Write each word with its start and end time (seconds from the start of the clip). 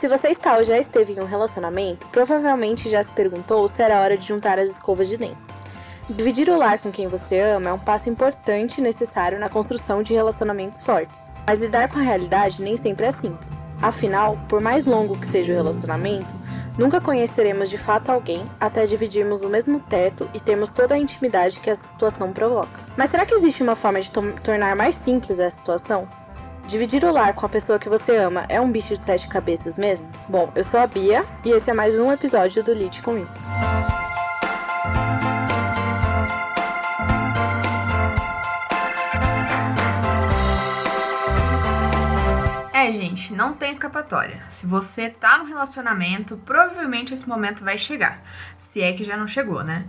Se 0.00 0.08
você 0.08 0.28
está 0.28 0.56
ou 0.56 0.64
já 0.64 0.78
esteve 0.78 1.12
em 1.12 1.20
um 1.20 1.26
relacionamento, 1.26 2.06
provavelmente 2.06 2.88
já 2.88 3.02
se 3.02 3.12
perguntou 3.12 3.68
se 3.68 3.82
era 3.82 4.00
hora 4.00 4.16
de 4.16 4.28
juntar 4.28 4.58
as 4.58 4.70
escovas 4.70 5.06
de 5.06 5.18
dentes. 5.18 5.60
Dividir 6.08 6.48
o 6.48 6.56
lar 6.56 6.78
com 6.78 6.90
quem 6.90 7.06
você 7.06 7.38
ama 7.38 7.68
é 7.68 7.72
um 7.74 7.78
passo 7.78 8.08
importante 8.08 8.78
e 8.78 8.82
necessário 8.82 9.38
na 9.38 9.50
construção 9.50 10.02
de 10.02 10.14
relacionamentos 10.14 10.82
fortes. 10.82 11.30
Mas 11.46 11.60
lidar 11.60 11.90
com 11.90 11.98
a 11.98 12.02
realidade 12.02 12.62
nem 12.62 12.78
sempre 12.78 13.08
é 13.08 13.10
simples. 13.10 13.74
Afinal, 13.82 14.38
por 14.48 14.58
mais 14.58 14.86
longo 14.86 15.18
que 15.18 15.26
seja 15.26 15.52
o 15.52 15.56
relacionamento, 15.56 16.34
nunca 16.78 16.98
conheceremos 16.98 17.68
de 17.68 17.76
fato 17.76 18.10
alguém 18.10 18.50
até 18.58 18.86
dividirmos 18.86 19.42
o 19.42 19.50
mesmo 19.50 19.80
teto 19.80 20.30
e 20.32 20.40
termos 20.40 20.70
toda 20.70 20.94
a 20.94 20.98
intimidade 20.98 21.60
que 21.60 21.68
essa 21.68 21.86
situação 21.86 22.32
provoca. 22.32 22.80
Mas 22.96 23.10
será 23.10 23.26
que 23.26 23.34
existe 23.34 23.62
uma 23.62 23.76
forma 23.76 24.00
de 24.00 24.10
tornar 24.10 24.74
mais 24.74 24.96
simples 24.96 25.38
essa 25.38 25.58
situação? 25.58 26.08
Dividir 26.70 27.04
o 27.04 27.10
lar 27.10 27.34
com 27.34 27.44
a 27.44 27.48
pessoa 27.48 27.80
que 27.80 27.88
você 27.88 28.16
ama 28.16 28.46
é 28.48 28.60
um 28.60 28.70
bicho 28.70 28.96
de 28.96 29.04
sete 29.04 29.26
cabeças 29.26 29.76
mesmo? 29.76 30.08
Bom, 30.28 30.52
eu 30.54 30.62
sou 30.62 30.78
a 30.78 30.86
Bia 30.86 31.24
e 31.44 31.50
esse 31.50 31.68
é 31.68 31.74
mais 31.74 31.98
um 31.98 32.12
episódio 32.12 32.62
do 32.62 32.72
Lide 32.72 33.02
com 33.02 33.18
Isso. 33.18 33.40
Gente, 42.92 43.32
não 43.32 43.52
tem 43.52 43.70
escapatória. 43.70 44.42
Se 44.48 44.66
você 44.66 45.08
tá 45.08 45.38
no 45.38 45.44
relacionamento, 45.44 46.36
provavelmente 46.38 47.14
esse 47.14 47.28
momento 47.28 47.64
vai 47.64 47.78
chegar. 47.78 48.22
Se 48.56 48.82
é 48.82 48.92
que 48.92 49.04
já 49.04 49.16
não 49.16 49.26
chegou, 49.26 49.62
né? 49.62 49.86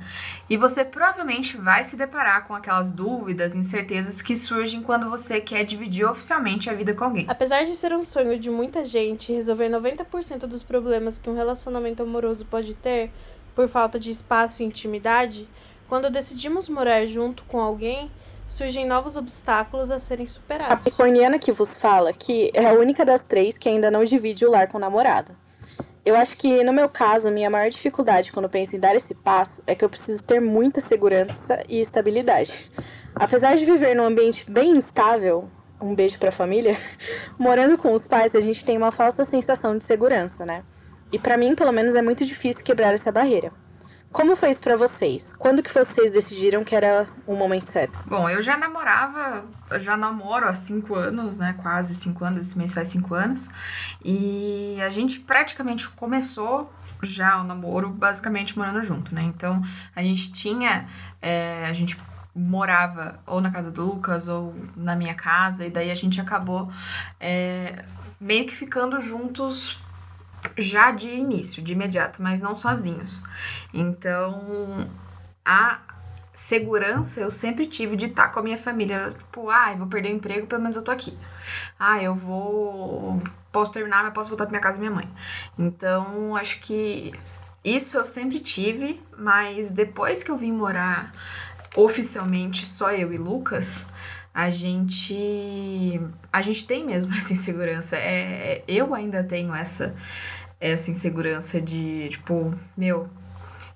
E 0.49 0.57
você 0.57 0.83
provavelmente 0.83 1.57
vai 1.57 1.83
se 1.83 1.95
deparar 1.95 2.47
com 2.47 2.53
aquelas 2.53 2.91
dúvidas, 2.91 3.55
incertezas 3.55 4.21
que 4.21 4.35
surgem 4.35 4.81
quando 4.81 5.09
você 5.09 5.39
quer 5.41 5.63
dividir 5.63 6.05
oficialmente 6.05 6.69
a 6.69 6.73
vida 6.73 6.93
com 6.93 7.03
alguém. 7.03 7.25
Apesar 7.27 7.63
de 7.63 7.73
ser 7.73 7.93
um 7.93 8.03
sonho 8.03 8.39
de 8.39 8.49
muita 8.49 8.85
gente 8.85 9.33
resolver 9.33 9.69
90% 9.69 10.47
dos 10.47 10.63
problemas 10.63 11.17
que 11.17 11.30
um 11.30 11.36
relacionamento 11.36 12.03
amoroso 12.03 12.45
pode 12.45 12.75
ter 12.75 13.11
por 13.55 13.67
falta 13.67 13.99
de 13.99 14.11
espaço 14.11 14.63
e 14.63 14.65
intimidade, 14.65 15.47
quando 15.88 16.09
decidimos 16.09 16.69
morar 16.69 17.05
junto 17.05 17.43
com 17.43 17.59
alguém, 17.59 18.09
surgem 18.52 18.85
novos 18.85 19.16
obstáculos 19.16 19.91
a 19.91 19.97
serem 19.97 20.27
superados. 20.27 20.73
A 20.73 20.75
Capricorniana 20.75 21.39
que 21.39 21.52
vos 21.52 21.77
fala 21.77 22.11
que 22.11 22.52
é 22.53 22.66
a 22.66 22.73
única 22.73 23.05
das 23.05 23.21
três 23.21 23.58
que 23.58 23.69
ainda 23.69 23.89
não 23.89 24.03
divide 24.03 24.45
o 24.45 24.52
lar 24.52 24.67
com 24.67 24.77
o 24.77 24.81
namorado. 24.81 25.35
Eu 26.03 26.16
acho 26.16 26.35
que, 26.35 26.63
no 26.63 26.73
meu 26.73 26.89
caso, 26.89 27.27
a 27.27 27.31
minha 27.31 27.49
maior 27.49 27.69
dificuldade 27.69 28.31
quando 28.31 28.49
penso 28.49 28.75
em 28.75 28.80
dar 28.80 28.95
esse 28.95 29.16
passo 29.16 29.63
é 29.66 29.73
que 29.73 29.85
eu 29.85 29.89
preciso 29.89 30.23
ter 30.23 30.41
muita 30.41 30.81
segurança 30.81 31.63
e 31.69 31.80
estabilidade. 31.80 32.71
Apesar 33.16 33.55
de 33.55 33.66
viver 33.66 33.95
num 33.95 34.03
ambiente 34.03 34.49
bem 34.49 34.71
instável, 34.71 35.47
um 35.80 35.95
beijo 35.95 36.17
pra 36.19 36.31
família, 36.31 36.75
morando 37.39 37.77
com 37.77 37.93
os 37.93 38.05
pais 38.05 38.36
a 38.36 38.41
gente 38.41 38.65
tem 38.65 38.77
uma 38.77 38.91
falsa 38.91 39.23
sensação 39.23 39.77
de 39.77 39.83
segurança, 39.83 40.45
né? 40.45 40.63
E 41.11 41.19
para 41.19 41.38
mim, 41.38 41.55
pelo 41.55 41.71
menos, 41.71 41.95
é 41.95 42.02
muito 42.02 42.25
difícil 42.25 42.63
quebrar 42.63 42.93
essa 42.93 43.11
barreira. 43.11 43.52
Como 44.12 44.36
foi 44.36 44.52
isso 44.52 44.62
pra 44.62 44.76
vocês? 44.76 45.36
Quando 45.38 45.64
que 45.64 45.73
vocês 45.73 46.12
decidiram 46.12 46.64
que 46.66 46.76
era 46.76 47.08
o 47.26 47.34
momento 47.34 47.66
certo? 47.66 47.98
Bom, 48.08 48.30
eu 48.30 48.42
já 48.42 48.58
namorava, 48.58 49.45
já 49.80 49.95
namoro 49.95 50.48
há 50.48 50.54
cinco 50.54 50.95
anos, 50.95 51.38
né? 51.38 51.56
Quase 51.62 51.95
cinco 51.95 52.26
anos, 52.26 52.48
esse 52.48 52.58
mês 52.58 52.73
faz 52.73 52.89
cinco 52.89 53.16
anos. 53.16 53.50
E 54.04 54.78
a 54.82 54.89
gente 54.89 55.20
praticamente 55.22 55.88
começou 55.89 56.72
já 57.02 57.39
o 57.39 57.44
namoro 57.44 57.89
basicamente 57.89 58.58
morando 58.58 58.84
junto, 58.84 59.16
né? 59.16 59.23
Então 59.23 59.62
a 59.95 60.04
gente 60.04 60.34
tinha. 60.34 60.88
É, 61.22 61.66
a 61.66 61.73
gente 61.73 61.98
morava 62.36 63.20
ou 63.26 63.42
na 63.42 63.52
casa 63.52 63.72
do 63.72 63.86
Lucas 63.86 64.28
ou 64.28 64.56
na 64.76 64.95
minha 64.95 65.14
casa, 65.14 65.66
e 65.66 65.70
daí 65.70 65.92
a 65.92 65.95
gente 65.95 66.20
acabou 66.20 66.72
é, 67.20 67.86
meio 68.20 68.45
que 68.45 68.54
ficando 68.54 69.00
juntos 69.00 69.80
já 70.58 70.92
de 70.92 71.09
início, 71.09 71.61
de 71.61 71.73
imediato, 71.73 72.21
mas 72.21 72.39
não 72.39 72.55
sozinhos. 72.55 73.23
Então, 73.73 74.89
a 75.45 75.80
segurança 76.33 77.20
eu 77.20 77.30
sempre 77.30 77.67
tive 77.67 77.95
de 77.95 78.08
estar 78.08 78.30
com 78.30 78.39
a 78.39 78.43
minha 78.43 78.58
família. 78.58 79.14
Tipo, 79.17 79.49
ah, 79.49 79.71
eu 79.71 79.77
vou 79.77 79.88
perder 79.88 80.10
o 80.10 80.15
emprego, 80.15 80.48
pelo 80.48 80.61
menos 80.61 80.76
eu 80.76 80.83
tô 80.83 80.92
aqui. 80.92 81.17
Ah, 81.80 82.02
eu 82.02 82.15
vou. 82.15 83.21
Posso 83.52 83.71
terminar, 83.71 84.04
mas 84.04 84.14
posso 84.14 84.30
voltar 84.30 84.45
pra 84.45 84.52
minha 84.52 84.61
casa 84.61 84.77
e 84.77 84.80
minha 84.80 84.92
mãe. 84.92 85.10
Então, 85.60 86.36
acho 86.36 86.61
que 86.61 87.14
isso 87.64 87.98
eu 87.98 88.05
sempre 88.05 88.39
tive, 88.39 89.02
mas 89.17 89.71
depois 89.71 90.23
que 90.23 90.32
eu 90.32 90.38
vim 90.38 90.52
morar 90.52 91.14
oficialmente 91.76 92.65
só 92.65 92.92
eu 92.92 93.14
e 93.14 93.17
Lucas, 93.17 93.86
a 94.33 94.49
gente 94.49 96.02
a 96.32 96.42
gente 96.42 96.65
tem 96.65 96.86
mesmo 96.86 97.14
essa 97.15 97.33
insegurança. 97.33 97.98
É, 97.98 98.64
eu 98.67 98.94
ainda 98.95 99.23
tenho 99.23 99.54
essa 99.54 99.94
essa 100.61 100.92
insegurança 100.92 101.60
de 101.60 102.08
tipo, 102.10 102.54
meu, 102.77 103.10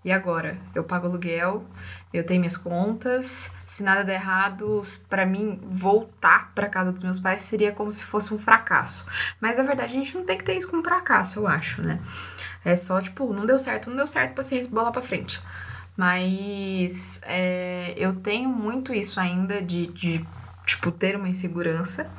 e 0.05 0.11
agora? 0.11 0.55
Eu 0.75 0.83
pago 0.83 1.07
aluguel, 1.07 1.65
eu 2.13 2.23
tenho 2.23 2.39
minhas 2.39 2.55
contas. 2.55 3.51
Se 3.65 3.81
nada 3.81 4.03
der 4.03 4.13
errado, 4.13 4.83
para 5.09 5.25
mim 5.25 5.59
voltar 5.63 6.51
para 6.53 6.69
casa 6.69 6.91
dos 6.91 7.01
meus 7.01 7.19
pais 7.19 7.41
seria 7.41 7.71
como 7.71 7.91
se 7.91 8.03
fosse 8.03 8.31
um 8.31 8.37
fracasso. 8.37 9.03
Mas 9.41 9.57
na 9.57 9.63
verdade 9.63 9.95
a 9.95 9.97
gente 9.97 10.15
não 10.15 10.23
tem 10.23 10.37
que 10.37 10.43
ter 10.43 10.55
isso 10.55 10.69
como 10.69 10.83
fracasso, 10.83 11.39
eu 11.39 11.47
acho, 11.47 11.81
né? 11.81 11.99
É 12.63 12.75
só 12.75 13.01
tipo, 13.01 13.33
não 13.33 13.47
deu 13.47 13.57
certo, 13.57 13.89
não 13.89 13.97
deu 13.97 14.05
certo, 14.05 14.35
paciência, 14.35 14.69
bola 14.69 14.91
para 14.91 15.01
frente. 15.01 15.41
Mas 15.97 17.19
é, 17.23 17.95
eu 17.97 18.15
tenho 18.15 18.49
muito 18.49 18.93
isso 18.93 19.19
ainda 19.19 19.59
de, 19.59 19.87
de 19.87 20.25
tipo, 20.67 20.91
ter 20.91 21.15
uma 21.15 21.29
insegurança, 21.29 22.11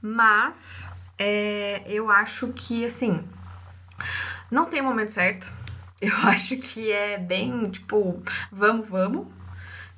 mas 0.00 0.90
é, 1.18 1.82
eu 1.86 2.10
acho 2.10 2.48
que, 2.48 2.84
assim, 2.84 3.22
não 4.54 4.66
tem 4.66 4.80
momento 4.80 5.10
certo. 5.10 5.52
Eu 6.00 6.16
acho 6.28 6.56
que 6.58 6.92
é 6.92 7.18
bem, 7.18 7.68
tipo, 7.70 8.22
vamos, 8.52 8.88
vamos. 8.88 9.26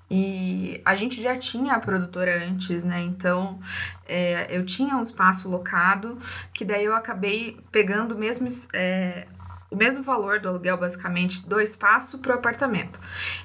E 0.08 0.80
a 0.84 0.94
gente 0.94 1.20
já 1.20 1.36
tinha 1.36 1.74
a 1.74 1.80
produtora 1.80 2.44
antes, 2.46 2.84
né? 2.84 3.00
Então 3.00 3.58
é, 4.06 4.46
eu 4.56 4.64
tinha 4.64 4.96
um 4.96 5.02
espaço 5.02 5.48
locado, 5.48 6.16
que 6.54 6.64
daí 6.64 6.84
eu 6.84 6.94
acabei 6.94 7.58
pegando 7.72 8.16
mesmo, 8.16 8.46
é, 8.72 9.26
o 9.68 9.74
mesmo 9.74 10.04
valor 10.04 10.38
do 10.38 10.48
aluguel, 10.48 10.76
basicamente, 10.76 11.44
do 11.44 11.60
espaço 11.60 12.18
para 12.18 12.36
o 12.36 12.38
apartamento. 12.38 13.00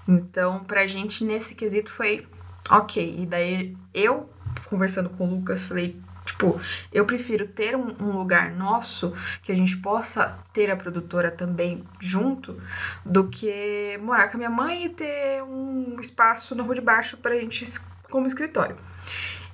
Então, 0.08 0.64
pra 0.64 0.86
gente, 0.86 1.24
nesse 1.24 1.56
quesito, 1.56 1.92
foi 1.92 2.28
ok. 2.70 3.22
E 3.22 3.26
daí 3.26 3.76
eu 3.92 4.30
conversando 4.70 5.10
com 5.10 5.28
o 5.28 5.36
Lucas, 5.36 5.64
falei, 5.64 6.00
tipo, 6.26 6.60
eu 6.92 7.06
prefiro 7.06 7.48
ter 7.48 7.76
um, 7.76 7.96
um, 8.00 8.18
lugar 8.18 8.52
nosso 8.52 9.14
que 9.44 9.52
a 9.52 9.56
gente 9.56 9.78
possa 9.78 10.38
ter 10.54 10.70
a 10.70 10.76
produtora 10.76 11.32
também 11.32 11.84
junto 12.00 12.62
do 13.06 13.28
que 13.28 13.98
morar 14.02 14.30
com 14.30 14.38
a 14.38 14.40
minha 14.40 14.50
mãe 14.50 14.86
e 14.86 14.90
ter 14.90 15.44
um 15.44 15.98
espaço 16.00 16.56
na 16.56 16.64
rua 16.64 16.76
de 16.76 16.82
baixo 16.82 17.18
pra 17.18 17.36
gente 17.40 17.66
como 18.10 18.28
escritório. 18.28 18.78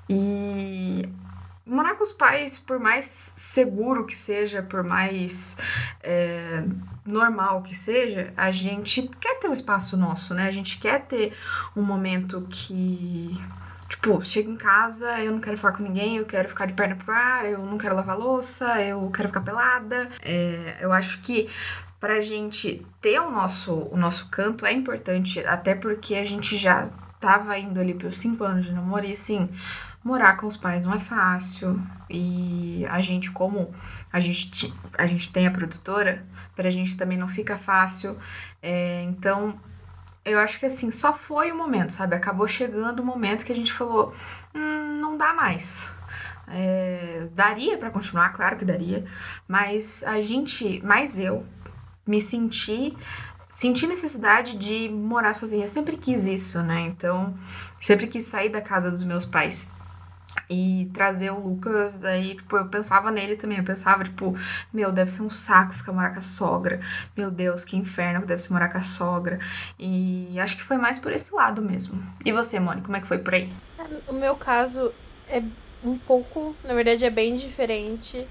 E 0.10 1.10
morar 1.68 1.96
com 1.96 2.04
os 2.04 2.14
pais, 2.14 2.58
por 2.58 2.80
mais 2.80 3.34
seguro 3.36 4.06
que 4.06 4.18
seja, 4.18 4.64
por 4.64 4.84
mais 4.84 5.58
é, 6.02 6.64
normal 7.06 7.62
que 7.62 7.76
seja, 7.76 8.34
a 8.38 8.52
gente 8.52 9.10
quer 9.20 9.40
ter 9.40 9.50
um 9.50 9.54
espaço 9.54 9.98
nosso, 9.98 10.34
né? 10.34 10.48
A 10.48 10.52
gente 10.52 10.80
quer 10.80 11.02
ter 11.02 11.34
um 11.76 11.82
momento 11.82 12.48
que 12.50 13.38
Tipo, 13.90 14.24
chego 14.24 14.52
em 14.52 14.58
casa, 14.58 15.20
eu 15.20 15.32
não 15.32 15.40
quero 15.40 15.58
falar 15.58 15.74
com 15.74 15.84
ninguém, 15.84 16.18
eu 16.18 16.26
quero 16.26 16.50
ficar 16.50 16.66
de 16.66 16.74
perna 16.74 16.96
pro 16.96 17.14
ar, 17.14 17.46
eu 17.46 17.60
não 17.60 17.78
quero 17.78 17.96
lavar 17.96 18.18
louça, 18.18 18.82
eu 18.82 19.10
quero 19.12 19.30
ficar 19.30 19.42
pelada. 19.42 20.10
É, 20.22 20.78
eu 20.82 20.92
acho 20.92 21.22
que 21.22 21.50
pra 22.00 22.20
gente 22.20 22.86
ter 23.02 23.20
o 23.20 23.32
nosso, 23.32 23.74
o 23.74 23.98
nosso 23.98 24.28
canto 24.30 24.66
é 24.66 24.74
importante, 24.74 25.40
até 25.46 25.74
porque 25.74 26.16
a 26.16 26.26
gente 26.26 26.58
já 26.58 26.90
tava 27.20 27.58
indo 27.58 27.80
ali 27.80 27.94
pros 27.94 28.18
cinco 28.18 28.44
anos 28.44 28.66
de 28.66 28.72
namoro 28.72 29.06
e 29.06 29.14
assim, 29.14 29.50
morar 30.04 30.38
com 30.38 30.48
os 30.48 30.58
pais 30.58 30.86
não 30.86 30.94
é 30.94 31.00
fácil. 31.00 31.82
E 32.10 32.86
a 32.90 33.02
gente, 33.02 33.32
como 33.32 33.74
a 34.12 34.20
gente, 34.20 34.74
a 34.98 35.06
gente 35.06 35.32
tem 35.32 35.48
a 35.48 35.52
produtora, 35.52 36.26
pra 36.56 36.70
gente 36.70 36.96
também 36.96 37.18
não 37.18 37.28
fica 37.28 37.58
fácil. 37.58 38.18
É, 38.62 39.04
então, 39.04 39.60
eu 40.28 40.40
acho 40.40 40.60
que 40.60 40.66
assim, 40.66 40.92
só 40.92 41.14
foi 41.14 41.52
o 41.52 41.56
momento, 41.56 41.92
sabe? 41.92 42.16
Acabou 42.16 42.48
chegando 42.48 43.00
o 43.00 43.06
momento 43.06 43.46
que 43.46 43.52
a 43.52 43.56
gente 43.56 43.74
falou: 43.74 44.14
hum, 44.54 44.98
não 45.00 45.18
dá 45.18 45.34
mais. 45.34 45.92
É, 46.50 47.28
daria 47.34 47.78
para 47.78 47.90
continuar, 47.90 48.30
claro 48.30 48.56
que 48.56 48.64
daria, 48.64 49.06
mas 49.48 50.02
a 50.04 50.22
gente, 50.22 50.82
mais 50.82 51.18
eu, 51.20 51.46
me 52.06 52.22
senti 52.22 52.96
senti 53.50 53.88
necessidade 53.88 54.56
de 54.56 54.88
morar 54.88 55.34
sozinha. 55.34 55.66
Eu 55.66 55.70
sempre 55.70 55.98
quis 55.98 56.28
isso, 56.28 56.62
né? 56.62 56.82
Então, 56.82 57.36
sempre 57.80 58.06
quis 58.06 58.24
sair 58.26 58.50
da 58.50 58.62
casa 58.62 58.92
dos 58.92 59.04
meus 59.04 59.26
pais 59.26 59.72
e 60.50 60.90
trazer 60.94 61.32
o 61.32 61.40
Lucas, 61.40 62.00
daí, 62.00 62.36
tipo, 62.36 62.58
eu 62.58 62.68
pensava 62.68 63.12
nele 63.12 63.36
também, 63.36 63.58
eu 63.58 63.64
pensava, 63.64 64.04
tipo, 64.04 64.38
meu, 64.74 64.92
deve 64.92 65.12
ser 65.12 65.22
um 65.22 65.30
saco 65.30 65.74
ficar 65.74 65.92
morar 65.92 66.12
com 66.12 66.20
a 66.20 66.22
sogra, 66.22 66.80
meu 67.16 67.30
Deus, 67.30 67.64
que 67.64 67.76
inferno 67.76 68.22
que 68.22 68.28
deve 68.28 68.42
ser 68.42 68.54
morar 68.54 68.70
com 68.70 68.78
a 68.78 68.84
sogra, 68.84 69.40
e 69.78 70.40
acho 70.40 70.56
que 70.56 70.64
foi 70.64 70.78
mais 70.78 71.00
por 71.00 71.12
esse 71.12 71.34
lado 71.34 71.62
mesmo. 71.62 72.02
E 72.26 72.32
você, 72.32 72.60
Mônica, 72.60 72.86
como 72.86 72.98
é 72.98 73.02
que 73.02 73.08
foi 73.08 73.18
por 73.18 73.34
aí? 73.34 73.52
O 74.08 74.14
meu 74.14 74.36
caso 74.36 74.92
é 75.30 75.42
um 75.84 75.98
pouco, 75.98 76.56
na 76.64 76.74
verdade 76.74 77.06
é 77.06 77.10
bem 77.10 77.36
diferente, 77.36 78.28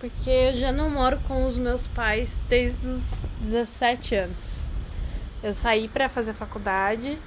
porque 0.00 0.30
eu 0.30 0.56
já 0.56 0.72
não 0.72 0.88
moro 0.90 1.18
com 1.26 1.46
os 1.46 1.56
meus 1.56 1.86
pais 1.86 2.40
desde 2.48 2.88
os 2.88 3.20
17 3.40 4.14
anos. 4.14 4.68
Eu 5.42 5.54
saí 5.54 5.88
para 5.88 6.08
fazer 6.08 6.32
faculdade, 6.34 7.18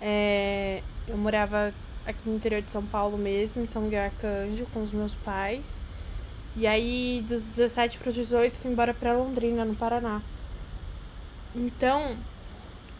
é, 0.00 0.82
eu 1.08 1.16
morava 1.16 1.72
aqui 2.06 2.28
no 2.28 2.36
interior 2.36 2.62
de 2.62 2.70
São 2.70 2.84
Paulo 2.84 3.16
mesmo, 3.16 3.62
em 3.62 3.66
São 3.66 3.82
Miguel 3.82 4.04
Arcanjo, 4.04 4.66
com 4.72 4.82
os 4.82 4.92
meus 4.92 5.14
pais. 5.14 5.82
E 6.56 6.66
aí, 6.66 7.24
dos 7.26 7.42
17 7.56 7.98
para 7.98 8.08
os 8.10 8.14
18, 8.14 8.58
fui 8.58 8.70
embora 8.70 8.94
para 8.94 9.12
Londrina, 9.12 9.64
no 9.64 9.74
Paraná. 9.74 10.22
Então, 11.54 12.16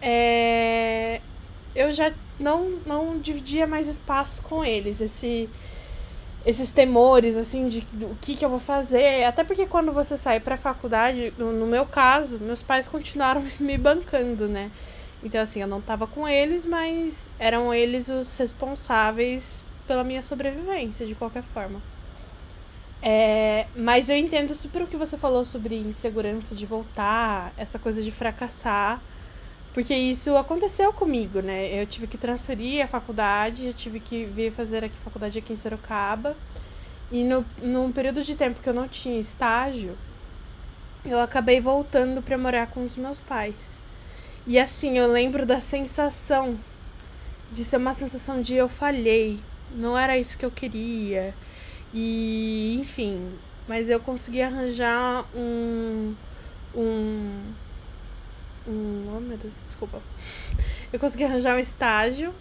é, 0.00 1.20
eu 1.74 1.92
já 1.92 2.12
não, 2.38 2.78
não 2.84 3.18
dividia 3.18 3.66
mais 3.66 3.86
espaço 3.86 4.42
com 4.42 4.64
eles. 4.64 5.00
Esse, 5.00 5.48
esses 6.44 6.72
temores, 6.72 7.36
assim, 7.36 7.68
de 7.68 7.86
o 8.02 8.16
que, 8.20 8.34
que 8.34 8.44
eu 8.44 8.48
vou 8.48 8.58
fazer. 8.58 9.24
Até 9.24 9.44
porque 9.44 9.66
quando 9.66 9.92
você 9.92 10.16
sai 10.16 10.40
pra 10.40 10.56
faculdade, 10.56 11.32
no, 11.38 11.52
no 11.52 11.66
meu 11.66 11.86
caso, 11.86 12.38
meus 12.40 12.62
pais 12.62 12.88
continuaram 12.88 13.44
me 13.60 13.78
bancando, 13.78 14.48
né? 14.48 14.70
Então, 15.24 15.40
assim, 15.40 15.60
eu 15.62 15.66
não 15.66 15.80
tava 15.80 16.06
com 16.06 16.28
eles, 16.28 16.66
mas 16.66 17.30
eram 17.38 17.72
eles 17.72 18.08
os 18.10 18.36
responsáveis 18.36 19.64
pela 19.86 20.04
minha 20.04 20.22
sobrevivência, 20.22 21.06
de 21.06 21.14
qualquer 21.14 21.42
forma. 21.42 21.80
É, 23.06 23.66
mas 23.76 24.08
eu 24.08 24.16
entendo 24.16 24.54
super 24.54 24.82
o 24.82 24.86
que 24.86 24.96
você 24.96 25.18
falou 25.18 25.44
sobre 25.44 25.76
insegurança 25.76 26.54
de 26.54 26.64
voltar, 26.64 27.52
essa 27.56 27.78
coisa 27.78 28.02
de 28.02 28.10
fracassar. 28.10 29.00
Porque 29.74 29.94
isso 29.94 30.36
aconteceu 30.36 30.92
comigo, 30.92 31.40
né? 31.40 31.68
Eu 31.68 31.86
tive 31.86 32.06
que 32.06 32.16
transferir 32.16 32.82
a 32.82 32.86
faculdade, 32.86 33.66
eu 33.66 33.74
tive 33.74 34.00
que 34.00 34.24
vir 34.24 34.52
fazer 34.52 34.84
aqui 34.84 34.96
faculdade 34.98 35.38
aqui 35.38 35.52
em 35.52 35.56
Sorocaba. 35.56 36.36
E 37.10 37.24
no, 37.24 37.44
num 37.62 37.92
período 37.92 38.22
de 38.22 38.34
tempo 38.34 38.60
que 38.60 38.68
eu 38.68 38.74
não 38.74 38.88
tinha 38.88 39.20
estágio, 39.20 39.98
eu 41.04 41.20
acabei 41.20 41.60
voltando 41.60 42.22
para 42.22 42.38
morar 42.38 42.68
com 42.68 42.84
os 42.84 42.96
meus 42.96 43.20
pais. 43.20 43.83
E 44.46 44.58
assim, 44.58 44.98
eu 44.98 45.10
lembro 45.10 45.46
da 45.46 45.60
sensação 45.60 46.58
de 47.50 47.64
ser 47.64 47.76
uma 47.78 47.94
sensação 47.94 48.42
de 48.42 48.54
eu 48.54 48.68
falhei, 48.68 49.40
não 49.70 49.96
era 49.96 50.18
isso 50.18 50.36
que 50.36 50.44
eu 50.44 50.50
queria. 50.50 51.34
E, 51.94 52.76
enfim, 52.80 53.32
mas 53.66 53.88
eu 53.88 54.00
consegui 54.00 54.42
arranjar 54.42 55.24
um 55.34 56.14
um 56.74 57.54
um. 58.66 59.16
Oh 59.16 59.20
meu 59.20 59.38
Deus, 59.38 59.62
desculpa. 59.62 60.02
Eu 60.92 60.98
consegui 60.98 61.24
arranjar 61.24 61.56
um 61.56 61.60
estágio 61.60 62.34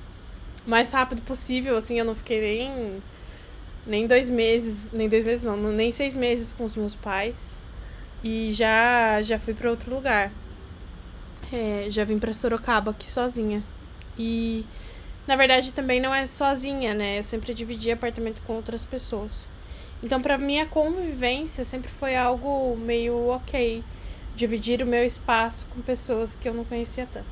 mais 0.66 0.92
rápido 0.92 1.22
possível, 1.22 1.76
assim, 1.78 2.00
eu 2.00 2.06
não 2.06 2.16
fiquei 2.16 2.42
nem. 2.42 3.02
Nem 3.86 4.08
dois 4.08 4.30
meses, 4.30 4.92
nem 4.94 5.10
dois 5.10 5.26
meses 5.26 5.44
não, 5.44 5.58
nem 5.58 5.92
seis 5.92 6.16
meses 6.16 6.54
com 6.54 6.64
os 6.64 6.76
meus 6.76 6.96
pais. 6.96 7.62
E 8.24 8.52
já, 8.54 9.22
já 9.22 9.38
fui 9.38 9.54
para 9.54 9.70
outro 9.70 9.94
lugar. 9.94 10.32
É, 11.52 11.88
já 11.90 12.04
vim 12.04 12.20
para 12.20 12.34
Sorocaba 12.34 12.92
aqui 12.92 13.08
sozinha. 13.08 13.64
E 14.18 14.66
na 15.28 15.36
verdade 15.36 15.74
também 15.74 16.00
não 16.00 16.14
é 16.14 16.26
sozinha, 16.26 16.94
né? 16.94 17.20
Eu 17.20 17.24
sempre 17.24 17.54
dividi 17.54 17.92
apartamento 17.92 18.42
com 18.44 18.54
outras 18.54 18.86
pessoas. 18.86 19.50
Então, 20.04 20.22
para 20.22 20.38
mim, 20.38 20.60
a 20.60 20.66
convivência 20.66 21.64
sempre 21.64 21.90
foi 21.90 22.14
algo 22.16 22.76
meio 22.76 23.30
ok 23.30 23.82
dividir 24.36 24.82
o 24.82 24.86
meu 24.86 25.06
espaço 25.06 25.66
com 25.74 25.82
pessoas 25.82 26.36
que 26.36 26.50
eu 26.50 26.54
não 26.54 26.66
conhecia 26.66 27.08
tanto. 27.10 27.28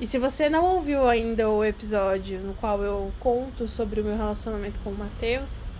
E 0.00 0.06
se 0.06 0.18
você 0.18 0.48
não 0.48 0.64
ouviu 0.64 1.08
ainda 1.08 1.48
o 1.48 1.64
episódio 1.64 2.40
no 2.40 2.54
qual 2.54 2.82
eu 2.82 3.12
conto 3.20 3.68
sobre 3.68 4.00
o 4.00 4.04
meu 4.04 4.16
relacionamento 4.16 4.80
com 4.82 4.90
o 4.90 4.94
Matheus, 4.94 5.70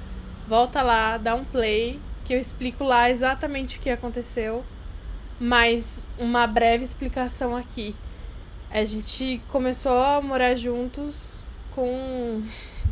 volta 0.46 0.80
lá, 0.80 1.18
dá 1.18 1.34
um 1.34 1.44
play, 1.44 1.98
que 2.24 2.32
eu 2.32 2.38
explico 2.38 2.84
lá 2.84 3.10
exatamente 3.10 3.76
o 3.76 3.80
que 3.80 3.90
aconteceu, 3.90 4.64
mas 5.38 6.06
uma 6.18 6.46
breve 6.46 6.84
explicação 6.84 7.56
aqui. 7.56 7.94
A 8.70 8.84
gente 8.84 9.40
começou 9.48 9.92
a 9.92 10.20
morar 10.20 10.54
juntos 10.54 11.44
com 11.74 12.42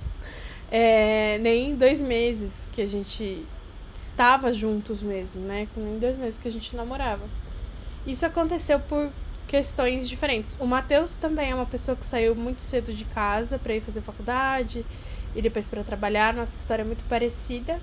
é, 0.71 1.39
nem 1.39 1.75
dois 1.75 2.01
meses 2.01 2.69
que 2.73 2.83
a 2.83 2.87
gente 2.87 3.45
estava 3.93 4.53
juntos 4.53 5.03
mesmo, 5.03 5.41
né? 5.43 5.69
Com 5.75 5.81
nem 5.81 5.99
dois 5.99 6.17
meses 6.17 6.39
que 6.39 6.49
a 6.49 6.51
gente 6.51 6.75
namorava. 6.77 7.25
Isso 8.07 8.27
aconteceu 8.27 8.79
por 8.81 9.11
questões 9.47 10.09
diferentes. 10.09 10.57
O 10.59 10.67
Matheus 10.67 11.17
também 11.17 11.51
é 11.51 11.55
uma 11.55 11.67
pessoa 11.67 11.97
que 11.97 12.05
saiu 12.05 12.35
muito 12.35 12.61
cedo 12.63 12.93
de 12.93 13.05
casa 13.05 13.59
para 13.59 13.75
ir 13.75 13.81
fazer 13.81 14.01
faculdade 14.01 14.85
e 15.35 15.43
depois 15.43 15.69
para 15.69 15.83
trabalhar. 15.83 16.35
Nossa 16.35 16.59
história 16.59 16.83
é 16.83 16.85
muito 16.85 17.05
parecida. 17.05 17.81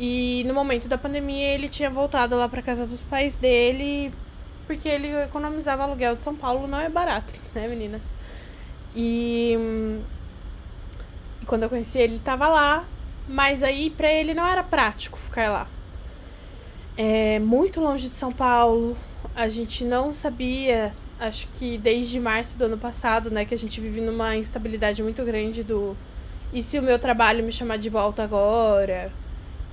E 0.00 0.42
no 0.46 0.54
momento 0.54 0.88
da 0.88 0.98
pandemia 0.98 1.48
ele 1.54 1.68
tinha 1.68 1.90
voltado 1.90 2.34
lá 2.34 2.48
para 2.48 2.62
casa 2.62 2.86
dos 2.86 3.02
pais 3.02 3.34
dele 3.34 4.12
porque 4.66 4.88
ele 4.88 5.14
economizava 5.22 5.82
aluguel 5.82 6.16
de 6.16 6.22
São 6.22 6.34
Paulo, 6.34 6.66
não 6.66 6.78
é 6.78 6.88
barato, 6.88 7.34
né, 7.54 7.68
meninas? 7.68 8.02
E, 8.96 9.56
quando 11.46 11.64
eu 11.64 11.68
conheci 11.68 11.98
ele, 11.98 12.14
ele 12.14 12.20
tava 12.20 12.48
lá 12.48 12.86
mas 13.30 13.62
aí 13.62 13.90
para 13.90 14.10
ele 14.10 14.34
não 14.34 14.44
era 14.44 14.62
prático 14.62 15.16
ficar 15.16 15.50
lá. 15.50 15.68
É 16.96 17.38
muito 17.38 17.80
longe 17.80 18.08
de 18.08 18.14
São 18.16 18.32
Paulo. 18.32 18.96
A 19.34 19.48
gente 19.48 19.84
não 19.84 20.10
sabia, 20.10 20.92
acho 21.18 21.46
que 21.54 21.78
desde 21.78 22.18
março 22.18 22.58
do 22.58 22.64
ano 22.64 22.76
passado, 22.76 23.30
né, 23.30 23.44
que 23.44 23.54
a 23.54 23.58
gente 23.58 23.80
vive 23.80 24.00
numa 24.00 24.36
instabilidade 24.36 25.02
muito 25.02 25.24
grande 25.24 25.62
do 25.62 25.96
e 26.52 26.60
se 26.64 26.80
o 26.80 26.82
meu 26.82 26.98
trabalho 26.98 27.44
me 27.44 27.52
chamar 27.52 27.76
de 27.78 27.88
volta 27.88 28.24
agora? 28.24 29.12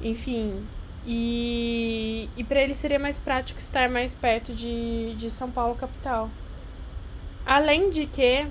Enfim. 0.02 0.66
E, 1.06 2.30
e 2.36 2.44
para 2.44 2.62
ele 2.62 2.76
seria 2.76 3.00
mais 3.00 3.18
prático 3.18 3.60
estar 3.60 3.90
mais 3.90 4.14
perto 4.14 4.54
de, 4.54 5.16
de 5.16 5.32
São 5.32 5.50
Paulo, 5.50 5.76
capital. 5.76 6.30
Além 7.46 7.90
de 7.90 8.06
que, 8.06 8.46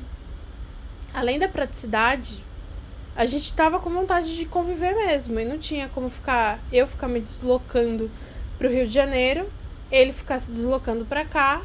além 1.12 1.38
da 1.38 1.48
praticidade, 1.48 2.42
a 3.14 3.26
gente 3.26 3.52
tava 3.54 3.78
com 3.78 3.90
vontade 3.90 4.34
de 4.34 4.46
conviver 4.46 4.94
mesmo. 4.94 5.38
E 5.38 5.44
não 5.44 5.58
tinha 5.58 5.88
como 5.88 6.08
ficar. 6.08 6.58
Eu 6.72 6.86
ficar 6.86 7.08
me 7.08 7.20
deslocando 7.20 8.10
pro 8.58 8.70
Rio 8.70 8.86
de 8.86 8.92
Janeiro, 8.92 9.50
ele 9.90 10.12
ficar 10.12 10.38
se 10.38 10.50
deslocando 10.50 11.04
pra 11.04 11.24
cá, 11.24 11.62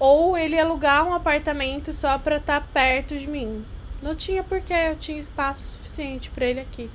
ou 0.00 0.36
ele 0.36 0.58
alugar 0.58 1.06
um 1.06 1.14
apartamento 1.14 1.92
só 1.92 2.18
pra 2.18 2.36
estar 2.36 2.60
tá 2.60 2.66
perto 2.72 3.16
de 3.16 3.28
mim. 3.28 3.64
Não 4.02 4.14
tinha 4.14 4.42
porque 4.42 4.72
eu 4.72 4.96
tinha 4.96 5.18
espaço 5.18 5.76
suficiente 5.76 6.28
para 6.30 6.44
ele 6.44 6.60
aqui. 6.60 6.90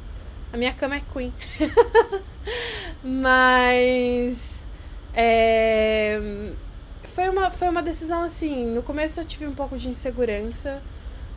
A 0.51 0.57
minha 0.57 0.73
cama 0.73 0.95
é 0.95 1.01
queen. 1.13 1.33
Mas. 3.03 4.65
É, 5.13 6.19
foi, 7.03 7.29
uma, 7.29 7.51
foi 7.51 7.69
uma 7.69 7.81
decisão 7.81 8.23
assim. 8.23 8.65
No 8.67 8.83
começo 8.83 9.19
eu 9.19 9.25
tive 9.25 9.45
um 9.47 9.53
pouco 9.53 9.77
de 9.77 9.89
insegurança 9.89 10.81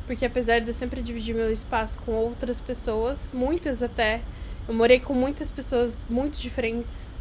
porque 0.06 0.24
apesar 0.24 0.60
de 0.60 0.68
eu 0.68 0.74
sempre 0.74 1.02
dividir 1.02 1.34
meu 1.34 1.50
espaço 1.50 2.00
com 2.02 2.12
outras 2.12 2.60
pessoas, 2.60 3.30
muitas 3.32 3.82
até, 3.82 4.20
eu 4.68 4.74
morei 4.74 5.00
com 5.00 5.14
muitas 5.14 5.50
pessoas 5.50 6.04
muito 6.08 6.38
diferentes. 6.38 7.14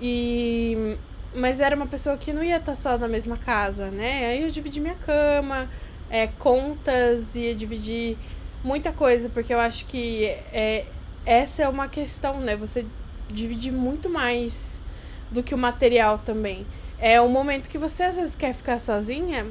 E 0.00 0.96
mas 1.34 1.60
era 1.60 1.74
uma 1.74 1.86
pessoa 1.86 2.16
que 2.16 2.32
não 2.32 2.44
ia 2.44 2.58
estar 2.58 2.76
só 2.76 2.96
na 2.96 3.08
mesma 3.08 3.36
casa, 3.36 3.90
né? 3.90 4.26
Aí 4.26 4.42
eu 4.42 4.50
dividi 4.50 4.78
minha 4.80 4.94
cama, 4.94 5.68
é, 6.08 6.28
contas, 6.28 7.34
ia 7.34 7.54
dividir 7.56 8.16
muita 8.62 8.92
coisa, 8.92 9.28
porque 9.28 9.52
eu 9.52 9.58
acho 9.58 9.84
que 9.86 10.26
é, 10.52 10.86
essa 11.26 11.62
é 11.62 11.68
uma 11.68 11.88
questão, 11.88 12.40
né? 12.40 12.56
Você 12.56 12.86
divide 13.28 13.70
muito 13.70 14.08
mais 14.08 14.84
do 15.30 15.42
que 15.42 15.54
o 15.54 15.58
material 15.58 16.18
também. 16.18 16.66
É 16.98 17.20
um 17.20 17.28
momento 17.28 17.68
que 17.68 17.78
você 17.78 18.04
às 18.04 18.16
vezes 18.16 18.36
quer 18.36 18.54
ficar 18.54 18.78
sozinha 18.78 19.46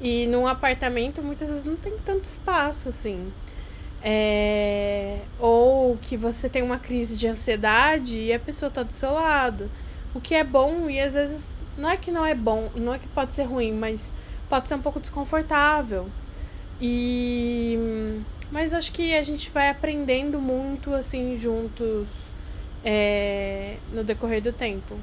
e 0.00 0.26
num 0.26 0.46
apartamento 0.46 1.22
muitas 1.22 1.48
vezes 1.48 1.64
não 1.64 1.76
tem 1.76 1.94
tanto 2.04 2.24
espaço 2.24 2.88
assim. 2.88 3.32
É... 4.02 5.20
Ou 5.38 5.96
que 5.96 6.16
você 6.16 6.48
tem 6.48 6.62
uma 6.62 6.78
crise 6.78 7.18
de 7.18 7.26
ansiedade 7.26 8.20
e 8.20 8.32
a 8.32 8.38
pessoa 8.38 8.70
tá 8.70 8.82
do 8.82 8.92
seu 8.92 9.12
lado. 9.12 9.70
O 10.14 10.20
que 10.20 10.34
é 10.34 10.44
bom 10.44 10.88
e 10.88 11.00
às 11.00 11.14
vezes 11.14 11.52
não 11.76 11.90
é 11.90 11.96
que 11.96 12.10
não 12.10 12.24
é 12.24 12.34
bom, 12.34 12.70
não 12.76 12.94
é 12.94 12.98
que 12.98 13.08
pode 13.08 13.34
ser 13.34 13.44
ruim, 13.44 13.72
mas 13.72 14.12
pode 14.48 14.68
ser 14.68 14.74
um 14.74 14.80
pouco 14.80 15.00
desconfortável. 15.00 16.08
E 16.80 18.22
mas 18.50 18.72
acho 18.72 18.92
que 18.92 19.14
a 19.14 19.22
gente 19.22 19.50
vai 19.50 19.68
aprendendo 19.68 20.40
muito 20.40 20.94
assim 20.94 21.38
juntos 21.38 22.08
é... 22.84 23.76
no 23.92 24.04
decorrer 24.04 24.40
do 24.42 24.52
tempo. 24.52 24.96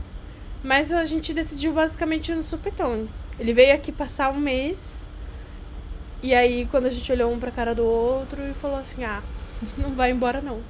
Mas 0.63 0.93
a 0.93 1.03
gente 1.03 1.33
decidiu 1.33 1.73
basicamente 1.73 2.33
no 2.33 2.41
supetão. 2.41 3.07
Ele 3.37 3.53
veio 3.53 3.75
aqui 3.75 3.91
passar 3.91 4.31
um 4.31 4.39
mês. 4.39 5.05
E 6.21 6.33
aí, 6.33 6.65
quando 6.71 6.85
a 6.85 6.89
gente 6.89 7.11
olhou 7.11 7.33
um 7.33 7.39
pra 7.39 7.51
cara 7.51 7.75
do 7.75 7.83
outro 7.83 8.41
e 8.41 8.53
falou 8.53 8.77
assim: 8.77 9.03
ah, 9.03 9.21
não 9.77 9.93
vai 9.93 10.11
embora 10.11 10.41
não. 10.41 10.61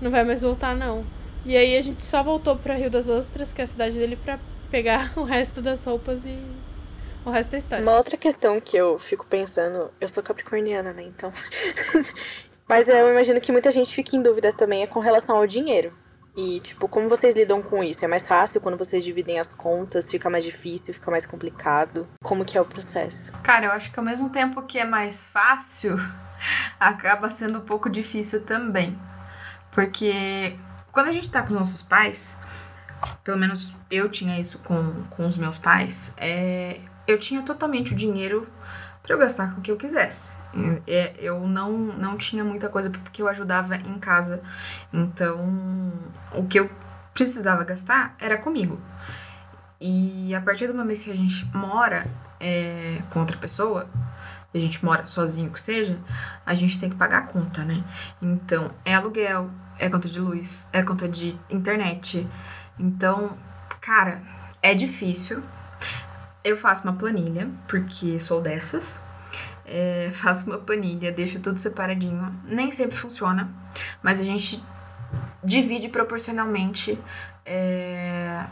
Não 0.00 0.10
vai 0.10 0.22
mais 0.22 0.42
voltar 0.42 0.76
não. 0.76 1.04
E 1.44 1.56
aí 1.56 1.76
a 1.76 1.80
gente 1.80 2.04
só 2.04 2.22
voltou 2.22 2.54
pra 2.56 2.76
Rio 2.76 2.88
das 2.88 3.08
Ostras, 3.08 3.52
que 3.52 3.60
é 3.60 3.64
a 3.64 3.66
cidade 3.66 3.98
dele, 3.98 4.16
pra 4.16 4.38
pegar 4.70 5.12
o 5.18 5.24
resto 5.24 5.60
das 5.60 5.84
roupas 5.84 6.24
e 6.24 6.38
o 7.24 7.30
resto 7.30 7.52
da 7.52 7.58
história. 7.58 7.82
Uma 7.82 7.96
outra 7.96 8.16
questão 8.16 8.60
que 8.60 8.76
eu 8.76 8.98
fico 8.98 9.26
pensando, 9.26 9.90
eu 10.00 10.08
sou 10.08 10.22
capricorniana, 10.22 10.92
né? 10.92 11.02
Então. 11.02 11.32
Mas 12.68 12.88
eu 12.88 13.10
imagino 13.10 13.40
que 13.40 13.52
muita 13.52 13.70
gente 13.70 13.94
fica 13.94 14.16
em 14.16 14.22
dúvida 14.22 14.52
também 14.52 14.82
é 14.82 14.86
com 14.86 15.00
relação 15.00 15.36
ao 15.36 15.46
dinheiro. 15.46 15.92
E, 16.34 16.60
tipo, 16.60 16.88
como 16.88 17.08
vocês 17.08 17.36
lidam 17.36 17.60
com 17.60 17.84
isso? 17.84 18.04
É 18.04 18.08
mais 18.08 18.26
fácil 18.26 18.60
quando 18.60 18.78
vocês 18.78 19.04
dividem 19.04 19.38
as 19.38 19.52
contas? 19.52 20.10
Fica 20.10 20.30
mais 20.30 20.42
difícil? 20.42 20.94
Fica 20.94 21.10
mais 21.10 21.26
complicado? 21.26 22.08
Como 22.24 22.44
que 22.44 22.56
é 22.56 22.60
o 22.60 22.64
processo? 22.64 23.32
Cara, 23.42 23.66
eu 23.66 23.72
acho 23.72 23.92
que 23.92 23.98
ao 23.98 24.04
mesmo 24.04 24.30
tempo 24.30 24.62
que 24.62 24.78
é 24.78 24.84
mais 24.84 25.26
fácil, 25.26 25.96
acaba 26.80 27.28
sendo 27.28 27.58
um 27.58 27.62
pouco 27.62 27.90
difícil 27.90 28.42
também. 28.44 28.98
Porque 29.70 30.56
quando 30.90 31.08
a 31.08 31.12
gente 31.12 31.30
tá 31.30 31.42
com 31.42 31.52
nossos 31.52 31.82
pais, 31.82 32.36
pelo 33.22 33.36
menos 33.36 33.74
eu 33.90 34.08
tinha 34.08 34.40
isso 34.40 34.58
com, 34.60 35.04
com 35.10 35.26
os 35.26 35.36
meus 35.36 35.58
pais, 35.58 36.14
é, 36.16 36.80
eu 37.06 37.18
tinha 37.18 37.42
totalmente 37.42 37.92
o 37.92 37.96
dinheiro 37.96 38.48
para 39.02 39.14
eu 39.14 39.18
gastar 39.18 39.52
com 39.52 39.60
o 39.60 39.62
que 39.62 39.70
eu 39.70 39.76
quisesse. 39.76 40.36
É, 40.86 41.14
eu 41.18 41.40
não, 41.46 41.72
não 41.72 42.16
tinha 42.16 42.44
muita 42.44 42.68
coisa 42.68 42.90
porque 42.90 43.20
eu 43.22 43.28
ajudava 43.28 43.76
em 43.76 43.98
casa. 43.98 44.42
Então, 44.92 45.92
o 46.32 46.46
que 46.46 46.60
eu 46.60 46.70
precisava 47.12 47.64
gastar 47.64 48.14
era 48.18 48.38
comigo. 48.38 48.80
E 49.80 50.34
a 50.34 50.40
partir 50.40 50.68
do 50.68 50.74
momento 50.74 51.02
que 51.02 51.10
a 51.10 51.16
gente 51.16 51.44
mora 51.52 52.06
é, 52.38 52.98
com 53.10 53.18
outra 53.20 53.36
pessoa, 53.36 53.88
a 54.54 54.58
gente 54.58 54.84
mora 54.84 55.06
sozinho 55.06 55.50
que 55.50 55.60
seja, 55.60 55.98
a 56.44 56.54
gente 56.54 56.78
tem 56.78 56.90
que 56.90 56.96
pagar 56.96 57.18
a 57.18 57.22
conta, 57.22 57.64
né? 57.64 57.82
Então, 58.20 58.70
é 58.84 58.94
aluguel, 58.94 59.50
é 59.78 59.88
conta 59.88 60.08
de 60.08 60.20
luz, 60.20 60.68
é 60.72 60.82
conta 60.82 61.08
de 61.08 61.36
internet. 61.50 62.28
Então, 62.78 63.36
cara, 63.80 64.22
é 64.60 64.74
difícil. 64.74 65.42
Eu 66.44 66.56
faço 66.56 66.82
uma 66.84 66.94
planilha, 66.94 67.48
porque 67.68 68.18
sou 68.18 68.40
dessas. 68.40 68.98
É, 69.64 70.10
faço 70.12 70.46
uma 70.46 70.58
planilha, 70.58 71.12
deixo 71.12 71.40
tudo 71.40 71.58
separadinho. 71.58 72.34
Nem 72.44 72.72
sempre 72.72 72.96
funciona, 72.96 73.48
mas 74.02 74.20
a 74.20 74.24
gente 74.24 74.62
divide 75.42 75.88
proporcionalmente. 75.88 76.98
É, 77.46 78.44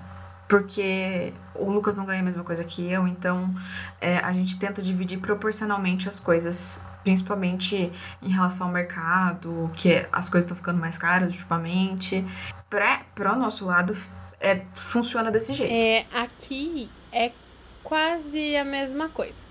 porque 0.49 1.32
o 1.54 1.70
Lucas 1.70 1.94
não 1.94 2.04
ganha 2.04 2.20
a 2.20 2.25
mesma 2.25 2.42
coisa 2.42 2.64
que 2.64 2.90
eu, 2.90 3.06
então 3.06 3.54
é, 4.00 4.18
a 4.18 4.32
gente 4.32 4.59
tenta 4.59 4.82
dividir 4.82 5.20
proporcionalmente 5.20 6.09
as 6.09 6.18
coisas, 6.18 6.85
principalmente 7.04 7.92
em 8.20 8.28
relação 8.28 8.66
ao 8.66 8.73
mercado, 8.73 9.70
que 9.75 10.04
as 10.11 10.28
coisas 10.28 10.47
estão 10.47 10.56
ficando 10.56 10.80
mais 10.80 10.99
caras 10.99 11.30
ultimamente. 11.30 12.26
Para 12.68 13.32
o 13.32 13.38
nosso 13.38 13.64
lado, 13.64 13.97
é, 14.40 14.62
funciona 14.75 15.30
desse 15.30 15.54
jeito. 15.54 15.73
É, 15.73 16.04
aqui 16.20 16.90
é 17.12 17.30
quase 17.82 18.56
a 18.56 18.64
mesma 18.64 19.08
coisa. 19.08 19.44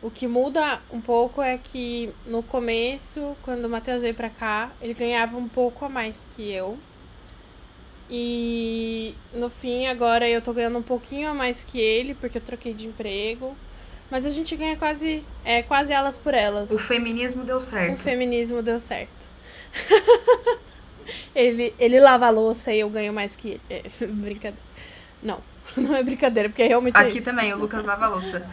O 0.00 0.10
que 0.10 0.28
muda 0.28 0.80
um 0.92 1.00
pouco 1.00 1.42
é 1.42 1.58
que 1.58 2.12
no 2.26 2.42
começo, 2.42 3.36
quando 3.42 3.64
o 3.64 3.68
Matheus 3.68 4.02
veio 4.02 4.14
pra 4.14 4.30
cá, 4.30 4.70
ele 4.80 4.94
ganhava 4.94 5.36
um 5.36 5.48
pouco 5.48 5.84
a 5.84 5.88
mais 5.88 6.28
que 6.34 6.50
eu. 6.50 6.78
E 8.08 9.14
no 9.34 9.50
fim, 9.50 9.86
agora 9.86 10.28
eu 10.28 10.40
tô 10.40 10.52
ganhando 10.52 10.78
um 10.78 10.82
pouquinho 10.82 11.28
a 11.28 11.34
mais 11.34 11.64
que 11.64 11.80
ele, 11.80 12.14
porque 12.14 12.38
eu 12.38 12.42
troquei 12.42 12.72
de 12.72 12.86
emprego. 12.86 13.56
Mas 14.10 14.24
a 14.24 14.30
gente 14.30 14.56
ganha 14.56 14.76
quase, 14.76 15.22
é, 15.44 15.62
quase 15.62 15.92
elas 15.92 16.16
por 16.16 16.32
elas. 16.32 16.70
O 16.70 16.78
feminismo 16.78 17.44
deu 17.44 17.60
certo. 17.60 17.94
O 17.94 17.96
feminismo 17.98 18.62
deu 18.62 18.80
certo. 18.80 19.26
ele, 21.34 21.74
ele 21.78 22.00
lava 22.00 22.26
a 22.26 22.30
louça 22.30 22.72
e 22.72 22.80
eu 22.80 22.88
ganho 22.88 23.12
mais 23.12 23.36
que 23.36 23.48
ele. 23.48 23.60
É, 23.68 23.82
brincadeira. 24.06 24.56
Não, 25.22 25.42
não 25.80 25.94
é 25.94 26.02
brincadeira, 26.02 26.48
porque 26.48 26.64
realmente 26.66 26.96
Aqui 26.96 27.06
é 27.06 27.16
isso. 27.16 27.24
também, 27.24 27.52
o 27.52 27.58
Lucas 27.58 27.84
lava 27.84 28.06
a 28.06 28.08
louça. 28.08 28.46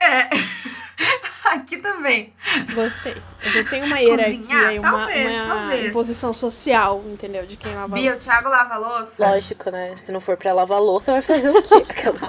É. 0.00 0.28
Aqui 1.52 1.76
também. 1.76 2.32
Gostei. 2.74 3.16
Eu 3.54 3.68
tenho 3.68 3.84
uma 3.84 3.98
hierarquia 3.98 4.72
e 4.72 4.78
uma, 4.78 4.90
talvez, 4.90 5.36
uma 5.36 5.54
talvez. 5.54 5.92
posição 5.92 6.32
social, 6.32 7.02
entendeu? 7.06 7.44
De 7.46 7.56
quem 7.56 7.74
lava 7.74 7.94
a 7.94 7.98
Bia, 7.98 8.10
o 8.10 8.14
louça. 8.14 8.24
Thiago 8.24 8.48
lava 8.48 8.74
a 8.74 8.78
louça? 8.78 9.26
Lógico, 9.28 9.70
né? 9.70 9.94
Se 9.96 10.10
não 10.10 10.20
for 10.20 10.36
pra 10.36 10.52
lavar 10.52 10.80
louça, 10.80 11.12
vai 11.12 11.22
fazer 11.22 11.50
o 11.50 11.62
quê? 11.62 11.84
Aquelas... 11.88 12.20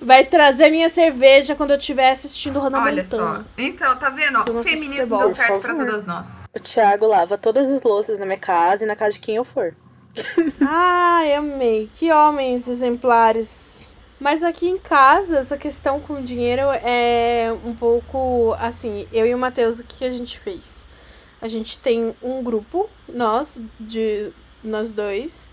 Vai 0.00 0.24
trazer 0.24 0.70
minha 0.70 0.88
cerveja 0.88 1.56
quando 1.56 1.72
eu 1.72 1.78
estiver 1.78 2.12
assistindo 2.12 2.60
Hannah 2.60 2.82
Olha 2.82 3.02
Montana. 3.02 3.34
só. 3.38 3.44
Então, 3.58 3.96
tá 3.98 4.08
vendo? 4.08 4.38
O 4.40 4.62
feminismo 4.64 4.96
futebol, 4.96 5.18
deu 5.20 5.30
certo 5.30 5.60
pra 5.60 5.74
todas 5.74 6.04
nós. 6.06 6.42
o 6.54 6.60
Thiago 6.60 7.06
lava 7.06 7.36
todas 7.36 7.68
as 7.68 7.82
louças 7.82 8.18
na 8.18 8.24
minha 8.24 8.38
casa 8.38 8.84
e 8.84 8.86
na 8.86 8.94
casa 8.94 9.14
de 9.14 9.20
quem 9.20 9.36
eu 9.36 9.44
for. 9.44 9.74
Ai, 10.60 11.34
amei. 11.34 11.88
Que 11.96 12.12
homens 12.12 12.68
exemplares. 12.68 13.94
Mas 14.18 14.42
aqui 14.42 14.66
em 14.66 14.78
casa, 14.78 15.38
essa 15.38 15.58
questão 15.58 16.00
com 16.00 16.22
dinheiro 16.22 16.62
é 16.82 17.54
um 17.64 17.74
pouco 17.74 18.54
assim. 18.58 19.06
Eu 19.12 19.26
e 19.26 19.34
o 19.34 19.38
Matheus, 19.38 19.78
o 19.78 19.84
que 19.84 20.04
a 20.04 20.10
gente 20.10 20.38
fez? 20.38 20.86
A 21.40 21.48
gente 21.48 21.78
tem 21.78 22.14
um 22.22 22.42
grupo, 22.42 22.88
nós, 23.08 23.60
de 23.78 24.32
nós 24.64 24.90
dois, 24.90 25.50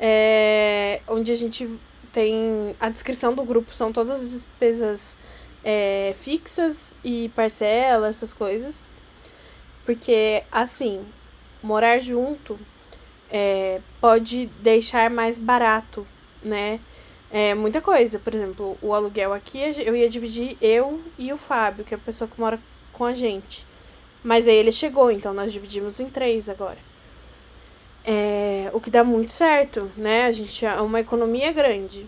é, 0.00 1.00
onde 1.06 1.30
a 1.30 1.36
gente 1.36 1.68
tem. 2.10 2.74
A 2.80 2.88
descrição 2.88 3.34
do 3.34 3.44
grupo 3.44 3.74
são 3.74 3.92
todas 3.92 4.10
as 4.10 4.30
despesas 4.30 5.18
é, 5.62 6.14
fixas 6.18 6.96
e 7.04 7.30
parcela, 7.34 8.08
essas 8.08 8.32
coisas. 8.32 8.88
Porque, 9.84 10.42
assim, 10.50 11.04
morar 11.62 11.98
junto 11.98 12.58
é, 13.30 13.80
pode 14.00 14.46
deixar 14.60 15.10
mais 15.10 15.38
barato, 15.38 16.06
né? 16.42 16.80
É 17.30 17.54
muita 17.54 17.80
coisa. 17.80 18.18
Por 18.18 18.34
exemplo, 18.34 18.78
o 18.80 18.94
aluguel 18.94 19.32
aqui 19.32 19.58
eu 19.84 19.96
ia 19.96 20.08
dividir 20.08 20.56
eu 20.60 21.00
e 21.18 21.32
o 21.32 21.36
Fábio, 21.36 21.84
que 21.84 21.94
é 21.94 21.96
a 21.96 22.00
pessoa 22.00 22.28
que 22.28 22.40
mora 22.40 22.58
com 22.92 23.04
a 23.04 23.12
gente. 23.12 23.66
Mas 24.22 24.48
aí 24.48 24.56
ele 24.56 24.72
chegou, 24.72 25.10
então 25.10 25.32
nós 25.34 25.52
dividimos 25.52 26.00
em 26.00 26.08
três 26.08 26.48
agora. 26.48 26.78
É, 28.04 28.70
o 28.72 28.80
que 28.80 28.90
dá 28.90 29.02
muito 29.02 29.32
certo, 29.32 29.90
né? 29.96 30.26
A 30.26 30.32
gente 30.32 30.64
é 30.64 30.80
uma 30.80 31.00
economia 31.00 31.52
grande. 31.52 32.06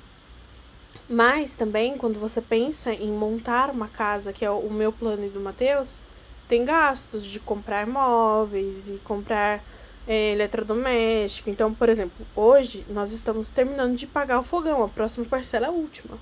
Mas 1.09 1.57
também, 1.57 1.97
quando 1.97 2.21
você 2.21 2.41
pensa 2.41 2.93
em 2.93 3.11
montar 3.11 3.71
uma 3.71 3.89
casa, 3.89 4.33
que 4.33 4.45
é 4.45 4.51
o 4.51 4.71
meu 4.71 4.93
plano 4.93 5.25
e 5.25 5.29
do 5.29 5.41
Matheus, 5.41 6.01
tem 6.47 6.65
gastos 6.65 7.25
de 7.25 7.41
comprar 7.41 7.87
móveis 7.87 8.91
e 8.91 8.99
comprar 8.99 9.63
é, 10.09 10.33
eletrodoméstico. 10.33 11.51
Então, 11.51 11.73
por 11.75 11.91
exemplo, 11.91 12.27
hoje 12.35 12.85
nós 12.89 13.13
estamos 13.13 13.51
terminando 13.51 13.95
de 13.95 14.07
pagar 14.07 14.41
o 14.41 14.43
fogão, 14.43 14.83
a 14.83 14.89
próxima 14.89 15.27
parcela 15.27 15.67
é 15.67 15.69
a 15.69 15.73
última. 15.73 16.19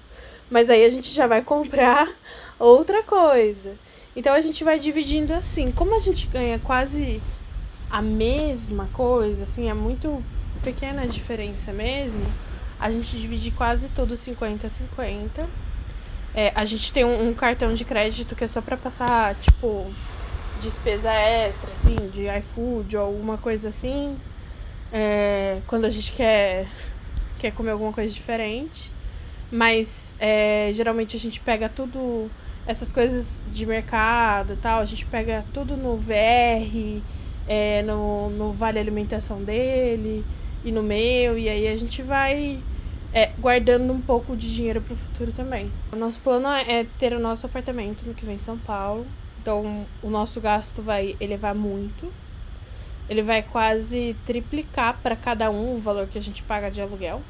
Mas 0.51 0.69
aí 0.69 0.85
a 0.85 0.89
gente 0.89 1.09
já 1.11 1.29
vai 1.29 1.41
comprar 1.43 2.13
outra 2.59 3.05
coisa. 3.05 3.75
Então 4.17 4.35
a 4.35 4.41
gente 4.41 4.65
vai 4.65 4.79
dividindo 4.79 5.33
assim. 5.33 5.71
Como 5.71 5.95
a 5.95 6.01
gente 6.01 6.27
ganha 6.27 6.59
quase 6.59 7.23
a 7.89 8.03
mesma 8.03 8.89
coisa, 8.93 9.45
assim, 9.45 9.71
é 9.71 9.75
muito 9.75 10.23
pequena 10.65 11.03
a 11.03 11.07
diferença 11.07 11.73
mesmo. 11.73 12.27
A 12.81 12.91
gente 12.91 13.17
divide 13.19 13.53
quase 13.53 13.89
tudo 13.91 14.17
50 14.17 14.67
a 14.67 14.71
50. 14.71 15.49
É, 16.35 16.53
a 16.55 16.65
gente 16.65 16.93
tem 16.93 17.05
um, 17.05 17.29
um 17.29 17.35
cartão 17.35 17.73
de 17.73 17.85
crédito 17.85 18.35
que 18.35 18.45
é 18.45 18.49
só 18.49 18.61
pra 18.61 18.77
passar, 18.77 19.35
tipo, 19.37 19.91
despesa 20.61 21.13
extra, 21.13 21.73
assim, 21.73 21.97
de 22.13 22.27
iFood 22.39 22.97
ou 22.97 23.05
alguma 23.05 23.39
coisa 23.39 23.69
assim. 23.69 24.17
É, 24.93 25.61
quando 25.67 25.85
a 25.85 25.91
gente 25.91 26.13
quer, 26.13 26.67
quer 27.39 27.53
comer 27.53 27.71
alguma 27.71 27.93
coisa 27.93 28.13
diferente. 28.13 28.93
Mas 29.51 30.13
é, 30.19 30.71
geralmente 30.73 31.17
a 31.17 31.21
gente 31.21 31.41
pega 31.41 31.69
tudo, 31.69 32.31
essas 32.67 32.91
coisas 32.91 33.45
de 33.53 33.65
mercado 33.65 34.55
e 34.55 34.57
tal, 34.57 34.81
a 34.81 34.85
gente 34.85 35.07
pega 35.07 35.45
tudo 35.55 35.77
no 35.77 35.97
VR, 35.97 37.01
é, 37.47 37.83
no, 37.83 38.29
no 38.31 38.53
Vale 38.53 38.79
Alimentação 38.79 39.43
dele 39.43 40.25
e 40.65 40.73
no 40.73 40.83
meu, 40.83 41.39
e 41.39 41.49
aí 41.49 41.69
a 41.69 41.77
gente 41.77 42.03
vai 42.03 42.61
é, 43.13 43.31
guardando 43.39 43.93
um 43.93 44.01
pouco 44.01 44.37
de 44.37 44.53
dinheiro 44.53 44.81
pro 44.81 44.97
futuro 44.97 45.31
também. 45.33 45.71
O 45.93 45.97
nosso 45.97 46.19
plano 46.21 46.49
é 46.49 46.85
ter 46.99 47.13
o 47.13 47.21
nosso 47.21 47.47
apartamento 47.47 48.05
no 48.05 48.15
que 48.15 48.25
vem 48.25 48.35
em 48.35 48.41
São 48.41 48.59
Paulo. 48.59 49.07
Então, 49.47 49.87
o 50.03 50.11
nosso 50.11 50.41
gasto 50.41 50.83
vai 50.83 51.15
elevar 51.21 51.55
muito. 51.55 52.13
Ele 53.09 53.23
vai 53.23 53.45
quase 53.45 54.17
triplicar 54.27 55.01
para 55.01 55.15
cada 55.15 55.49
um 55.53 55.77
o 55.77 55.79
valor 55.79 56.09
que 56.09 56.19
a 56.19 56.21
gente 56.21 56.43
paga 56.43 56.69
de 56.69 56.81
aluguel. 56.81 57.23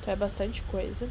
Então, 0.00 0.12
é 0.12 0.16
bastante 0.16 0.60
coisa. 0.62 1.08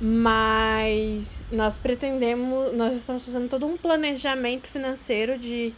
Mas 0.00 1.46
nós 1.52 1.76
pretendemos, 1.76 2.74
nós 2.74 2.94
estamos 2.94 3.26
fazendo 3.26 3.50
todo 3.50 3.66
um 3.66 3.76
planejamento 3.76 4.68
financeiro 4.68 5.38
de 5.38 5.74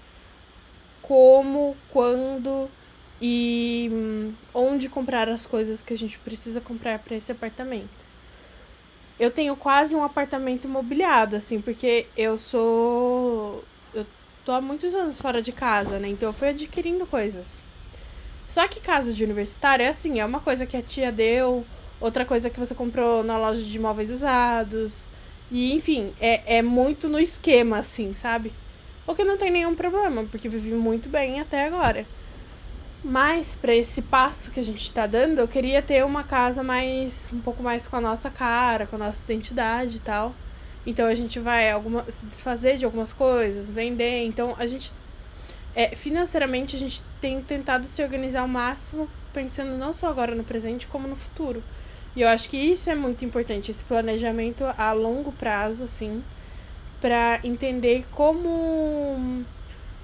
como, 1.02 1.76
quando 1.90 2.70
e 3.20 3.90
hum, 3.92 4.32
onde 4.54 4.88
comprar 4.88 5.28
as 5.28 5.44
coisas 5.44 5.82
que 5.82 5.92
a 5.92 5.98
gente 5.98 6.16
precisa 6.20 6.60
comprar 6.60 7.00
para 7.00 7.16
esse 7.16 7.32
apartamento. 7.32 8.03
Eu 9.18 9.30
tenho 9.30 9.54
quase 9.54 9.94
um 9.94 10.02
apartamento 10.02 10.64
imobiliado, 10.64 11.36
assim, 11.36 11.60
porque 11.60 12.06
eu 12.16 12.36
sou. 12.36 13.64
Eu 13.94 14.04
tô 14.44 14.52
há 14.52 14.60
muitos 14.60 14.94
anos 14.94 15.20
fora 15.20 15.40
de 15.40 15.52
casa, 15.52 15.98
né? 15.98 16.08
Então 16.08 16.28
eu 16.28 16.32
fui 16.32 16.48
adquirindo 16.48 17.06
coisas. 17.06 17.62
Só 18.46 18.66
que 18.68 18.80
casa 18.80 19.12
de 19.12 19.24
universitário 19.24 19.84
é 19.84 19.88
assim, 19.88 20.20
é 20.20 20.24
uma 20.24 20.40
coisa 20.40 20.66
que 20.66 20.76
a 20.76 20.82
tia 20.82 21.10
deu, 21.10 21.64
outra 22.00 22.24
coisa 22.24 22.50
que 22.50 22.58
você 22.58 22.74
comprou 22.74 23.24
na 23.24 23.38
loja 23.38 23.62
de 23.62 23.76
imóveis 23.76 24.10
usados. 24.10 25.08
E, 25.50 25.72
enfim, 25.72 26.12
é, 26.20 26.58
é 26.58 26.62
muito 26.62 27.08
no 27.08 27.18
esquema, 27.18 27.78
assim, 27.78 28.12
sabe? 28.14 28.52
O 29.06 29.14
que 29.14 29.24
não 29.24 29.36
tem 29.36 29.50
nenhum 29.50 29.74
problema, 29.74 30.24
porque 30.24 30.48
vivi 30.48 30.72
muito 30.72 31.08
bem 31.08 31.40
até 31.40 31.66
agora. 31.66 32.06
Mas 33.04 33.54
para 33.54 33.74
esse 33.74 34.00
passo 34.00 34.50
que 34.50 34.58
a 34.58 34.64
gente 34.64 34.80
está 34.80 35.06
dando, 35.06 35.38
eu 35.38 35.46
queria 35.46 35.82
ter 35.82 36.02
uma 36.04 36.24
casa 36.24 36.62
mais 36.62 37.30
um 37.34 37.40
pouco 37.40 37.62
mais 37.62 37.86
com 37.86 37.96
a 37.96 38.00
nossa 38.00 38.30
cara, 38.30 38.86
com 38.86 38.96
a 38.96 38.98
nossa 38.98 39.22
identidade 39.24 39.98
e 39.98 40.00
tal. 40.00 40.34
Então 40.86 41.06
a 41.06 41.14
gente 41.14 41.38
vai 41.38 41.70
alguma, 41.70 42.10
se 42.10 42.24
desfazer 42.24 42.78
de 42.78 42.84
algumas 42.86 43.12
coisas, 43.12 43.70
vender. 43.70 44.24
Então 44.24 44.54
a 44.58 44.64
gente 44.64 44.90
é, 45.76 45.94
financeiramente 45.94 46.76
a 46.76 46.78
gente 46.78 47.02
tem 47.20 47.42
tentado 47.42 47.84
se 47.86 48.02
organizar 48.02 48.40
ao 48.40 48.48
máximo, 48.48 49.08
pensando 49.32 49.76
não 49.76 49.92
só 49.92 50.08
agora 50.08 50.34
no 50.34 50.44
presente, 50.44 50.86
como 50.86 51.08
no 51.08 51.16
futuro. 51.16 51.62
E 52.16 52.22
eu 52.22 52.28
acho 52.28 52.48
que 52.48 52.56
isso 52.56 52.88
é 52.88 52.94
muito 52.94 53.24
importante, 53.24 53.70
esse 53.70 53.82
planejamento 53.82 54.64
a 54.78 54.92
longo 54.92 55.32
prazo, 55.32 55.84
assim, 55.84 56.22
para 57.00 57.40
entender 57.42 58.06
como 58.12 59.44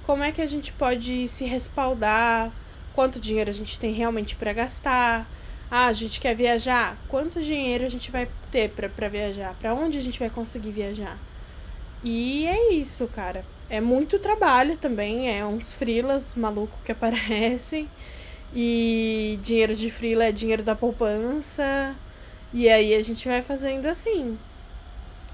como 0.05 0.25
é 0.25 0.33
que 0.33 0.43
a 0.43 0.47
gente 0.47 0.73
pode 0.73 1.29
se 1.29 1.45
respaldar, 1.45 2.53
quanto 3.01 3.19
dinheiro 3.19 3.49
a 3.49 3.55
gente 3.55 3.81
tem 3.81 3.95
realmente 3.95 4.37
para 4.37 4.53
gastar. 4.53 5.27
Ah, 5.71 5.87
a 5.87 5.93
gente 5.95 6.21
quer 6.21 6.37
viajar, 6.37 6.99
quanto 7.09 7.41
dinheiro 7.41 7.87
a 7.87 7.89
gente 7.89 8.11
vai 8.11 8.29
ter 8.51 8.69
para 8.69 9.09
viajar? 9.09 9.57
Para 9.59 9.73
onde 9.73 9.97
a 9.97 10.03
gente 10.03 10.19
vai 10.19 10.29
conseguir 10.29 10.71
viajar? 10.71 11.17
E 12.05 12.47
é 12.47 12.75
isso, 12.75 13.07
cara. 13.07 13.43
É 13.71 13.81
muito 13.81 14.19
trabalho 14.19 14.77
também, 14.77 15.35
é 15.35 15.43
uns 15.47 15.73
frilas 15.73 16.35
maluco 16.35 16.77
que 16.85 16.93
aparecem. 16.93 17.89
E 18.55 19.39
dinheiro 19.43 19.75
de 19.75 19.91
frila 19.91 20.25
é 20.25 20.33
dinheiro 20.33 20.63
da 20.63 20.77
poupança. 20.77 21.97
E 22.53 22.69
aí 22.69 22.95
a 22.95 23.01
gente 23.01 23.27
vai 23.27 23.41
fazendo 23.41 23.87
assim. 23.87 24.39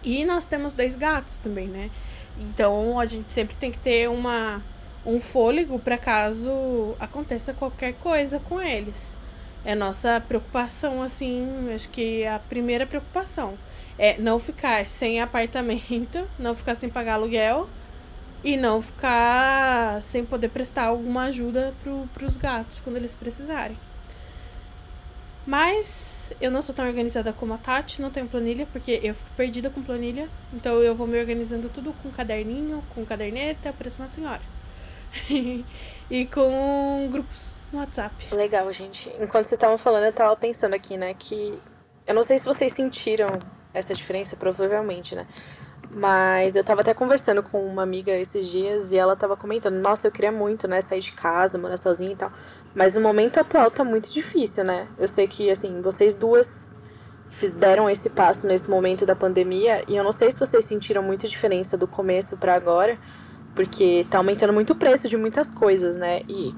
E 0.04 0.24
nós 0.24 0.46
temos 0.46 0.76
dois 0.76 0.94
gatos 0.94 1.36
também, 1.36 1.66
né? 1.66 1.90
Então 2.38 3.00
a 3.00 3.06
gente 3.06 3.32
sempre 3.32 3.56
tem 3.56 3.72
que 3.72 3.78
ter 3.80 4.08
uma, 4.08 4.62
um 5.06 5.20
fôlego 5.20 5.78
para 5.78 5.96
caso 5.96 6.94
aconteça 6.98 7.54
qualquer 7.54 7.94
coisa 7.94 8.38
com 8.40 8.60
eles. 8.60 9.16
É 9.64 9.74
nossa 9.74 10.20
preocupação, 10.20 11.02
assim, 11.02 11.72
acho 11.74 11.88
que 11.88 12.22
é 12.22 12.32
a 12.34 12.38
primeira 12.38 12.86
preocupação 12.86 13.56
é 13.98 14.18
não 14.18 14.38
ficar 14.38 14.86
sem 14.88 15.20
apartamento, 15.20 16.28
não 16.38 16.54
ficar 16.54 16.74
sem 16.74 16.88
pagar 16.88 17.14
aluguel 17.14 17.68
e 18.44 18.56
não 18.56 18.82
ficar 18.82 20.02
sem 20.02 20.24
poder 20.24 20.50
prestar 20.50 20.84
alguma 20.84 21.24
ajuda 21.24 21.74
pro, 21.82 22.06
pros 22.12 22.36
gatos 22.36 22.80
quando 22.80 22.96
eles 22.96 23.14
precisarem. 23.14 23.76
Mas 25.46 26.32
eu 26.40 26.50
não 26.50 26.60
sou 26.60 26.74
tão 26.74 26.86
organizada 26.86 27.32
como 27.32 27.54
a 27.54 27.58
Tati, 27.58 28.02
não 28.02 28.10
tenho 28.10 28.26
planilha, 28.26 28.66
porque 28.72 29.00
eu 29.02 29.14
fico 29.14 29.30
perdida 29.36 29.70
com 29.70 29.80
planilha. 29.80 30.28
Então 30.52 30.74
eu 30.80 30.92
vou 30.92 31.06
me 31.06 31.18
organizando 31.18 31.68
tudo 31.68 31.92
com 32.02 32.10
caderninho, 32.10 32.82
com 32.90 33.04
caderneta, 33.04 33.72
parece 33.72 33.96
uma 33.96 34.08
senhora. 34.08 34.42
e 36.10 36.26
com 36.26 37.08
grupos 37.10 37.58
no 37.72 37.80
WhatsApp. 37.80 38.14
Legal, 38.34 38.72
gente. 38.72 39.08
Enquanto 39.20 39.44
vocês 39.44 39.52
estavam 39.52 39.78
falando, 39.78 40.04
eu 40.04 40.12
tava 40.12 40.36
pensando 40.36 40.74
aqui, 40.74 40.96
né, 40.96 41.14
que 41.14 41.58
eu 42.06 42.14
não 42.14 42.22
sei 42.22 42.38
se 42.38 42.44
vocês 42.44 42.72
sentiram 42.72 43.26
essa 43.74 43.94
diferença, 43.94 44.36
provavelmente, 44.36 45.14
né? 45.14 45.26
Mas 45.90 46.56
eu 46.56 46.64
tava 46.64 46.80
até 46.80 46.92
conversando 46.92 47.42
com 47.42 47.64
uma 47.64 47.82
amiga 47.82 48.12
esses 48.12 48.46
dias 48.48 48.92
e 48.92 48.98
ela 48.98 49.16
tava 49.16 49.36
comentando, 49.36 49.76
nossa, 49.76 50.06
eu 50.06 50.12
queria 50.12 50.32
muito, 50.32 50.66
né, 50.68 50.80
sair 50.80 51.00
de 51.00 51.12
casa, 51.12 51.58
morar 51.58 51.76
sozinha 51.76 52.12
e 52.12 52.16
tal. 52.16 52.32
Mas 52.74 52.94
no 52.94 53.00
momento 53.00 53.40
atual 53.40 53.70
tá 53.70 53.82
muito 53.82 54.12
difícil, 54.12 54.64
né? 54.64 54.86
Eu 54.98 55.08
sei 55.08 55.26
que, 55.26 55.50
assim, 55.50 55.80
vocês 55.80 56.14
duas 56.14 56.78
deram 57.54 57.88
esse 57.90 58.10
passo 58.10 58.46
nesse 58.46 58.68
momento 58.70 59.04
da 59.04 59.16
pandemia 59.16 59.82
e 59.88 59.96
eu 59.96 60.04
não 60.04 60.12
sei 60.12 60.30
se 60.30 60.38
vocês 60.38 60.64
sentiram 60.64 61.02
muita 61.02 61.26
diferença 61.26 61.76
do 61.76 61.86
começo 61.86 62.36
para 62.36 62.54
agora, 62.54 62.98
porque 63.56 64.06
tá 64.10 64.18
aumentando 64.18 64.52
muito 64.52 64.74
o 64.74 64.76
preço 64.76 65.08
de 65.08 65.16
muitas 65.16 65.52
coisas, 65.52 65.96
né? 65.96 66.20
E 66.28 66.52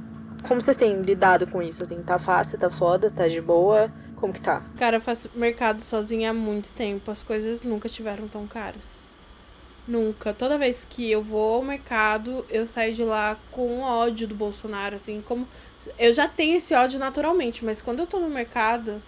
como 0.46 0.60
vocês 0.60 0.76
têm 0.76 1.00
lidado 1.00 1.46
com 1.46 1.62
isso, 1.62 1.82
assim? 1.82 2.02
Tá 2.02 2.18
fácil, 2.18 2.58
tá 2.58 2.68
foda, 2.68 3.08
tá 3.08 3.28
de 3.28 3.40
boa? 3.40 3.90
Como 4.16 4.32
que 4.32 4.40
tá? 4.40 4.64
Cara, 4.76 4.96
eu 4.96 5.00
faço 5.00 5.30
mercado 5.34 5.80
sozinha 5.80 6.30
há 6.30 6.34
muito 6.34 6.70
tempo. 6.74 7.10
As 7.10 7.22
coisas 7.22 7.64
nunca 7.64 7.88
tiveram 7.88 8.26
tão 8.26 8.48
caras. 8.48 9.00
Nunca. 9.86 10.34
Toda 10.34 10.58
vez 10.58 10.84
que 10.90 11.08
eu 11.08 11.22
vou 11.22 11.54
ao 11.54 11.62
mercado, 11.62 12.44
eu 12.50 12.66
saio 12.66 12.92
de 12.92 13.04
lá 13.04 13.38
com 13.52 13.80
ódio 13.80 14.26
do 14.26 14.34
Bolsonaro, 14.34 14.96
assim, 14.96 15.22
como. 15.24 15.46
Eu 15.96 16.12
já 16.12 16.26
tenho 16.28 16.56
esse 16.56 16.74
ódio 16.74 16.98
naturalmente, 16.98 17.64
mas 17.64 17.80
quando 17.80 18.00
eu 18.00 18.06
tô 18.06 18.18
no 18.18 18.28
mercado. 18.28 19.00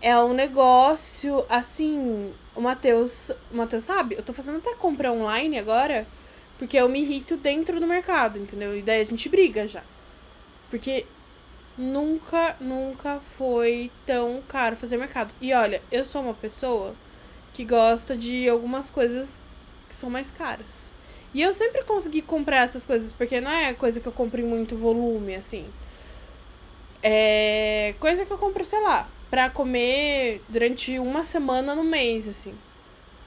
É 0.00 0.16
um 0.16 0.32
negócio, 0.32 1.44
assim. 1.48 2.32
O 2.54 2.60
Matheus. 2.60 3.30
O 3.52 3.56
Matheus 3.56 3.82
sabe? 3.82 4.14
Eu 4.14 4.22
tô 4.22 4.32
fazendo 4.32 4.58
até 4.58 4.74
compra 4.76 5.10
online 5.10 5.58
agora. 5.58 6.06
Porque 6.58 6.76
eu 6.76 6.88
me 6.88 7.00
irrito 7.00 7.36
dentro 7.36 7.78
do 7.78 7.86
mercado, 7.86 8.38
entendeu? 8.38 8.76
E 8.76 8.82
daí 8.82 9.00
a 9.00 9.04
gente 9.04 9.28
briga 9.28 9.66
já. 9.66 9.82
Porque 10.70 11.06
nunca, 11.76 12.56
nunca 12.60 13.20
foi 13.20 13.90
tão 14.04 14.42
caro 14.48 14.76
fazer 14.76 14.96
mercado. 14.96 15.34
E 15.40 15.52
olha, 15.52 15.82
eu 15.92 16.04
sou 16.04 16.22
uma 16.22 16.34
pessoa 16.34 16.94
que 17.52 17.64
gosta 17.64 18.16
de 18.16 18.48
algumas 18.48 18.90
coisas 18.90 19.40
que 19.88 19.94
são 19.94 20.10
mais 20.10 20.30
caras. 20.30 20.90
E 21.34 21.42
eu 21.42 21.52
sempre 21.52 21.84
consegui 21.84 22.22
comprar 22.22 22.62
essas 22.62 22.86
coisas, 22.86 23.12
porque 23.12 23.40
não 23.40 23.50
é 23.50 23.74
coisa 23.74 24.00
que 24.00 24.06
eu 24.06 24.12
compro 24.12 24.40
em 24.40 24.44
muito 24.44 24.76
volume, 24.76 25.34
assim. 25.34 25.66
É 27.02 27.94
coisa 28.00 28.24
que 28.24 28.32
eu 28.32 28.38
compro, 28.38 28.64
sei 28.64 28.80
lá, 28.80 29.08
pra 29.30 29.50
comer 29.50 30.42
durante 30.48 30.98
uma 30.98 31.24
semana 31.24 31.74
no 31.74 31.84
mês, 31.84 32.28
assim. 32.28 32.54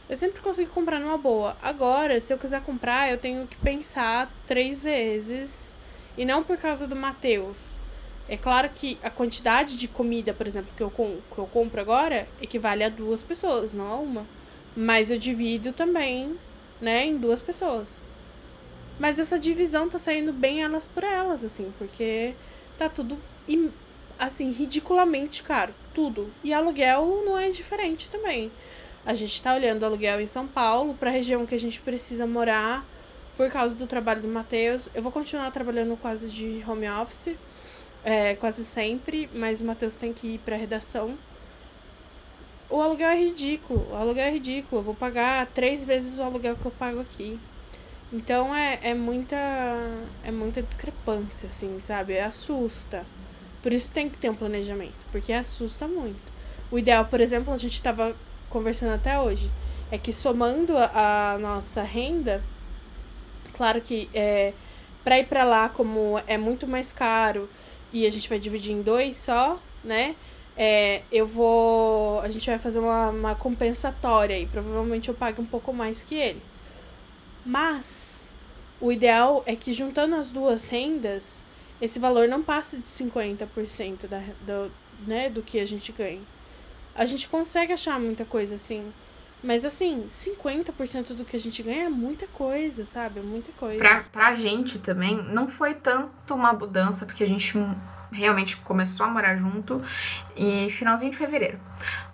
Eu 0.10 0.18
sempre 0.18 0.42
consegui 0.42 0.72
comprar 0.72 1.00
numa 1.00 1.20
boa. 1.20 1.56
Agora, 1.62 2.20
se 2.20 2.34
eu 2.34 2.38
quiser 2.40 2.62
comprar, 2.64 3.12
eu 3.12 3.18
tenho 3.20 3.46
que 3.46 3.56
pensar 3.58 4.34
três 4.48 4.82
vezes. 4.82 5.72
E 6.18 6.26
não 6.26 6.44
por 6.44 6.58
causa 6.58 6.88
do 6.88 6.96
Matheus. 6.96 7.80
É 8.28 8.36
claro 8.36 8.70
que 8.70 8.98
a 9.04 9.10
quantidade 9.12 9.78
de 9.78 9.88
comida, 9.88 10.34
por 10.34 10.48
exemplo, 10.48 10.72
que 10.76 10.82
eu, 10.82 10.90
que 10.90 11.38
eu 11.38 11.46
compro 11.46 11.80
agora 11.80 12.28
equivale 12.42 12.84
a 12.84 12.90
duas 12.90 13.22
pessoas, 13.22 13.72
não 13.72 13.88
a 13.88 13.96
uma. 13.98 14.26
Mas 14.76 15.12
eu 15.12 15.18
divido 15.20 15.74
também, 15.74 16.38
né, 16.82 17.06
em 17.06 17.18
duas 17.18 17.42
pessoas. 17.42 18.02
Mas 19.00 19.20
essa 19.20 19.38
divisão 19.38 19.88
tá 19.90 20.00
saindo 20.00 20.34
bem 20.34 20.64
elas 20.64 20.88
por 20.88 21.04
elas, 21.04 21.44
assim, 21.44 21.72
porque 21.78 22.34
tá 22.78 22.90
tudo, 22.90 23.18
assim, 24.18 24.52
ridiculamente 24.52 25.44
caro. 25.44 25.74
Tudo. 25.94 26.32
E 26.44 26.52
aluguel 26.52 27.24
não 27.26 27.38
é 27.38 27.50
diferente 27.50 28.10
também. 28.10 28.52
A 29.06 29.14
gente 29.14 29.42
tá 29.42 29.54
olhando 29.54 29.84
aluguel 29.84 30.22
em 30.22 30.28
São 30.28 30.48
Paulo, 30.48 30.94
pra 30.94 31.10
região 31.10 31.46
que 31.46 31.56
a 31.56 31.60
gente 31.60 31.80
precisa 31.82 32.28
morar 32.28 32.86
por 33.38 33.50
causa 33.50 33.76
do 33.76 33.88
trabalho 33.88 34.22
do 34.22 34.28
Matheus. 34.28 34.90
Eu 34.94 35.02
vou 35.02 35.12
continuar 35.12 35.50
trabalhando 35.52 35.98
quase 35.98 36.30
de 36.30 36.64
home 36.68 36.90
office 36.90 37.36
é, 38.04 38.36
quase 38.36 38.64
sempre, 38.64 39.30
mas 39.34 39.62
o 39.62 39.66
Matheus 39.66 39.96
tem 39.96 40.14
que 40.14 40.36
ir 40.36 40.40
pra 40.40 40.56
redação. 40.56 41.18
O 42.70 42.82
aluguel 42.82 43.10
é 43.10 43.20
ridículo, 43.20 43.88
o 43.92 43.96
aluguel 43.96 44.26
é 44.26 44.32
ridículo. 44.32 44.82
Eu 44.82 44.86
vou 44.86 44.96
pagar 44.96 45.48
três 45.48 45.84
vezes 45.84 46.20
o 46.20 46.24
aluguel 46.24 46.56
que 46.56 46.66
eu 46.66 46.72
pago 46.72 47.00
aqui. 47.00 47.40
Então 48.12 48.56
é, 48.56 48.80
é 48.82 48.94
muita 48.94 49.36
é 50.24 50.32
muita 50.32 50.62
discrepância, 50.62 51.48
assim, 51.48 51.80
sabe? 51.80 52.20
Assusta. 52.20 53.06
Por 53.62 53.74
isso 53.74 53.92
tem 53.92 54.10
que 54.10 54.18
ter 54.18 54.30
um 54.30 54.36
planejamento, 54.36 55.06
porque 55.12 55.34
assusta 55.34 55.88
muito. 55.88 56.32
O 56.72 56.80
ideal, 56.80 57.06
por 57.06 57.20
exemplo, 57.20 57.54
a 57.54 57.58
gente 57.58 57.74
estava 57.74 58.16
conversando 58.50 58.94
até 58.94 59.20
hoje, 59.20 59.52
é 59.92 59.98
que 59.98 60.12
somando 60.12 60.78
a, 60.78 61.34
a 61.34 61.38
nossa 61.38 61.82
renda, 61.82 62.44
claro 63.54 63.82
que 63.82 64.10
é, 64.14 64.54
para 65.04 65.20
ir 65.20 65.28
para 65.28 65.44
lá, 65.44 65.70
como 65.70 66.22
é 66.28 66.38
muito 66.38 66.68
mais 66.68 66.94
caro, 66.94 67.50
e 67.92 68.06
a 68.06 68.10
gente 68.10 68.30
vai 68.30 68.40
dividir 68.40 68.74
em 68.74 68.82
dois 68.82 69.18
só, 69.18 69.60
né? 69.84 70.16
É, 70.56 71.04
eu 71.12 71.26
vou. 71.26 72.20
A 72.20 72.30
gente 72.30 72.50
vai 72.50 72.60
fazer 72.60 72.80
uma, 72.80 73.10
uma 73.10 73.36
compensatória 73.36 74.38
e 74.38 74.46
provavelmente 74.46 75.08
eu 75.10 75.16
pague 75.16 75.40
um 75.40 75.46
pouco 75.46 75.74
mais 75.74 76.04
que 76.04 76.16
ele. 76.16 76.42
Mas 77.46 78.30
o 78.82 78.92
ideal 78.92 79.42
é 79.46 79.56
que 79.56 79.72
juntando 79.72 80.16
as 80.16 80.30
duas 80.30 80.68
rendas, 80.68 81.42
esse 81.82 81.98
valor 81.98 82.28
não 82.28 82.44
passe 82.44 82.78
de 82.78 82.84
50% 82.84 84.08
da, 84.08 84.22
do, 84.46 84.72
né, 85.08 85.30
do 85.30 85.42
que 85.42 85.60
a 85.60 85.66
gente 85.66 85.92
ganha. 85.92 86.22
A 86.96 87.06
gente 87.06 87.28
consegue 87.30 87.74
achar 87.74 88.00
muita 88.00 88.26
coisa 88.26 88.56
assim. 88.56 88.92
Mas 89.42 89.64
assim, 89.64 90.08
50% 90.12 91.14
do 91.14 91.24
que 91.24 91.36
a 91.36 91.40
gente 91.40 91.64
ganha 91.64 91.86
é 91.86 91.90
muita 91.90 92.28
coisa, 92.28 92.84
sabe? 92.84 93.20
É 93.20 93.24
muita 93.24 93.52
coisa. 93.54 93.78
Pra, 93.78 94.04
pra 94.12 94.36
gente 94.36 94.80
também, 94.80 95.16
não 95.16 95.48
foi 95.48 95.74
tanto 95.74 96.34
uma 96.34 96.52
mudança, 96.52 97.06
porque 97.06 97.24
a 97.24 97.28
gente 97.28 97.54
realmente 98.12 98.58
começou 98.58 99.06
a 99.06 99.10
morar 99.10 99.38
junto 99.38 99.82
e 100.36 100.70
finalzinho 100.72 101.12
de 101.12 101.18
fevereiro. 101.18 101.60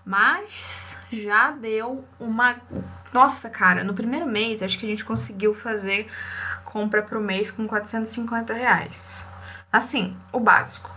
Mas 0.05 0.95
já 1.11 1.49
deu 1.49 2.05
uma. 2.19 2.57
Nossa, 3.11 3.49
cara, 3.49 3.83
no 3.83 3.93
primeiro 3.93 4.27
mês 4.27 4.61
acho 4.61 4.77
que 4.77 4.85
a 4.85 4.89
gente 4.89 5.03
conseguiu 5.03 5.53
fazer 5.55 6.07
compra 6.63 7.01
pro 7.01 7.21
mês 7.21 7.49
com 7.49 7.65
450 7.65 8.53
reais. 8.53 9.25
Assim, 9.71 10.15
o 10.31 10.39
básico. 10.39 10.91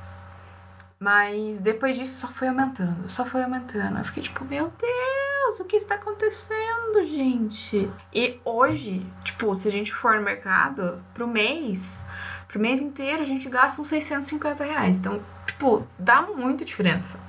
Mas 1.00 1.60
depois 1.60 1.96
disso 1.96 2.20
só 2.20 2.26
foi 2.26 2.48
aumentando, 2.48 3.08
só 3.08 3.24
foi 3.24 3.42
aumentando. 3.42 3.98
Eu 3.98 4.04
fiquei 4.04 4.22
tipo, 4.22 4.44
meu 4.44 4.72
Deus, 4.78 5.60
o 5.60 5.64
que 5.64 5.76
está 5.76 5.94
acontecendo, 5.94 7.04
gente? 7.04 7.88
E 8.12 8.40
hoje, 8.44 9.06
tipo, 9.22 9.54
se 9.54 9.68
a 9.68 9.70
gente 9.70 9.94
for 9.94 10.16
no 10.16 10.22
mercado, 10.22 11.02
pro 11.14 11.28
mês, 11.28 12.04
Pro 12.48 12.58
mês 12.58 12.80
inteiro 12.80 13.22
a 13.22 13.26
gente 13.26 13.48
gasta 13.50 13.82
uns 13.82 13.88
650 13.88 14.64
reais. 14.64 14.98
Então, 14.98 15.20
tipo, 15.46 15.86
dá 15.98 16.22
muita 16.22 16.64
diferença. 16.64 17.20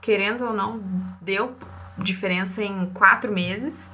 Querendo 0.00 0.44
ou 0.44 0.52
não, 0.52 0.80
deu 1.20 1.56
diferença 1.96 2.62
em 2.64 2.86
quatro 2.90 3.32
meses. 3.32 3.92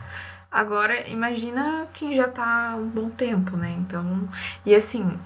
Agora, 0.50 1.08
imagina 1.08 1.86
quem 1.92 2.16
já 2.16 2.26
tá 2.26 2.74
um 2.76 2.88
bom 2.88 3.10
tempo, 3.10 3.56
né? 3.56 3.74
Então, 3.78 4.28
e 4.64 4.74
assim, 4.74 5.18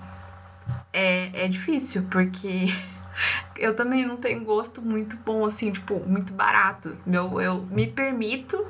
é, 0.93 1.45
é 1.45 1.49
difícil, 1.49 2.07
porque 2.11 2.67
eu 3.57 3.75
também 3.75 4.07
não 4.07 4.17
tenho 4.17 4.45
gosto 4.45 4.83
muito 4.83 5.17
bom, 5.19 5.45
assim, 5.45 5.71
tipo, 5.71 6.01
muito 6.07 6.33
barato. 6.33 6.97
Eu, 7.07 7.41
eu 7.41 7.63
me 7.71 7.87
permito 7.87 8.67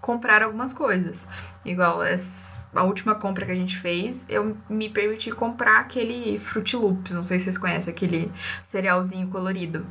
comprar 0.00 0.42
algumas 0.42 0.72
coisas. 0.72 1.28
Igual 1.64 2.00
a 2.74 2.82
última 2.82 3.14
compra 3.14 3.46
que 3.46 3.52
a 3.52 3.56
gente 3.56 3.78
fez, 3.78 4.28
eu 4.28 4.56
me 4.68 4.88
permiti 4.88 5.30
comprar 5.30 5.80
aquele 5.80 6.38
Fruit 6.38 6.76
Loops, 6.76 7.12
não 7.12 7.24
sei 7.24 7.38
se 7.38 7.44
vocês 7.44 7.58
conhecem, 7.58 7.92
aquele 7.92 8.32
cerealzinho 8.64 9.28
colorido, 9.28 9.86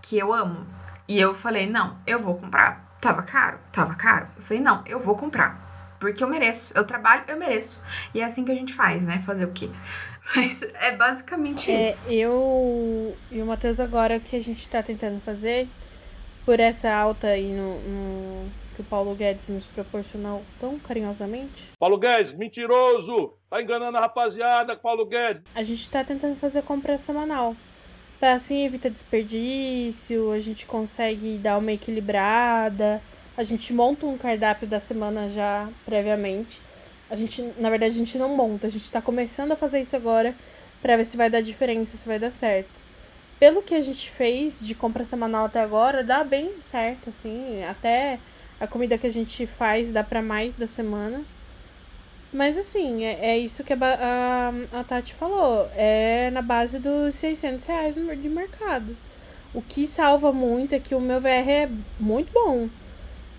que 0.00 0.16
eu 0.16 0.32
amo. 0.32 0.64
E 1.08 1.18
eu 1.18 1.34
falei, 1.34 1.68
não, 1.68 1.96
eu 2.06 2.20
vou 2.20 2.36
comprar. 2.36 2.96
Tava 3.00 3.22
caro? 3.22 3.58
Tava 3.72 3.94
caro. 3.94 4.28
Eu 4.36 4.42
falei, 4.42 4.62
não, 4.62 4.82
eu 4.86 4.98
vou 4.98 5.16
comprar. 5.16 5.64
Porque 5.98 6.22
eu 6.22 6.28
mereço. 6.28 6.72
Eu 6.76 6.84
trabalho, 6.84 7.24
eu 7.28 7.36
mereço. 7.36 7.82
E 8.14 8.20
é 8.20 8.24
assim 8.24 8.44
que 8.44 8.50
a 8.50 8.54
gente 8.54 8.74
faz, 8.74 9.04
né? 9.04 9.22
Fazer 9.24 9.44
o 9.44 9.52
quê? 9.52 9.70
Mas 10.34 10.62
é 10.62 10.96
basicamente 10.96 11.70
É, 11.70 11.90
isso. 11.90 12.02
eu 12.08 13.16
e 13.30 13.40
o 13.40 13.46
Matheus 13.46 13.78
agora 13.80 14.16
o 14.16 14.20
que 14.20 14.34
a 14.36 14.40
gente 14.40 14.68
tá 14.68 14.82
tentando 14.82 15.20
fazer 15.20 15.68
por 16.44 16.58
essa 16.60 16.92
alta 16.92 17.28
aí 17.28 17.52
no, 17.52 17.78
no- 17.80 18.50
que 18.74 18.82
o 18.82 18.84
Paulo 18.84 19.14
Guedes 19.14 19.48
nos 19.48 19.64
proporcionou 19.64 20.42
tão 20.60 20.78
carinhosamente, 20.78 21.72
Paulo 21.78 21.96
Guedes, 21.96 22.32
mentiroso! 22.34 23.32
Tá 23.48 23.62
enganando 23.62 23.96
a 23.96 24.00
rapaziada, 24.00 24.76
Paulo 24.76 25.06
Guedes. 25.06 25.42
a 25.54 25.62
gente 25.62 25.88
tá 25.88 26.04
tentando 26.04 26.36
fazer 26.36 26.62
compra 26.62 26.98
semanal. 26.98 27.56
Pra 28.20 28.34
assim 28.34 28.64
evita 28.64 28.88
desperdício, 28.90 30.30
a 30.32 30.38
gente 30.38 30.66
consegue 30.66 31.38
dar 31.38 31.56
uma 31.58 31.72
equilibrada, 31.72 33.02
a 33.36 33.42
gente 33.42 33.72
monta 33.72 34.06
um 34.06 34.16
cardápio 34.18 34.66
da 34.66 34.80
semana 34.80 35.28
já 35.28 35.68
previamente. 35.84 36.60
A 37.10 37.16
gente, 37.16 37.42
na 37.58 37.70
verdade, 37.70 37.94
a 37.94 37.98
gente 37.98 38.18
não 38.18 38.34
monta, 38.34 38.66
a 38.66 38.70
gente 38.70 38.90
tá 38.90 39.00
começando 39.00 39.52
a 39.52 39.56
fazer 39.56 39.80
isso 39.80 39.94
agora 39.94 40.34
pra 40.82 40.96
ver 40.96 41.04
se 41.04 41.16
vai 41.16 41.30
dar 41.30 41.40
diferença, 41.40 41.96
se 41.96 42.06
vai 42.06 42.18
dar 42.18 42.30
certo. 42.30 42.82
Pelo 43.38 43.62
que 43.62 43.74
a 43.74 43.80
gente 43.80 44.10
fez 44.10 44.66
de 44.66 44.74
compra 44.74 45.04
semanal 45.04 45.46
até 45.46 45.60
agora, 45.60 46.02
dá 46.02 46.24
bem 46.24 46.56
certo, 46.56 47.10
assim, 47.10 47.62
até 47.64 48.18
a 48.58 48.66
comida 48.66 48.96
que 48.96 49.06
a 49.06 49.10
gente 49.10 49.46
faz 49.46 49.92
dá 49.92 50.02
pra 50.02 50.22
mais 50.22 50.56
da 50.56 50.66
semana. 50.66 51.24
Mas 52.32 52.58
assim, 52.58 53.04
é, 53.04 53.30
é 53.30 53.38
isso 53.38 53.62
que 53.62 53.72
a, 53.72 53.76
a, 53.76 54.80
a 54.80 54.84
Tati 54.84 55.14
falou. 55.14 55.68
É 55.74 56.30
na 56.32 56.42
base 56.42 56.78
dos 56.78 57.14
600 57.14 57.64
reais 57.64 57.94
de 57.94 58.28
mercado. 58.28 58.96
O 59.54 59.62
que 59.62 59.86
salva 59.86 60.32
muito 60.32 60.74
é 60.74 60.80
que 60.80 60.94
o 60.94 61.00
meu 61.00 61.20
VR 61.20 61.48
é 61.48 61.70
muito 61.98 62.32
bom. 62.32 62.68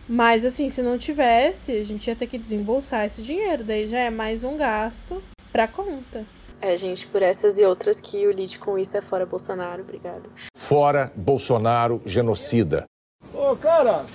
Mas 0.08 0.46
assim, 0.46 0.70
se 0.70 0.82
não 0.82 0.98
tivesse, 0.98 1.74
a 1.74 1.84
gente 1.84 2.08
ia 2.08 2.16
ter 2.16 2.28
que 2.28 2.38
desembolsar 2.38 3.06
esse 3.06 3.22
dinheiro. 3.22 3.64
Daí 3.64 3.88
já 3.88 4.00
é 4.00 4.10
mais 4.10 4.44
um 4.44 4.56
gasto 4.56 5.22
pra 5.52 5.68
conta. 5.68 6.26
É, 6.62 6.76
gente, 6.76 7.06
por 7.08 7.22
essas 7.22 7.60
e 7.60 7.64
outras 7.64 8.00
que 8.00 8.26
o 8.26 8.34
lead 8.34 8.58
com 8.58 8.78
isso 8.80 8.98
é 8.98 9.02
fora 9.02 9.26
Bolsonaro. 9.26 9.82
Obrigada. 9.82 10.30
Fora 10.56 11.12
Bolsonaro 11.16 12.02
genocida. 12.06 12.86
Ô, 13.34 13.56
cara! 13.56 14.06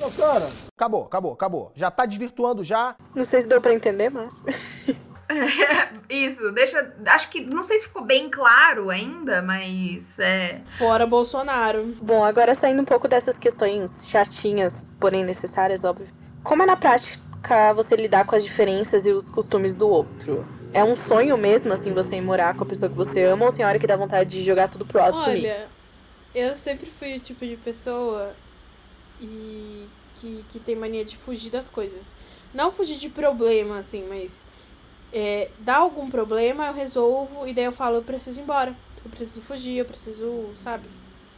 Ô, 0.00 0.10
cara! 0.10 0.48
Acabou, 0.76 1.04
acabou, 1.04 1.32
acabou. 1.32 1.72
Já 1.74 1.90
tá 1.90 2.06
desvirtuando 2.06 2.64
já. 2.64 2.96
Não 3.14 3.24
sei 3.24 3.42
se 3.42 3.48
deu 3.48 3.60
pra 3.60 3.74
entender, 3.74 4.10
mas. 4.10 4.42
Isso, 6.08 6.52
deixa. 6.52 6.92
Acho 7.06 7.30
que. 7.30 7.40
Não 7.44 7.64
sei 7.64 7.78
se 7.78 7.86
ficou 7.86 8.02
bem 8.04 8.28
claro 8.28 8.90
ainda, 8.90 9.42
mas 9.42 10.18
é. 10.18 10.60
Fora 10.78 11.06
Bolsonaro. 11.06 11.94
Bom, 12.00 12.24
agora 12.24 12.54
saindo 12.54 12.82
um 12.82 12.84
pouco 12.84 13.08
dessas 13.08 13.38
questões 13.38 14.06
chatinhas, 14.08 14.92
porém 15.00 15.24
necessárias, 15.24 15.84
óbvio. 15.84 16.08
Como 16.42 16.62
é 16.62 16.66
na 16.66 16.76
prática 16.76 17.72
você 17.74 17.96
lidar 17.96 18.26
com 18.26 18.36
as 18.36 18.42
diferenças 18.42 19.06
e 19.06 19.12
os 19.12 19.28
costumes 19.28 19.74
do 19.74 19.88
outro? 19.88 20.46
É 20.72 20.82
um 20.82 20.96
sonho 20.96 21.38
mesmo, 21.38 21.72
assim, 21.72 21.92
você 21.92 22.16
ir 22.16 22.20
morar 22.20 22.54
com 22.56 22.64
a 22.64 22.66
pessoa 22.66 22.90
que 22.90 22.96
você 22.96 23.22
ama 23.22 23.46
ou 23.46 23.52
tem 23.52 23.64
hora 23.64 23.78
que 23.78 23.86
dá 23.86 23.96
vontade 23.96 24.28
de 24.30 24.44
jogar 24.44 24.68
tudo 24.68 24.84
pro 24.84 25.00
alto 25.00 25.20
sumir? 25.20 25.44
Olha, 25.44 25.68
eu 26.34 26.56
sempre 26.56 26.90
fui 26.90 27.16
o 27.16 27.20
tipo 27.20 27.46
de 27.46 27.56
pessoa 27.56 28.34
e 29.20 29.86
que, 30.16 30.44
que 30.50 30.58
tem 30.58 30.74
mania 30.74 31.04
de 31.04 31.16
fugir 31.16 31.50
das 31.50 31.68
coisas. 31.68 32.14
Não 32.52 32.72
fugir 32.72 32.96
de 32.96 33.08
problema, 33.08 33.78
assim, 33.78 34.04
mas 34.08 34.44
é, 35.14 35.48
dá 35.60 35.76
algum 35.76 36.10
problema, 36.10 36.66
eu 36.66 36.74
resolvo 36.74 37.46
e 37.46 37.54
daí 37.54 37.64
eu 37.64 37.72
falo, 37.72 37.96
eu 37.96 38.02
preciso 38.02 38.40
ir 38.40 38.42
embora. 38.42 38.76
Eu 39.04 39.10
preciso 39.10 39.42
fugir, 39.42 39.76
eu 39.76 39.84
preciso, 39.84 40.50
sabe? 40.56 40.88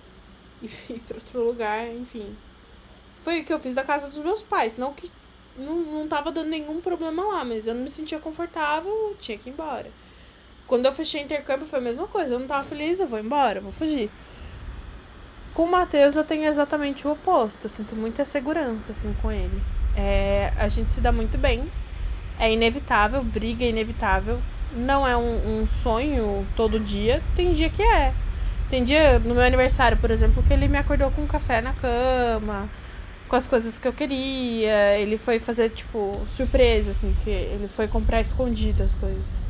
Ir, 0.63 1.01
pra 1.07 1.17
outro 1.17 1.45
lugar, 1.45 1.87
enfim. 1.95 2.35
Foi 3.21 3.41
o 3.41 3.45
que 3.45 3.53
eu 3.53 3.59
fiz 3.59 3.75
da 3.75 3.85
casa 3.85 4.09
dos 4.09 4.19
meus 4.19 4.43
pais. 4.43 4.79
Não 4.79 4.95
que 4.95 5.11
não, 5.59 5.77
não 5.77 6.09
tava 6.09 6.33
dando 6.33 6.49
nenhum 6.49 6.81
problema 6.81 7.23
lá, 7.23 7.45
mas 7.45 7.67
eu 7.67 7.75
não 7.75 7.83
me 7.83 7.91
sentia 7.91 8.19
confortável, 8.19 8.91
eu 8.91 9.17
tinha 9.21 9.37
que 9.37 9.51
ir 9.51 9.53
embora. 9.53 9.91
Quando 10.67 10.87
eu 10.87 10.93
fechei 10.93 11.21
intercâmbio 11.21 11.67
foi 11.67 11.79
a 11.79 11.83
mesma 11.83 12.07
coisa. 12.07 12.35
Eu 12.35 12.39
não 12.39 12.47
tava 12.47 12.65
feliz, 12.65 12.99
eu 12.99 13.07
vou 13.07 13.19
embora, 13.19 13.59
eu 13.59 13.63
vou 13.63 13.73
fugir. 13.73 14.11
Com 15.53 15.65
o 15.65 15.71
Matheus 15.71 16.17
eu 16.17 16.25
tenho 16.25 16.45
exatamente 16.45 17.07
o 17.07 17.13
oposto. 17.13 17.67
Eu 17.67 17.71
sinto 17.71 17.95
muita 17.95 18.25
segurança, 18.25 18.93
assim, 18.93 19.15
com 19.21 19.31
ele. 19.31 19.63
É, 19.97 20.53
a 20.57 20.69
gente 20.69 20.93
se 20.93 21.01
dá 21.01 21.13
muito 21.13 21.37
bem. 21.37 21.71
É 22.39 22.53
inevitável, 22.53 23.23
briga 23.23 23.65
é 23.65 23.69
inevitável. 23.69 24.41
Não 24.73 25.07
é 25.07 25.17
um, 25.17 25.63
um 25.63 25.67
sonho 25.67 26.47
todo 26.55 26.79
dia. 26.79 27.23
Tem 27.35 27.53
dia 27.53 27.71
que 27.71 27.83
é. 27.83 28.13
Tem 28.69 28.83
dia, 28.83 29.19
no 29.19 29.35
meu 29.35 29.45
aniversário, 29.45 29.97
por 29.97 30.11
exemplo, 30.11 30.43
que 30.43 30.53
ele 30.53 30.69
me 30.69 30.77
acordou 30.77 31.11
com 31.11 31.23
um 31.23 31.27
café 31.27 31.61
na 31.61 31.73
cama, 31.73 32.69
com 33.29 33.37
as 33.37 33.47
coisas 33.47 33.79
que 33.79 33.87
eu 33.87 33.93
queria. 33.93 34.99
Ele 34.99 35.17
foi 35.17 35.39
fazer, 35.39 35.71
tipo, 35.71 36.21
surpresa, 36.31 36.91
assim, 36.91 37.17
que 37.23 37.31
ele 37.31 37.69
foi 37.69 37.89
comprar 37.89 38.21
escondido 38.21 38.83
as 38.83 38.95
coisas. 38.95 39.47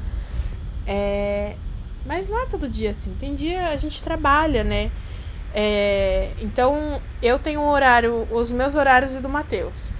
É, 0.86 1.56
mas 2.06 2.28
não 2.30 2.42
é 2.42 2.46
todo 2.46 2.68
dia 2.68 2.90
assim. 2.90 3.14
Tem 3.18 3.34
dia 3.34 3.68
a 3.68 3.76
gente 3.76 4.02
trabalha, 4.02 4.62
né? 4.62 4.90
É, 5.52 6.30
então 6.40 7.00
eu 7.20 7.38
tenho 7.38 7.60
um 7.60 7.68
horário, 7.68 8.28
os 8.30 8.50
meus 8.50 8.76
horários 8.76 9.16
e 9.16 9.20
do 9.20 9.28
Matheus. 9.28 9.92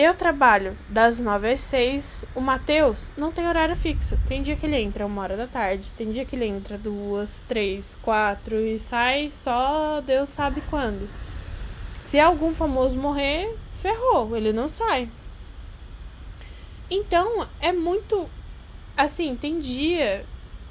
Eu 0.00 0.14
trabalho 0.14 0.78
das 0.88 1.18
9 1.18 1.50
às 1.50 1.60
6. 1.62 2.24
O 2.32 2.40
Matheus 2.40 3.10
não 3.16 3.32
tem 3.32 3.48
horário 3.48 3.74
fixo. 3.74 4.16
Tem 4.28 4.40
dia 4.40 4.54
que 4.54 4.64
ele 4.64 4.76
entra 4.76 5.04
uma 5.04 5.22
hora 5.22 5.36
da 5.36 5.48
tarde, 5.48 5.92
tem 5.94 6.12
dia 6.12 6.24
que 6.24 6.36
ele 6.36 6.44
entra 6.44 6.78
duas, 6.78 7.44
três, 7.48 7.98
quatro 8.00 8.60
e 8.60 8.78
sai 8.78 9.28
só 9.32 10.00
Deus 10.00 10.28
sabe 10.28 10.62
quando. 10.70 11.10
Se 11.98 12.16
algum 12.16 12.54
famoso 12.54 12.96
morrer, 12.96 13.52
ferrou, 13.82 14.36
ele 14.36 14.52
não 14.52 14.68
sai. 14.68 15.10
Então, 16.88 17.48
é 17.60 17.72
muito. 17.72 18.30
Assim, 18.96 19.34
tem 19.34 19.58
dia 19.58 20.24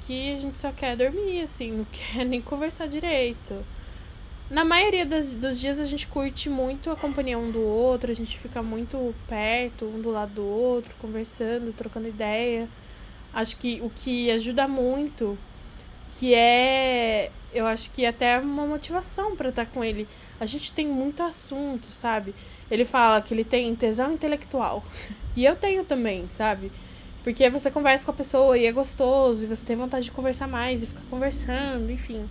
que 0.06 0.32
a 0.32 0.38
gente 0.38 0.58
só 0.58 0.72
quer 0.72 0.96
dormir, 0.96 1.42
assim, 1.42 1.72
não 1.72 1.84
quer 1.92 2.24
nem 2.24 2.40
conversar 2.40 2.88
direito. 2.88 3.62
Na 4.50 4.64
maioria 4.64 5.04
das, 5.04 5.34
dos 5.34 5.60
dias 5.60 5.78
a 5.78 5.84
gente 5.84 6.06
curte 6.06 6.48
muito 6.48 6.90
a 6.90 6.96
companhia 6.96 7.38
um 7.38 7.50
do 7.50 7.60
outro, 7.60 8.10
a 8.10 8.14
gente 8.14 8.38
fica 8.38 8.62
muito 8.62 9.14
perto, 9.28 9.84
um 9.84 10.00
do 10.00 10.10
lado 10.10 10.32
do 10.32 10.44
outro, 10.44 10.94
conversando, 10.98 11.70
trocando 11.74 12.08
ideia. 12.08 12.66
Acho 13.32 13.58
que 13.58 13.78
o 13.82 13.90
que 13.90 14.30
ajuda 14.30 14.66
muito, 14.66 15.38
que 16.12 16.34
é, 16.34 17.30
eu 17.52 17.66
acho 17.66 17.90
que 17.90 18.06
até 18.06 18.38
uma 18.38 18.66
motivação 18.66 19.36
pra 19.36 19.50
estar 19.50 19.66
com 19.66 19.84
ele. 19.84 20.08
A 20.40 20.46
gente 20.46 20.72
tem 20.72 20.88
muito 20.88 21.22
assunto, 21.22 21.92
sabe? 21.92 22.34
Ele 22.70 22.86
fala 22.86 23.20
que 23.20 23.34
ele 23.34 23.44
tem 23.44 23.74
tesão 23.74 24.12
intelectual. 24.12 24.82
E 25.36 25.44
eu 25.44 25.54
tenho 25.54 25.84
também, 25.84 26.28
sabe? 26.28 26.72
Porque 27.22 27.48
você 27.48 27.70
conversa 27.70 28.04
com 28.04 28.10
a 28.10 28.14
pessoa 28.14 28.58
e 28.58 28.66
é 28.66 28.72
gostoso, 28.72 29.44
e 29.44 29.46
você 29.46 29.64
tem 29.64 29.76
vontade 29.76 30.06
de 30.06 30.10
conversar 30.10 30.48
mais 30.48 30.82
e 30.82 30.88
ficar 30.88 31.02
conversando, 31.08 31.92
enfim. 31.92 32.28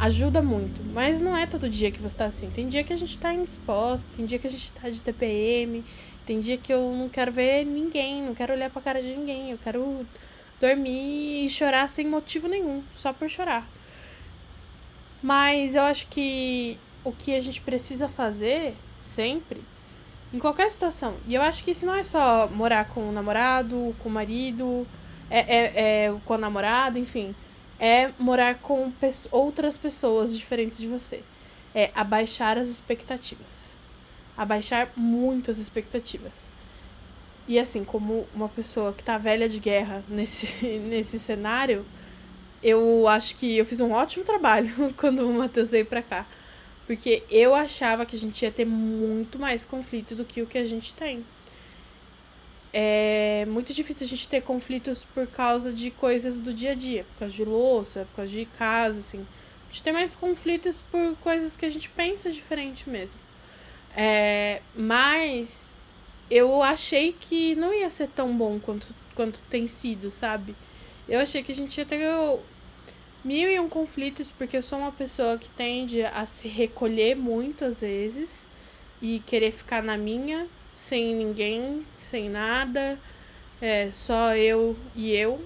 Ajuda 0.00 0.40
muito. 0.40 0.80
Mas 0.94 1.20
não 1.20 1.36
é 1.36 1.46
todo 1.46 1.68
dia 1.68 1.90
que 1.90 2.00
você 2.00 2.16
tá 2.16 2.26
assim. 2.26 2.50
Tem 2.50 2.68
dia 2.68 2.84
que 2.84 2.92
a 2.92 2.96
gente 2.96 3.18
tá 3.18 3.32
indisposto, 3.34 4.08
tem 4.16 4.24
dia 4.24 4.38
que 4.38 4.46
a 4.46 4.50
gente 4.50 4.72
tá 4.72 4.88
de 4.88 5.02
TPM, 5.02 5.84
tem 6.24 6.38
dia 6.38 6.56
que 6.56 6.72
eu 6.72 6.94
não 6.94 7.08
quero 7.08 7.32
ver 7.32 7.64
ninguém, 7.64 8.22
não 8.22 8.34
quero 8.34 8.52
olhar 8.52 8.70
pra 8.70 8.80
cara 8.80 9.02
de 9.02 9.08
ninguém. 9.08 9.50
Eu 9.50 9.58
quero 9.58 10.06
dormir 10.60 11.44
e 11.44 11.50
chorar 11.50 11.88
sem 11.88 12.06
motivo 12.06 12.46
nenhum, 12.46 12.82
só 12.92 13.12
por 13.12 13.28
chorar. 13.28 13.68
Mas 15.22 15.74
eu 15.74 15.82
acho 15.82 16.06
que 16.08 16.78
o 17.02 17.10
que 17.10 17.34
a 17.34 17.40
gente 17.40 17.60
precisa 17.60 18.08
fazer 18.08 18.74
sempre, 19.00 19.62
em 20.32 20.38
qualquer 20.38 20.70
situação, 20.70 21.16
e 21.26 21.34
eu 21.34 21.42
acho 21.42 21.64
que 21.64 21.70
isso 21.70 21.86
não 21.86 21.94
é 21.94 22.04
só 22.04 22.48
morar 22.48 22.84
com 22.86 23.08
o 23.08 23.12
namorado, 23.12 23.96
com 23.98 24.08
o 24.08 24.12
marido, 24.12 24.86
é, 25.30 25.40
é, 25.40 26.04
é 26.06 26.14
com 26.24 26.34
a 26.34 26.38
namorada, 26.38 26.98
enfim, 26.98 27.34
é 27.78 28.10
morar 28.18 28.56
com 28.56 28.90
pes- 28.90 29.28
outras 29.30 29.76
pessoas 29.76 30.36
diferentes 30.36 30.78
de 30.78 30.86
você. 30.86 31.22
É 31.74 31.90
abaixar 31.94 32.58
as 32.58 32.68
expectativas. 32.68 33.76
Abaixar 34.36 34.90
muito 34.96 35.50
as 35.50 35.58
expectativas. 35.58 36.32
E 37.46 37.58
assim, 37.58 37.84
como 37.84 38.26
uma 38.34 38.48
pessoa 38.48 38.92
que 38.92 39.02
tá 39.02 39.16
velha 39.16 39.48
de 39.48 39.58
guerra 39.58 40.04
nesse, 40.08 40.64
nesse 40.78 41.18
cenário, 41.18 41.84
eu 42.62 43.06
acho 43.08 43.36
que 43.36 43.56
eu 43.56 43.64
fiz 43.64 43.80
um 43.80 43.92
ótimo 43.92 44.24
trabalho 44.24 44.70
quando 44.96 45.28
o 45.28 45.32
Matheus 45.32 45.70
veio 45.70 45.86
pra 45.86 46.02
cá. 46.02 46.26
Porque 46.86 47.22
eu 47.30 47.54
achava 47.54 48.06
que 48.06 48.16
a 48.16 48.18
gente 48.18 48.42
ia 48.42 48.50
ter 48.50 48.64
muito 48.64 49.38
mais 49.38 49.64
conflito 49.64 50.14
do 50.14 50.24
que 50.24 50.40
o 50.40 50.46
que 50.46 50.56
a 50.58 50.64
gente 50.64 50.94
tem. 50.94 51.24
É 52.72 53.46
muito 53.46 53.72
difícil 53.72 54.04
a 54.04 54.08
gente 54.08 54.28
ter 54.28 54.42
conflitos 54.42 55.04
por 55.04 55.26
causa 55.26 55.72
de 55.72 55.90
coisas 55.90 56.36
do 56.36 56.52
dia 56.52 56.72
a 56.72 56.74
dia, 56.74 57.04
por 57.04 57.20
causa 57.20 57.34
de 57.34 57.44
louça, 57.44 58.06
por 58.10 58.16
causa 58.16 58.30
de 58.30 58.44
casa, 58.44 58.98
assim. 58.98 59.26
A 59.68 59.72
gente 59.72 59.82
tem 59.82 59.92
mais 59.92 60.14
conflitos 60.14 60.82
por 60.90 61.16
coisas 61.16 61.56
que 61.56 61.64
a 61.64 61.70
gente 61.70 61.88
pensa 61.90 62.30
diferente 62.30 62.88
mesmo. 62.88 63.20
É, 63.96 64.62
mas 64.76 65.76
eu 66.30 66.62
achei 66.62 67.12
que 67.18 67.54
não 67.54 67.72
ia 67.72 67.88
ser 67.90 68.08
tão 68.08 68.36
bom 68.36 68.58
quanto, 68.60 68.94
quanto 69.14 69.42
tem 69.50 69.66
sido, 69.66 70.10
sabe? 70.10 70.54
Eu 71.08 71.20
achei 71.20 71.42
que 71.42 71.52
a 71.52 71.54
gente 71.54 71.76
ia 71.78 71.86
ter 71.86 71.98
mil 73.24 73.50
e 73.50 73.58
um 73.58 73.68
conflitos, 73.68 74.30
porque 74.30 74.56
eu 74.56 74.62
sou 74.62 74.78
uma 74.78 74.92
pessoa 74.92 75.38
que 75.38 75.48
tende 75.50 76.02
a 76.02 76.26
se 76.26 76.48
recolher 76.48 77.16
muito 77.16 77.64
às 77.64 77.80
vezes 77.80 78.46
e 79.00 79.20
querer 79.20 79.52
ficar 79.52 79.82
na 79.82 79.96
minha, 79.96 80.46
sem 80.78 81.14
ninguém, 81.14 81.84
sem 81.98 82.30
nada, 82.30 82.98
é, 83.60 83.90
só 83.92 84.34
eu 84.36 84.76
e 84.94 85.12
eu. 85.12 85.44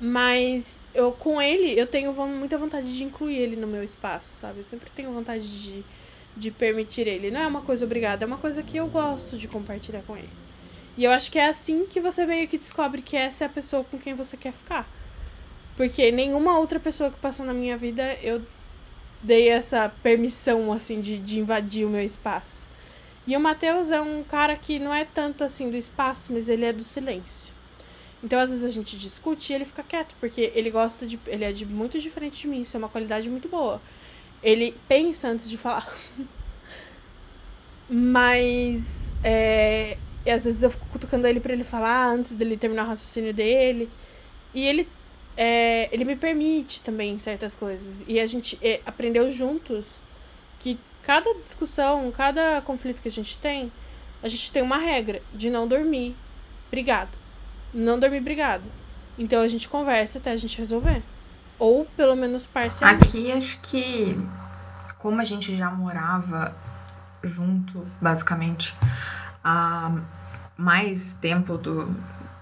Mas 0.00 0.82
eu 0.94 1.12
com 1.12 1.42
ele, 1.42 1.78
eu 1.78 1.86
tenho 1.86 2.10
muita 2.26 2.56
vontade 2.56 2.96
de 2.96 3.04
incluir 3.04 3.36
ele 3.36 3.56
no 3.56 3.66
meu 3.66 3.84
espaço, 3.84 4.40
sabe? 4.40 4.60
Eu 4.60 4.64
sempre 4.64 4.88
tenho 4.90 5.12
vontade 5.12 5.62
de 5.62 5.84
de 6.36 6.50
permitir 6.50 7.06
ele. 7.06 7.30
Não 7.30 7.40
é 7.40 7.46
uma 7.46 7.60
coisa 7.60 7.84
obrigada, 7.84 8.24
é 8.24 8.26
uma 8.26 8.38
coisa 8.38 8.62
que 8.62 8.76
eu 8.76 8.86
gosto 8.88 9.36
de 9.36 9.48
compartilhar 9.48 10.02
com 10.02 10.16
ele. 10.16 10.30
E 10.96 11.04
eu 11.04 11.12
acho 11.12 11.30
que 11.30 11.38
é 11.38 11.48
assim 11.48 11.86
que 11.86 12.00
você 12.00 12.26
meio 12.26 12.48
que 12.48 12.58
descobre 12.58 13.02
que 13.02 13.16
essa 13.16 13.44
é 13.44 13.46
a 13.46 13.50
pessoa 13.50 13.84
com 13.84 13.98
quem 13.98 14.14
você 14.14 14.36
quer 14.36 14.52
ficar. 14.52 14.88
Porque 15.76 16.10
nenhuma 16.10 16.58
outra 16.58 16.78
pessoa 16.78 17.10
que 17.10 17.18
passou 17.18 17.44
na 17.46 17.54
minha 17.54 17.76
vida 17.76 18.16
eu 18.22 18.42
dei 19.22 19.48
essa 19.48 19.88
permissão, 20.02 20.72
assim, 20.72 21.00
de, 21.00 21.18
de 21.18 21.38
invadir 21.38 21.86
o 21.86 21.90
meu 21.90 22.04
espaço. 22.04 22.68
E 23.30 23.36
o 23.36 23.38
Matheus 23.38 23.92
é 23.92 24.00
um 24.00 24.24
cara 24.24 24.56
que 24.56 24.80
não 24.80 24.92
é 24.92 25.04
tanto 25.04 25.44
assim 25.44 25.70
do 25.70 25.76
espaço, 25.76 26.32
mas 26.32 26.48
ele 26.48 26.64
é 26.64 26.72
do 26.72 26.82
silêncio. 26.82 27.54
Então, 28.24 28.40
às 28.40 28.50
vezes 28.50 28.64
a 28.64 28.68
gente 28.68 28.98
discute 28.98 29.52
e 29.52 29.54
ele 29.54 29.64
fica 29.64 29.84
quieto, 29.84 30.16
porque 30.18 30.50
ele 30.52 30.68
gosta 30.68 31.06
de. 31.06 31.16
Ele 31.28 31.44
é 31.44 31.52
de 31.52 31.64
muito 31.64 32.00
diferente 32.00 32.40
de 32.40 32.48
mim, 32.48 32.62
isso 32.62 32.76
é 32.76 32.78
uma 32.78 32.88
qualidade 32.88 33.30
muito 33.30 33.48
boa. 33.48 33.80
Ele 34.42 34.76
pensa 34.88 35.28
antes 35.28 35.48
de 35.48 35.56
falar. 35.56 35.88
Mas. 37.88 39.14
É, 39.22 39.96
e 40.26 40.30
às 40.32 40.42
vezes 40.42 40.64
eu 40.64 40.70
fico 40.72 40.86
cutucando 40.88 41.28
ele 41.28 41.38
para 41.38 41.52
ele 41.52 41.62
falar 41.62 42.08
antes 42.08 42.34
dele 42.34 42.56
terminar 42.56 42.82
o 42.82 42.88
raciocínio 42.88 43.32
dele. 43.32 43.88
E 44.52 44.66
ele. 44.66 44.88
É, 45.36 45.88
ele 45.92 46.04
me 46.04 46.16
permite 46.16 46.82
também 46.82 47.16
certas 47.20 47.54
coisas. 47.54 48.04
E 48.08 48.18
a 48.18 48.26
gente 48.26 48.58
é, 48.60 48.80
aprendeu 48.84 49.30
juntos 49.30 49.86
que 50.58 50.76
cada 51.02 51.34
discussão, 51.42 52.10
cada 52.12 52.60
conflito 52.62 53.00
que 53.00 53.08
a 53.08 53.12
gente 53.12 53.38
tem, 53.38 53.72
a 54.22 54.28
gente 54.28 54.52
tem 54.52 54.62
uma 54.62 54.78
regra 54.78 55.22
de 55.32 55.50
não 55.50 55.66
dormir 55.66 56.16
brigado. 56.70 57.10
Não 57.72 57.98
dormir 57.98 58.20
brigado. 58.20 58.64
Então 59.18 59.42
a 59.42 59.48
gente 59.48 59.68
conversa 59.68 60.18
até 60.18 60.32
a 60.32 60.36
gente 60.36 60.58
resolver. 60.58 61.02
Ou 61.58 61.84
pelo 61.96 62.16
menos 62.16 62.46
parcialmente. 62.46 63.04
Aqui 63.04 63.32
acho 63.32 63.60
que, 63.60 64.16
como 64.98 65.20
a 65.20 65.24
gente 65.24 65.54
já 65.54 65.70
morava 65.70 66.54
junto, 67.22 67.86
basicamente, 68.00 68.74
há 69.44 69.92
mais 70.56 71.14
tempo 71.14 71.56
do, 71.58 71.94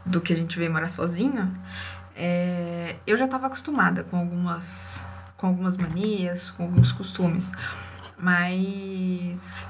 do 0.04 0.20
que 0.20 0.32
a 0.32 0.36
gente 0.36 0.58
veio 0.58 0.72
morar 0.72 0.88
sozinha, 0.88 1.52
é, 2.14 2.96
eu 3.06 3.16
já 3.16 3.26
estava 3.26 3.46
acostumada 3.46 4.04
com 4.04 4.16
algumas, 4.16 4.98
com 5.36 5.46
algumas 5.46 5.76
manias, 5.76 6.50
com 6.50 6.64
alguns 6.64 6.90
costumes. 6.90 7.52
Mas 8.18 9.68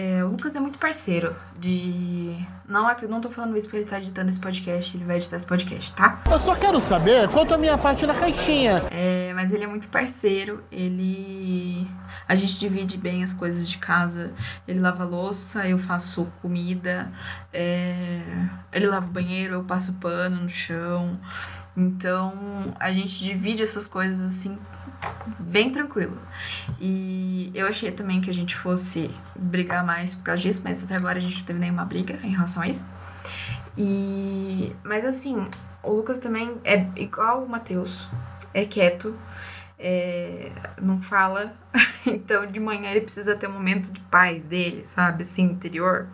é, 0.00 0.22
o 0.22 0.28
Lucas 0.28 0.54
é 0.54 0.60
muito 0.60 0.78
parceiro 0.78 1.34
de. 1.58 2.32
Não 2.68 2.88
é 2.88 2.96
não 3.08 3.20
tô 3.20 3.30
falando 3.32 3.56
isso 3.56 3.66
porque 3.66 3.78
ele 3.78 3.90
tá 3.90 3.98
editando 3.98 4.28
esse 4.28 4.38
podcast, 4.38 4.96
ele 4.96 5.04
vai 5.04 5.16
editar 5.16 5.36
esse 5.36 5.46
podcast, 5.46 5.92
tá? 5.92 6.22
Eu 6.30 6.38
só 6.38 6.54
quero 6.54 6.78
saber 6.78 7.28
quanto 7.30 7.52
a 7.52 7.58
minha 7.58 7.76
parte 7.76 8.06
na 8.06 8.14
caixinha. 8.14 8.82
É, 8.92 9.32
mas 9.34 9.52
ele 9.52 9.64
é 9.64 9.66
muito 9.66 9.88
parceiro, 9.88 10.62
ele. 10.70 11.84
A 12.28 12.36
gente 12.36 12.60
divide 12.60 12.96
bem 12.96 13.24
as 13.24 13.32
coisas 13.32 13.68
de 13.68 13.78
casa. 13.78 14.32
Ele 14.68 14.78
lava 14.78 15.02
louça, 15.02 15.66
eu 15.66 15.78
faço 15.78 16.28
comida. 16.40 17.10
É... 17.52 18.22
Ele 18.72 18.86
lava 18.86 19.06
o 19.06 19.10
banheiro, 19.10 19.54
eu 19.54 19.64
passo 19.64 19.94
pano 19.94 20.42
no 20.42 20.48
chão. 20.48 21.18
Então 21.76 22.32
a 22.78 22.92
gente 22.92 23.18
divide 23.18 23.62
essas 23.62 23.86
coisas 23.86 24.20
assim 24.20 24.58
bem 25.38 25.70
tranquilo. 25.70 26.18
E 26.80 27.50
eu 27.54 27.66
achei 27.66 27.90
também 27.90 28.20
que 28.20 28.30
a 28.30 28.34
gente 28.34 28.56
fosse 28.56 29.10
brigar 29.36 29.84
mais 29.84 30.14
por 30.14 30.24
causa 30.24 30.42
disso, 30.42 30.60
mas 30.64 30.82
até 30.82 30.96
agora 30.96 31.18
a 31.18 31.20
gente 31.20 31.38
não 31.38 31.44
teve 31.44 31.58
nenhuma 31.58 31.84
briga 31.84 32.18
em 32.24 32.30
relação 32.30 32.62
a 32.62 32.68
isso. 32.68 32.84
E 33.76 34.74
mas 34.82 35.04
assim, 35.04 35.46
o 35.82 35.92
Lucas 35.92 36.18
também 36.18 36.56
é 36.64 36.84
igual 36.96 37.44
o 37.44 37.48
Matheus, 37.48 38.08
é 38.52 38.64
quieto, 38.64 39.16
é, 39.78 40.50
não 40.80 41.00
fala. 41.00 41.54
Então, 42.06 42.46
de 42.46 42.58
manhã 42.58 42.90
ele 42.90 43.02
precisa 43.02 43.36
ter 43.36 43.46
um 43.46 43.52
momento 43.52 43.92
de 43.92 44.00
paz 44.00 44.46
dele, 44.46 44.82
sabe? 44.82 45.24
Assim, 45.24 45.42
interior, 45.42 46.06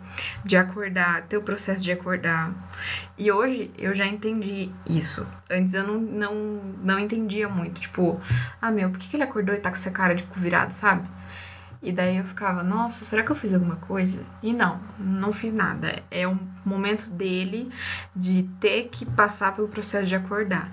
de 0.43 0.57
acordar, 0.57 1.21
ter 1.21 1.37
o 1.37 1.41
processo 1.41 1.81
de 1.81 1.91
acordar. 1.91 2.51
E 3.17 3.31
hoje 3.31 3.71
eu 3.77 3.93
já 3.93 4.05
entendi 4.05 4.69
isso. 4.85 5.25
Antes 5.49 5.73
eu 5.73 5.87
não, 5.87 5.97
não, 5.97 6.35
não 6.83 6.99
entendia 6.99 7.47
muito. 7.47 7.79
Tipo, 7.79 8.19
ah, 8.61 8.71
meu, 8.71 8.89
por 8.89 8.99
que, 8.99 9.07
que 9.07 9.15
ele 9.15 9.23
acordou 9.23 9.55
e 9.55 9.59
tá 9.59 9.69
com 9.69 9.75
essa 9.75 9.91
cara 9.91 10.13
de 10.13 10.23
cu 10.23 10.37
virado, 10.37 10.71
sabe? 10.71 11.07
E 11.85 11.91
daí 11.91 12.17
eu 12.17 12.23
ficava, 12.23 12.63
nossa, 12.63 13.05
será 13.05 13.21
que 13.21 13.31
eu 13.31 13.35
fiz 13.35 13.53
alguma 13.53 13.75
coisa? 13.75 14.25
E 14.41 14.51
não, 14.51 14.81
não 14.97 15.31
fiz 15.31 15.53
nada. 15.53 16.01
É 16.09 16.27
um 16.27 16.39
momento 16.65 17.11
dele 17.11 17.71
de 18.15 18.49
ter 18.59 18.89
que 18.91 19.05
passar 19.05 19.55
pelo 19.55 19.67
processo 19.67 20.07
de 20.07 20.15
acordar. 20.15 20.71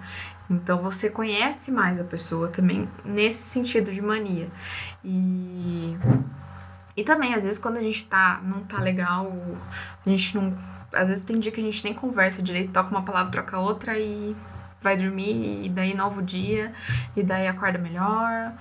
Então 0.53 0.79
você 0.79 1.09
conhece 1.09 1.71
mais 1.71 1.99
a 1.99 2.05
pessoa 2.05 2.49
também 2.49 2.89
nesse 3.05 3.45
sentido 3.45 3.93
de 3.93 4.01
mania. 4.01 4.49
E 5.05 5.97
e 6.95 7.03
também 7.05 7.35
às 7.35 7.45
vezes 7.45 7.59
quando 7.59 7.79
a 7.79 7.83
gente 7.83 8.05
tá 8.07 8.41
não 8.45 8.61
tá 8.61 8.79
legal, 8.79 9.33
a 10.05 10.09
gente 10.09 10.37
não 10.37 10.57
às 10.93 11.09
vezes 11.09 11.25
tem 11.25 11.41
dia 11.41 11.51
que 11.51 11.61
a 11.61 11.65
gente 11.65 11.83
nem 11.85 11.95
conversa 11.95 12.43
direito, 12.43 12.73
toca 12.73 12.91
uma 12.91 13.03
palavra, 13.03 13.33
troca 13.33 13.59
outra 13.59 13.99
e 13.99 14.37
vai 14.81 14.97
dormir 14.97 15.65
e 15.65 15.69
daí 15.69 15.95
novo 15.95 16.23
dia 16.23 16.73
e 17.17 17.23
daí 17.23 17.49
acorda 17.49 17.79
melhor. 17.79 18.53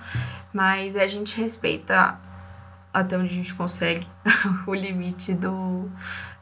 Mas 0.52 0.96
a 0.96 1.06
gente 1.06 1.40
respeita 1.40 2.18
até 2.92 3.16
onde 3.16 3.32
a 3.32 3.36
gente 3.36 3.54
consegue 3.54 4.06
o 4.66 4.74
limite 4.74 5.32
do 5.32 5.90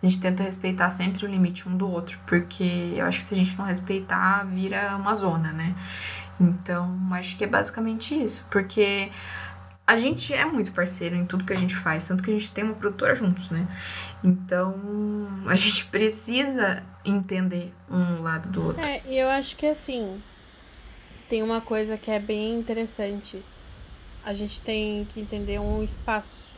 a 0.03 0.07
gente 0.07 0.21
tenta 0.21 0.43
respeitar 0.43 0.89
sempre 0.89 1.27
o 1.27 1.29
limite 1.29 1.69
um 1.69 1.77
do 1.77 1.89
outro, 1.89 2.19
porque 2.27 2.95
eu 2.97 3.05
acho 3.05 3.19
que 3.19 3.25
se 3.25 3.35
a 3.35 3.37
gente 3.37 3.57
não 3.59 3.67
respeitar, 3.67 4.45
vira 4.45 4.97
uma 4.97 5.15
zona, 5.15 5.53
né? 5.53 5.75
Então, 6.41 6.99
acho 7.13 7.37
que 7.37 7.45
é 7.45 7.47
basicamente 7.47 8.15
isso, 8.15 8.47
porque 8.51 9.11
a 9.87 9.97
gente 9.97 10.33
é 10.33 10.45
muito 10.47 10.73
parceiro 10.73 11.17
em 11.17 11.27
tudo 11.27 11.45
que 11.45 11.53
a 11.53 11.57
gente 11.57 11.77
faz, 11.77 12.09
tanto 12.09 12.23
que 12.23 12.31
a 12.31 12.33
gente 12.33 12.51
tem 12.51 12.65
uma 12.65 12.75
produtora 12.75 13.15
juntos, 13.15 13.51
né? 13.51 13.69
Então, 14.25 14.75
a 15.47 15.55
gente 15.55 15.85
precisa 15.87 16.83
entender 17.05 17.75
um 17.91 18.23
lado 18.23 18.49
do 18.49 18.65
outro. 18.65 18.83
É, 18.83 19.03
e 19.07 19.19
eu 19.19 19.29
acho 19.29 19.55
que 19.55 19.67
assim, 19.67 20.23
tem 21.29 21.43
uma 21.43 21.61
coisa 21.61 21.99
que 21.99 22.11
é 22.11 22.19
bem 22.19 22.59
interessante. 22.59 23.45
A 24.25 24.35
gente 24.35 24.61
tem 24.61 25.07
que 25.07 25.21
entender 25.21 25.59
um 25.59 25.83
espaço 25.83 26.51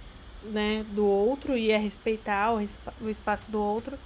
né, 0.43 0.85
do 0.91 1.07
outro 1.07 1.57
e 1.57 1.71
é 1.71 1.79
respeitar 1.79 2.53
o, 2.53 2.65
o 3.01 3.09
espaço 3.09 3.51
do 3.51 3.61
outro, 3.61 3.99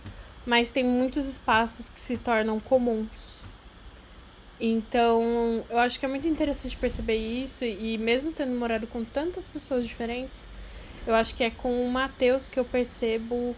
mas 0.44 0.70
tem 0.70 0.84
muitos 0.84 1.26
espaços 1.26 1.88
que 1.88 2.00
se 2.00 2.18
tornam 2.18 2.60
comuns. 2.60 3.36
Então, 4.60 5.64
eu 5.68 5.78
acho 5.78 6.00
que 6.00 6.06
é 6.06 6.08
muito 6.08 6.26
interessante 6.26 6.76
perceber 6.76 7.16
isso 7.16 7.64
e 7.64 7.98
mesmo 7.98 8.32
tendo 8.32 8.58
morado 8.58 8.86
com 8.86 9.04
tantas 9.04 9.46
pessoas 9.46 9.86
diferentes, 9.86 10.46
eu 11.06 11.14
acho 11.14 11.34
que 11.34 11.44
é 11.44 11.50
com 11.50 11.84
o 11.84 11.90
Matheus 11.90 12.48
que 12.48 12.58
eu 12.58 12.64
percebo 12.64 13.54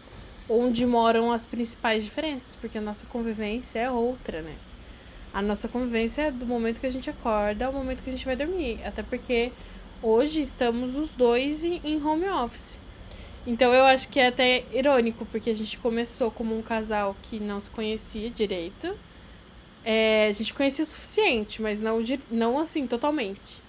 onde 0.49 0.85
moram 0.87 1.31
as 1.31 1.47
principais 1.47 2.05
diferenças, 2.05 2.57
porque 2.57 2.79
a 2.79 2.81
nossa 2.81 3.07
convivência 3.07 3.79
é 3.79 3.91
outra, 3.91 4.43
né? 4.43 4.57
A 5.33 5.43
nossa 5.43 5.69
convivência 5.69 6.23
é 6.23 6.31
do 6.31 6.47
momento 6.47 6.81
que 6.81 6.87
a 6.87 6.91
gente 6.91 7.09
acorda 7.09 7.67
ao 7.67 7.73
momento 7.73 8.03
que 8.03 8.09
a 8.09 8.13
gente 8.13 8.25
vai 8.25 8.35
dormir, 8.35 8.81
até 8.85 9.03
porque 9.03 9.53
hoje 10.03 10.41
estamos 10.41 10.97
os 10.97 11.15
dois 11.15 11.65
em 11.65 12.03
home 12.05 12.29
office. 12.29 12.79
Então 13.47 13.73
eu 13.73 13.85
acho 13.85 14.09
que 14.09 14.21
é 14.21 14.27
até 14.27 14.65
irônico, 14.73 15.25
porque 15.27 15.49
a 15.49 15.55
gente 15.55 15.79
começou 15.79 16.31
como 16.31 16.57
um 16.57 16.61
casal 16.61 17.17
que 17.23 17.41
não 17.41 17.59
se 17.59 17.71
conhecia 17.71 18.29
direito. 18.29 18.95
É, 19.85 20.27
a 20.29 20.33
gente 20.33 20.53
conhecia 20.53 20.85
o 20.85 20.87
suficiente, 20.87 21.63
mas 21.63 21.81
não, 21.81 21.99
não 22.31 22.59
assim, 22.59 22.87
totalmente. 22.87 23.63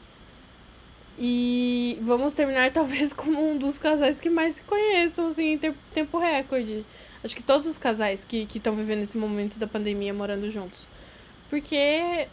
E 1.17 1.97
vamos 2.01 2.33
terminar 2.33 2.71
talvez 2.73 3.13
como 3.13 3.41
um 3.41 3.57
dos 3.57 3.79
casais 3.79 4.19
que 4.19 4.29
mais 4.29 4.55
se 4.55 4.63
conheçam, 4.63 5.27
assim, 5.27 5.53
em 5.53 5.57
tempo 5.93 6.17
recorde. 6.17 6.85
Acho 7.23 7.35
que 7.35 7.43
todos 7.43 7.65
os 7.65 7.77
casais 7.77 8.25
que 8.25 8.47
estão 8.53 8.75
vivendo 8.75 9.01
esse 9.01 9.17
momento 9.17 9.59
da 9.59 9.67
pandemia 9.67 10.13
morando 10.13 10.49
juntos. 10.49 10.87
Porque 11.49 12.27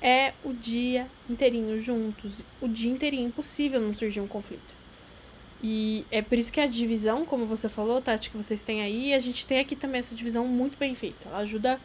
é 0.00 0.32
o 0.44 0.52
dia 0.52 1.06
inteirinho 1.28 1.80
juntos. 1.80 2.44
O 2.60 2.68
dia 2.68 2.90
inteirinho 2.92 3.28
impossível 3.28 3.80
não 3.80 3.92
surgir 3.92 4.20
um 4.20 4.26
conflito. 4.26 4.74
E 5.62 6.06
é 6.10 6.22
por 6.22 6.38
isso 6.38 6.52
que 6.52 6.60
a 6.60 6.66
divisão, 6.66 7.24
como 7.24 7.44
você 7.44 7.68
falou, 7.68 8.00
Tati, 8.00 8.30
que 8.30 8.36
vocês 8.36 8.62
têm 8.62 8.82
aí, 8.82 9.12
a 9.12 9.18
gente 9.18 9.46
tem 9.46 9.58
aqui 9.58 9.76
também 9.76 9.98
essa 9.98 10.14
divisão 10.14 10.46
muito 10.46 10.78
bem 10.78 10.94
feita. 10.94 11.28
Ela 11.28 11.38
ajuda 11.38 11.78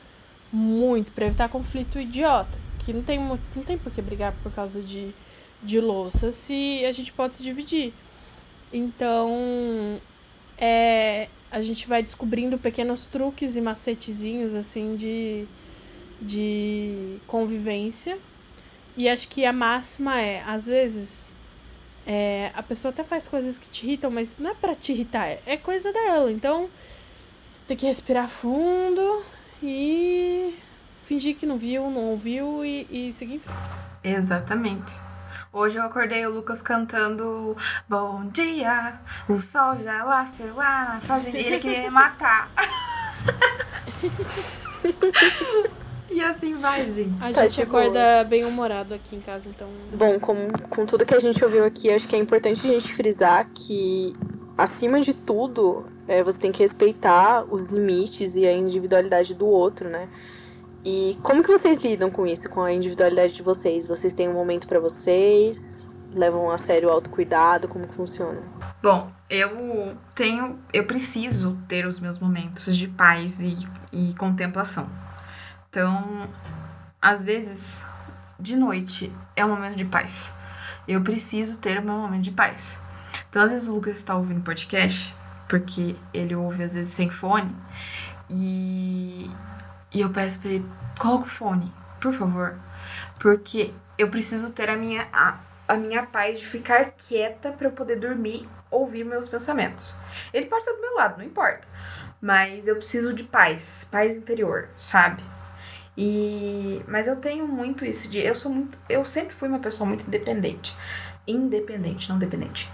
muito 0.51 1.11
para 1.11 1.25
evitar 1.25 1.49
conflito 1.49 1.99
idiota. 1.99 2.57
Que 2.79 2.93
não 2.93 3.03
tem, 3.03 3.19
não 3.19 3.63
tem 3.65 3.77
por 3.77 3.91
que 3.91 4.01
brigar 4.01 4.33
por 4.41 4.51
causa 4.51 4.81
de, 4.81 5.13
de 5.61 5.79
louça 5.79 6.31
se 6.31 6.85
a 6.85 6.91
gente 6.91 7.11
pode 7.11 7.35
se 7.35 7.43
dividir. 7.43 7.93
Então, 8.71 9.99
é, 10.57 11.27
a 11.51 11.61
gente 11.61 11.87
vai 11.87 12.01
descobrindo 12.01 12.57
pequenos 12.57 13.05
truques 13.07 13.55
e 13.55 13.61
macetezinhos, 13.61 14.53
assim, 14.53 14.95
de, 14.95 15.45
de 16.21 17.17
convivência. 17.27 18.17
E 18.97 19.09
acho 19.09 19.27
que 19.27 19.45
a 19.45 19.51
máxima 19.51 20.19
é, 20.19 20.41
às 20.47 20.67
vezes, 20.67 21.29
é, 22.07 22.51
a 22.55 22.63
pessoa 22.63 22.91
até 22.91 23.03
faz 23.03 23.27
coisas 23.27 23.59
que 23.59 23.69
te 23.69 23.85
irritam, 23.85 24.09
mas 24.09 24.37
não 24.37 24.51
é 24.51 24.53
para 24.53 24.73
te 24.73 24.93
irritar, 24.93 25.37
é 25.45 25.57
coisa 25.57 25.91
dela. 25.91 26.31
Então, 26.31 26.69
tem 27.67 27.75
que 27.75 27.85
respirar 27.85 28.29
fundo 28.29 29.21
e 29.61 30.55
fingir 31.03 31.35
que 31.35 31.45
não 31.45 31.57
viu, 31.57 31.89
não 31.89 32.11
ouviu 32.11 32.63
e, 32.63 32.87
e 32.89 33.13
seguir 33.13 33.35
em 33.35 33.39
frente. 33.39 33.59
Exatamente. 34.03 34.93
Hoje 35.51 35.77
eu 35.77 35.83
acordei 35.83 36.25
o 36.25 36.29
Lucas 36.29 36.61
cantando 36.61 37.55
Bom 37.87 38.27
dia, 38.27 38.99
o 39.27 39.39
sol 39.39 39.81
já 39.81 40.03
lá, 40.03 40.25
sei 40.25 40.51
lá, 40.51 40.99
fazendo. 41.01 41.35
Ele 41.35 41.59
queria 41.59 41.83
me 41.83 41.89
matar. 41.89 42.49
e 46.15 46.21
assim 46.21 46.55
vai, 46.59 46.89
gente. 46.89 47.13
A 47.21 47.31
Tá 47.33 47.43
gente 47.43 47.61
acorda 47.61 48.23
bem 48.23 48.45
humorado 48.45 48.93
aqui 48.93 49.15
em 49.15 49.19
casa, 49.19 49.49
então. 49.49 49.67
Bom, 49.93 50.17
com, 50.19 50.47
com 50.69 50.85
tudo 50.85 51.05
que 51.05 51.13
a 51.13 51.19
gente 51.19 51.43
ouviu 51.43 51.65
aqui, 51.65 51.91
acho 51.91 52.07
que 52.07 52.15
é 52.15 52.19
importante 52.19 52.65
a 52.65 52.71
gente 52.71 52.93
frisar 52.93 53.49
que, 53.53 54.15
acima 54.57 55.01
de 55.01 55.13
tudo, 55.13 55.85
é, 56.07 56.23
você 56.23 56.39
tem 56.39 56.51
que 56.51 56.59
respeitar 56.63 57.43
os 57.49 57.67
limites 57.67 58.35
e 58.35 58.45
a 58.47 58.53
individualidade 58.53 59.33
do 59.35 59.45
outro, 59.45 59.89
né? 59.89 60.07
E 60.85 61.17
como 61.21 61.43
que 61.43 61.51
vocês 61.51 61.79
lidam 61.79 62.09
com 62.09 62.25
isso, 62.25 62.49
com 62.49 62.61
a 62.61 62.71
individualidade 62.71 63.33
de 63.33 63.41
vocês? 63.41 63.87
Vocês 63.87 64.13
têm 64.13 64.29
um 64.29 64.33
momento 64.33 64.67
pra 64.67 64.79
vocês? 64.79 65.89
Levam 66.13 66.49
a 66.49 66.57
sério 66.57 66.87
o 66.87 66.91
autocuidado? 66.91 67.67
Como 67.67 67.85
que 67.87 67.93
funciona? 67.93 68.41
Bom, 68.81 69.11
eu 69.29 69.97
tenho. 70.13 70.59
Eu 70.71 70.85
preciso 70.85 71.57
ter 71.67 71.85
os 71.85 71.99
meus 71.99 72.19
momentos 72.19 72.77
de 72.77 72.87
paz 72.87 73.41
e, 73.41 73.57
e 73.91 74.13
contemplação. 74.13 74.87
Então, 75.75 76.29
às 77.01 77.25
vezes, 77.25 77.83
de 78.39 78.55
noite 78.55 79.11
é 79.35 79.43
um 79.43 79.49
momento 79.49 79.75
de 79.75 79.83
paz. 79.83 80.33
Eu 80.87 81.01
preciso 81.01 81.57
ter 81.57 81.79
o 81.79 81.81
meu 81.81 81.95
momento 81.95 82.23
de 82.23 82.31
paz. 82.31 82.79
Então, 83.29 83.41
às 83.41 83.51
vezes 83.51 83.67
o 83.67 83.73
Lucas 83.73 83.97
está 83.97 84.15
ouvindo 84.15 84.39
podcast, 84.39 85.13
porque 85.49 85.97
ele 86.13 86.33
ouve 86.33 86.63
às 86.63 86.75
vezes 86.75 86.93
sem 86.93 87.09
fone, 87.09 87.53
e, 88.29 89.29
e 89.93 89.99
eu 89.99 90.09
peço 90.11 90.39
pra 90.39 90.51
ele, 90.51 90.65
coloca 90.97 91.25
o 91.25 91.29
fone, 91.29 91.73
por 91.99 92.13
favor. 92.13 92.55
Porque 93.19 93.73
eu 93.97 94.09
preciso 94.09 94.51
ter 94.51 94.69
a 94.69 94.77
minha, 94.77 95.09
a, 95.11 95.39
a 95.67 95.75
minha 95.75 96.03
paz 96.03 96.39
de 96.39 96.45
ficar 96.45 96.91
quieta 96.91 97.51
para 97.51 97.67
eu 97.67 97.71
poder 97.73 97.97
dormir, 97.97 98.47
ouvir 98.71 99.03
meus 99.03 99.27
pensamentos. 99.27 99.93
Ele 100.33 100.45
pode 100.45 100.63
estar 100.63 100.71
do 100.71 100.81
meu 100.81 100.95
lado, 100.95 101.17
não 101.17 101.25
importa. 101.25 101.67
Mas 102.21 102.65
eu 102.65 102.77
preciso 102.77 103.13
de 103.13 103.25
paz, 103.25 103.85
paz 103.91 104.15
interior, 104.15 104.69
sabe? 104.77 105.34
E 105.97 106.83
mas 106.87 107.07
eu 107.07 107.15
tenho 107.15 107.47
muito 107.47 107.85
isso 107.85 108.09
de 108.09 108.19
eu 108.19 108.35
sou 108.35 108.51
muito, 108.51 108.77
eu 108.89 109.03
sempre 109.05 109.33
fui 109.33 109.47
uma 109.47 109.59
pessoa 109.59 109.87
muito 109.87 110.05
independente. 110.07 110.75
Independente, 111.27 112.09
não 112.09 112.19
dependente. 112.19 112.69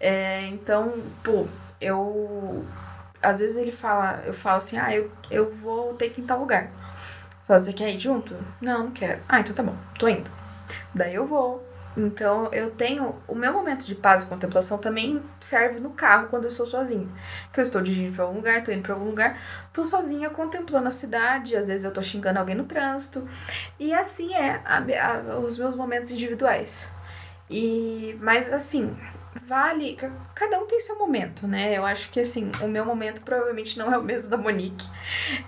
É, 0.00 0.46
então, 0.48 0.92
pô, 1.22 1.46
eu 1.80 2.64
às 3.22 3.38
vezes 3.40 3.56
ele 3.56 3.72
fala, 3.72 4.22
eu 4.26 4.34
falo 4.34 4.58
assim: 4.58 4.76
"Ah, 4.78 4.94
eu, 4.94 5.10
eu 5.30 5.54
vou 5.54 5.94
ter 5.94 6.10
que 6.10 6.20
ir 6.20 6.24
em 6.24 6.26
tal 6.26 6.40
lugar". 6.40 6.70
Fala, 7.46 7.60
você 7.60 7.72
quer 7.72 7.90
ir 7.94 7.98
junto? 8.00 8.34
Não, 8.60 8.84
não 8.84 8.90
quero. 8.90 9.20
Ah, 9.28 9.40
então 9.40 9.54
tá 9.54 9.62
bom, 9.62 9.76
tô 9.98 10.08
indo. 10.08 10.30
Daí 10.94 11.14
eu 11.14 11.26
vou. 11.26 11.62
Então 11.96 12.48
eu 12.52 12.70
tenho. 12.70 13.14
O 13.28 13.34
meu 13.34 13.52
momento 13.52 13.84
de 13.86 13.94
paz 13.94 14.22
e 14.22 14.26
contemplação 14.26 14.78
também 14.78 15.22
serve 15.40 15.78
no 15.78 15.90
carro 15.90 16.26
quando 16.28 16.44
eu 16.44 16.50
estou 16.50 16.66
sozinha. 16.66 17.06
Que 17.52 17.60
eu 17.60 17.64
estou 17.64 17.80
dirigindo 17.80 18.12
pra 18.14 18.24
algum 18.24 18.36
lugar, 18.36 18.64
tô 18.64 18.72
indo 18.72 18.82
pra 18.82 18.94
algum 18.94 19.06
lugar, 19.06 19.38
tô 19.72 19.84
sozinha 19.84 20.28
contemplando 20.30 20.88
a 20.88 20.90
cidade, 20.90 21.54
às 21.56 21.68
vezes 21.68 21.84
eu 21.84 21.92
tô 21.92 22.02
xingando 22.02 22.38
alguém 22.40 22.54
no 22.56 22.64
trânsito. 22.64 23.26
E 23.78 23.92
assim 23.94 24.34
é 24.34 24.60
a- 24.64 24.78
a- 24.78 25.38
os 25.38 25.56
meus 25.58 25.74
momentos 25.76 26.10
individuais. 26.10 26.90
E. 27.50 28.16
Mas 28.20 28.52
assim. 28.52 28.96
Vale, 29.48 29.94
ca- 29.96 30.12
cada 30.34 30.58
um 30.60 30.66
tem 30.66 30.78
seu 30.80 30.96
momento, 30.96 31.46
né? 31.48 31.76
Eu 31.76 31.84
acho 31.84 32.08
que 32.10 32.20
assim, 32.20 32.50
o 32.62 32.68
meu 32.68 32.84
momento 32.84 33.20
provavelmente 33.22 33.76
não 33.78 33.92
é 33.92 33.98
o 33.98 34.02
mesmo 34.02 34.28
da 34.28 34.36
Monique. 34.36 34.88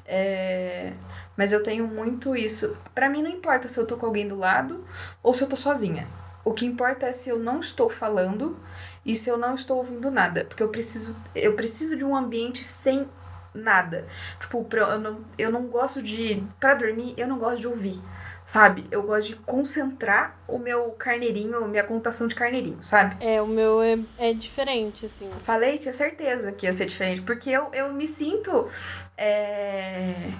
É, 0.05 0.93
mas 1.37 1.53
eu 1.53 1.63
tenho 1.63 1.87
muito 1.87 2.35
isso. 2.37 2.77
Pra 2.95 3.09
mim 3.09 3.23
não 3.23 3.31
importa 3.31 3.69
se 3.69 3.79
eu 3.79 3.87
tô 3.87 3.97
com 3.97 4.07
alguém 4.07 4.27
do 4.29 4.37
lado 4.37 4.85
ou 5.23 5.33
se 5.35 5.43
eu 5.45 5.49
tô 5.49 5.57
sozinha. 5.57 6.07
O 6.47 6.53
que 6.53 6.65
importa 6.65 7.07
é 7.07 7.13
se 7.13 7.29
eu 7.29 7.41
não 7.41 7.59
estou 7.59 7.91
falando 7.91 8.57
e 9.05 9.17
se 9.17 9.29
eu 9.29 9.37
não 9.37 9.57
estou 9.57 9.79
ouvindo 9.79 10.13
nada, 10.13 10.45
porque 10.45 10.63
eu 10.63 10.69
preciso 10.69 11.21
eu 11.35 11.55
preciso 11.55 11.97
de 11.97 12.05
um 12.05 12.15
ambiente 12.15 12.65
sem 12.65 13.09
nada. 13.53 14.07
Tipo, 14.39 14.65
eu 14.77 15.01
não 15.01 15.25
eu 15.37 15.51
não 15.51 15.67
gosto 15.67 16.01
de 16.01 16.45
Pra 16.61 16.75
dormir, 16.75 17.15
eu 17.17 17.27
não 17.27 17.37
gosto 17.37 17.63
de 17.63 17.67
ouvir. 17.67 18.01
Sabe? 18.45 18.87
Eu 18.93 19.03
gosto 19.03 19.31
de 19.31 19.35
concentrar 19.35 20.39
o 20.47 20.57
meu 20.57 20.93
carneirinho, 20.93 21.67
minha 21.67 21.83
contação 21.83 22.29
de 22.29 22.35
carneirinho, 22.37 22.79
sabe? 22.81 23.17
É, 23.19 23.43
o 23.43 23.47
meu 23.49 23.83
é, 23.83 23.99
é 24.17 24.33
diferente, 24.33 25.05
assim. 25.05 25.29
Falei, 25.43 25.79
tinha 25.79 25.93
certeza 25.93 26.53
que 26.53 26.65
ia 26.65 26.73
ser 26.73 26.87
diferente, 26.87 27.23
porque 27.23 27.51
eu, 27.51 27.71
eu 27.73 27.93
me 27.93 28.07
sinto. 28.07 28.71
é, 29.19 30.31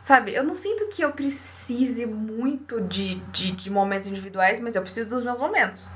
Sabe, 0.00 0.32
eu 0.34 0.42
não 0.42 0.54
sinto 0.54 0.88
que 0.88 1.04
eu 1.04 1.12
precise 1.12 2.06
muito 2.06 2.80
de, 2.80 3.16
de, 3.16 3.52
de 3.52 3.70
momentos 3.70 4.08
individuais, 4.08 4.58
mas 4.58 4.74
eu 4.74 4.80
preciso 4.80 5.10
dos 5.10 5.22
meus 5.22 5.38
momentos. 5.38 5.90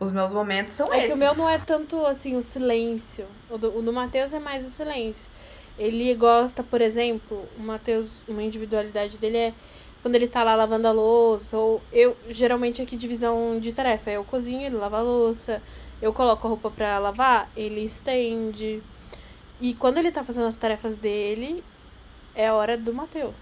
Os 0.00 0.10
meus 0.10 0.32
momentos 0.32 0.72
são 0.72 0.90
É 0.92 1.00
esses. 1.00 1.08
que 1.10 1.14
o 1.14 1.16
meu 1.18 1.34
não 1.36 1.48
é 1.50 1.58
tanto 1.58 2.06
assim 2.06 2.36
o 2.36 2.42
silêncio. 2.42 3.26
O 3.50 3.58
do, 3.58 3.78
o 3.78 3.82
do 3.82 3.92
Matheus 3.92 4.32
é 4.32 4.38
mais 4.38 4.66
o 4.66 4.70
silêncio. 4.70 5.30
Ele 5.78 6.14
gosta, 6.14 6.62
por 6.62 6.80
exemplo, 6.80 7.46
o 7.58 7.60
Matheus, 7.62 8.24
uma 8.26 8.42
individualidade 8.42 9.18
dele 9.18 9.36
é 9.36 9.54
quando 10.00 10.14
ele 10.14 10.26
tá 10.26 10.42
lá 10.42 10.54
lavando 10.54 10.88
a 10.88 10.92
louça, 10.92 11.56
ou 11.58 11.82
eu, 11.92 12.16
geralmente 12.30 12.80
aqui 12.80 12.96
divisão 12.96 13.58
de 13.60 13.72
tarefa, 13.72 14.10
eu 14.10 14.24
cozinho, 14.24 14.62
ele 14.62 14.76
lava 14.76 14.98
a 14.98 15.02
louça, 15.02 15.62
eu 16.00 16.14
coloco 16.14 16.46
a 16.46 16.50
roupa 16.50 16.70
pra 16.70 16.98
lavar, 16.98 17.50
ele 17.54 17.84
estende. 17.84 18.82
E 19.60 19.74
quando 19.74 19.98
ele 19.98 20.10
tá 20.10 20.22
fazendo 20.22 20.46
as 20.46 20.56
tarefas 20.56 20.98
dele, 20.98 21.62
é 22.34 22.48
a 22.48 22.54
hora 22.54 22.76
do 22.76 22.92
Matheus. 22.92 23.34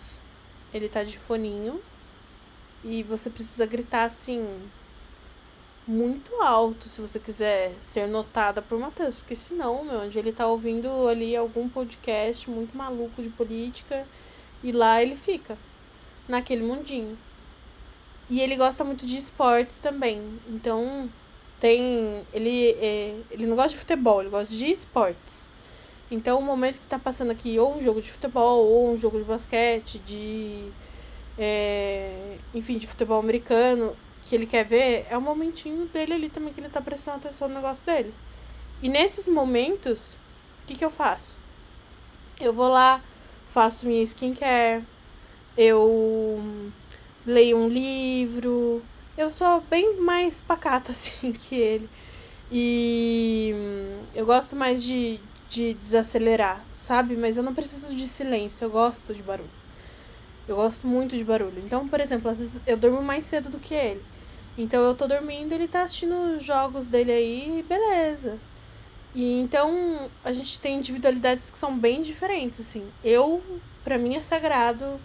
Ele 0.72 0.88
tá 0.88 1.02
de 1.02 1.18
foninho 1.18 1.80
e 2.84 3.02
você 3.02 3.30
precisa 3.30 3.66
gritar 3.66 4.04
assim 4.04 4.46
muito 5.86 6.34
alto 6.40 6.88
se 6.88 7.00
você 7.00 7.18
quiser 7.18 7.72
ser 7.80 8.06
notada 8.06 8.62
por 8.62 8.78
Matheus, 8.78 9.16
porque 9.16 9.34
senão, 9.34 9.84
meu, 9.84 10.02
onde 10.02 10.18
ele 10.18 10.32
tá 10.32 10.46
ouvindo 10.46 11.08
ali 11.08 11.34
algum 11.34 11.68
podcast 11.68 12.48
muito 12.48 12.76
maluco 12.76 13.22
de 13.22 13.28
política 13.28 14.06
e 14.62 14.70
lá 14.70 15.02
ele 15.02 15.16
fica 15.16 15.58
naquele 16.28 16.62
mundinho. 16.62 17.18
E 18.30 18.40
ele 18.40 18.56
gosta 18.56 18.84
muito 18.84 19.04
de 19.04 19.16
esportes 19.16 19.78
também. 19.78 20.40
Então, 20.48 21.10
tem 21.60 22.24
ele 22.32 22.70
é, 22.80 23.16
ele 23.30 23.46
não 23.46 23.56
gosta 23.56 23.70
de 23.70 23.78
futebol, 23.78 24.20
ele 24.20 24.30
gosta 24.30 24.54
de 24.54 24.70
esportes. 24.70 25.48
Então, 26.12 26.38
o 26.38 26.42
momento 26.42 26.78
que 26.78 26.86
tá 26.86 26.98
passando 26.98 27.30
aqui 27.30 27.58
ou 27.58 27.74
um 27.74 27.80
jogo 27.80 28.02
de 28.02 28.12
futebol 28.12 28.66
ou 28.66 28.92
um 28.92 28.96
jogo 28.98 29.16
de 29.16 29.24
basquete, 29.24 29.98
de 30.00 30.70
é, 31.38 32.36
enfim, 32.52 32.76
de 32.76 32.86
futebol 32.86 33.18
americano, 33.18 33.96
que 34.22 34.34
ele 34.34 34.44
quer 34.44 34.62
ver, 34.62 35.06
é 35.08 35.16
o 35.16 35.22
momentinho 35.22 35.86
dele 35.86 36.12
ali 36.12 36.28
também 36.28 36.52
que 36.52 36.60
ele 36.60 36.68
tá 36.68 36.82
prestando 36.82 37.16
atenção 37.16 37.48
no 37.48 37.54
negócio 37.54 37.86
dele. 37.86 38.12
E 38.82 38.90
nesses 38.90 39.26
momentos, 39.26 40.12
o 40.62 40.66
que, 40.66 40.74
que 40.74 40.84
eu 40.84 40.90
faço? 40.90 41.38
Eu 42.38 42.52
vou 42.52 42.68
lá, 42.68 43.02
faço 43.46 43.86
minha 43.86 44.02
skincare, 44.02 44.84
eu 45.56 46.42
leio 47.24 47.56
um 47.56 47.68
livro, 47.68 48.82
eu 49.16 49.30
sou 49.30 49.62
bem 49.62 49.98
mais 49.98 50.42
pacata 50.42 50.92
assim 50.92 51.32
que 51.32 51.54
ele. 51.54 51.88
E 52.50 53.54
eu 54.14 54.26
gosto 54.26 54.54
mais 54.54 54.84
de, 54.84 55.18
de 55.52 55.74
desacelerar, 55.74 56.64
sabe? 56.72 57.14
Mas 57.14 57.36
eu 57.36 57.42
não 57.42 57.54
preciso 57.54 57.94
de 57.94 58.06
silêncio, 58.06 58.64
eu 58.64 58.70
gosto 58.70 59.14
de 59.14 59.22
barulho. 59.22 59.50
Eu 60.48 60.56
gosto 60.56 60.86
muito 60.86 61.14
de 61.14 61.22
barulho. 61.22 61.62
Então, 61.62 61.86
por 61.86 62.00
exemplo, 62.00 62.30
às 62.30 62.38
vezes 62.38 62.62
eu 62.66 62.76
durmo 62.76 63.02
mais 63.02 63.26
cedo 63.26 63.50
do 63.50 63.58
que 63.58 63.74
ele. 63.74 64.02
Então 64.56 64.82
eu 64.82 64.94
tô 64.94 65.06
dormindo, 65.06 65.52
ele 65.52 65.68
tá 65.68 65.82
assistindo 65.82 66.14
os 66.34 66.42
jogos 66.42 66.88
dele 66.88 67.12
aí, 67.12 67.64
beleza. 67.68 68.38
E 69.14 69.40
então 69.40 70.10
a 70.24 70.32
gente 70.32 70.58
tem 70.58 70.78
individualidades 70.78 71.50
que 71.50 71.58
são 71.58 71.78
bem 71.78 72.00
diferentes, 72.00 72.60
assim. 72.60 72.86
Eu, 73.04 73.42
pra 73.84 73.98
mim, 73.98 74.16
é 74.16 74.22
sagrado 74.22 74.98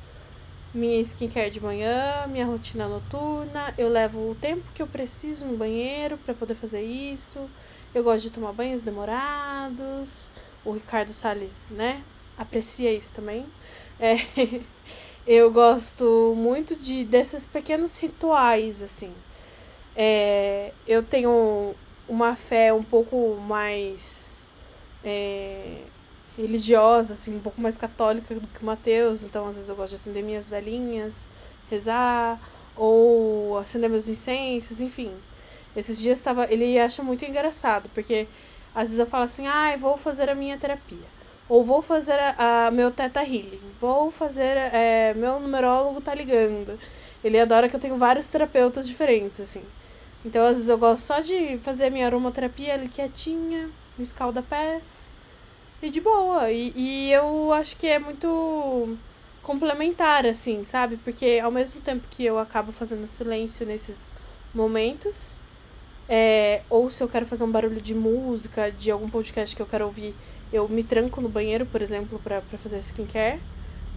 minha 0.73 0.99
skincare 1.01 1.49
de 1.49 1.61
manhã, 1.61 2.25
minha 2.27 2.45
rotina 2.45 2.87
noturna. 2.87 3.73
Eu 3.77 3.89
levo 3.89 4.31
o 4.31 4.35
tempo 4.35 4.63
que 4.73 4.81
eu 4.81 4.87
preciso 4.87 5.45
no 5.45 5.57
banheiro 5.57 6.17
para 6.17 6.33
poder 6.33 6.55
fazer 6.55 6.81
isso. 6.81 7.49
Eu 7.93 8.03
gosto 8.03 8.23
de 8.23 8.31
tomar 8.31 8.53
banhos 8.53 8.81
demorados. 8.81 10.29
O 10.67 10.73
Ricardo 10.73 11.13
Salles, 11.13 11.71
né? 11.71 12.03
Aprecia 12.37 12.91
isso 12.91 13.13
também. 13.13 13.45
É, 13.97 14.17
eu 15.25 15.49
gosto 15.49 16.33
muito 16.35 16.75
de 16.75 17.05
desses 17.05 17.45
pequenos 17.45 17.97
rituais, 17.97 18.81
assim. 18.81 19.13
É, 19.95 20.73
eu 20.85 21.01
tenho 21.01 21.73
uma 22.05 22.35
fé 22.35 22.73
um 22.73 22.83
pouco 22.83 23.37
mais 23.37 24.45
é, 25.05 25.83
religiosa, 26.37 27.13
assim, 27.13 27.37
um 27.37 27.39
pouco 27.39 27.61
mais 27.61 27.77
católica 27.77 28.35
do 28.35 28.45
que 28.45 28.61
o 28.61 28.65
Mateus, 28.65 29.23
então 29.23 29.47
às 29.47 29.55
vezes 29.55 29.69
eu 29.69 29.75
gosto 29.77 29.91
de 29.91 29.95
acender 29.95 30.21
minhas 30.21 30.49
velhinhas, 30.49 31.29
rezar, 31.71 32.41
ou 32.75 33.57
acender 33.57 33.89
meus 33.89 34.09
incensos, 34.09 34.81
enfim. 34.81 35.13
Esses 35.77 35.97
dias 35.97 36.21
tava, 36.21 36.45
ele 36.51 36.77
acha 36.77 37.01
muito 37.01 37.23
engraçado, 37.23 37.89
porque 37.93 38.27
às 38.77 38.89
vezes 38.89 38.99
eu 38.99 39.07
falo 39.07 39.23
assim, 39.23 39.47
ah, 39.47 39.75
vou 39.75 39.97
fazer 39.97 40.29
a 40.29 40.35
minha 40.35 40.55
terapia. 40.55 41.07
Ou 41.49 41.63
vou 41.63 41.81
fazer 41.81 42.19
a, 42.19 42.67
a 42.67 42.71
meu 42.71 42.91
teta 42.91 43.23
healing. 43.23 43.59
Vou 43.81 44.11
fazer. 44.11 44.55
É, 44.71 45.15
meu 45.15 45.39
numerólogo 45.39 45.99
tá 45.99 46.13
ligando. 46.13 46.77
Ele 47.23 47.39
adora 47.39 47.67
que 47.67 47.75
eu 47.75 47.79
tenho 47.79 47.97
vários 47.97 48.27
terapeutas 48.27 48.87
diferentes, 48.87 49.41
assim. 49.41 49.63
Então, 50.23 50.45
às 50.45 50.57
vezes, 50.57 50.69
eu 50.69 50.77
gosto 50.77 51.03
só 51.05 51.19
de 51.21 51.57
fazer 51.63 51.85
a 51.85 51.89
minha 51.89 52.05
aromaterapia 52.05 52.75
ali 52.75 52.87
quietinha, 52.87 53.67
no 53.97 54.03
escalda-pés. 54.03 55.11
E 55.81 55.89
de 55.89 55.99
boa. 55.99 56.51
E, 56.51 56.71
e 56.75 57.11
eu 57.11 57.51
acho 57.53 57.77
que 57.77 57.87
é 57.87 57.97
muito 57.97 58.95
complementar, 59.41 60.23
assim, 60.27 60.63
sabe? 60.63 60.97
Porque 60.97 61.39
ao 61.43 61.49
mesmo 61.49 61.81
tempo 61.81 62.07
que 62.11 62.23
eu 62.23 62.37
acabo 62.37 62.71
fazendo 62.71 63.07
silêncio 63.07 63.65
nesses 63.65 64.11
momentos, 64.53 65.39
é, 66.09 66.61
ou 66.69 66.89
se 66.89 67.03
eu 67.03 67.09
quero 67.09 67.25
fazer 67.25 67.43
um 67.43 67.51
barulho 67.51 67.81
de 67.81 67.93
música, 67.93 68.71
de 68.71 68.89
algum 68.89 69.09
podcast 69.09 69.55
que 69.55 69.61
eu 69.61 69.65
quero 69.65 69.85
ouvir, 69.85 70.15
eu 70.51 70.67
me 70.69 70.83
tranco 70.83 71.19
no 71.19 71.27
banheiro, 71.27 71.65
por 71.65 71.81
exemplo, 71.81 72.19
para 72.19 72.41
fazer 72.57 72.77
skincare. 72.79 73.41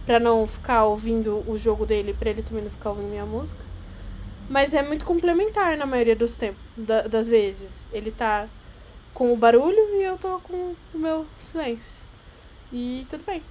Pra 0.05 0.19
não 0.19 0.47
ficar 0.47 0.85
ouvindo 0.85 1.43
o 1.47 1.57
jogo 1.57 1.85
dele, 1.85 2.13
pra 2.13 2.31
ele 2.31 2.41
também 2.41 2.63
não 2.63 2.71
ficar 2.71 2.89
ouvindo 2.89 3.07
minha 3.07 3.25
música. 3.25 3.63
Mas 4.49 4.73
é 4.73 4.81
muito 4.81 5.05
complementar 5.05 5.77
na 5.77 5.85
maioria 5.85 6.15
dos 6.15 6.35
tempos, 6.35 6.61
da, 6.75 7.03
das 7.03 7.29
vezes. 7.29 7.87
Ele 7.93 8.11
tá 8.11 8.49
com 9.13 9.31
o 9.31 9.37
barulho 9.37 9.95
e 9.95 10.03
eu 10.03 10.17
tô 10.17 10.39
com 10.39 10.75
o 10.93 10.97
meu 10.97 11.25
silêncio. 11.39 12.03
E 12.73 13.05
tudo 13.09 13.23
bem. 13.25 13.43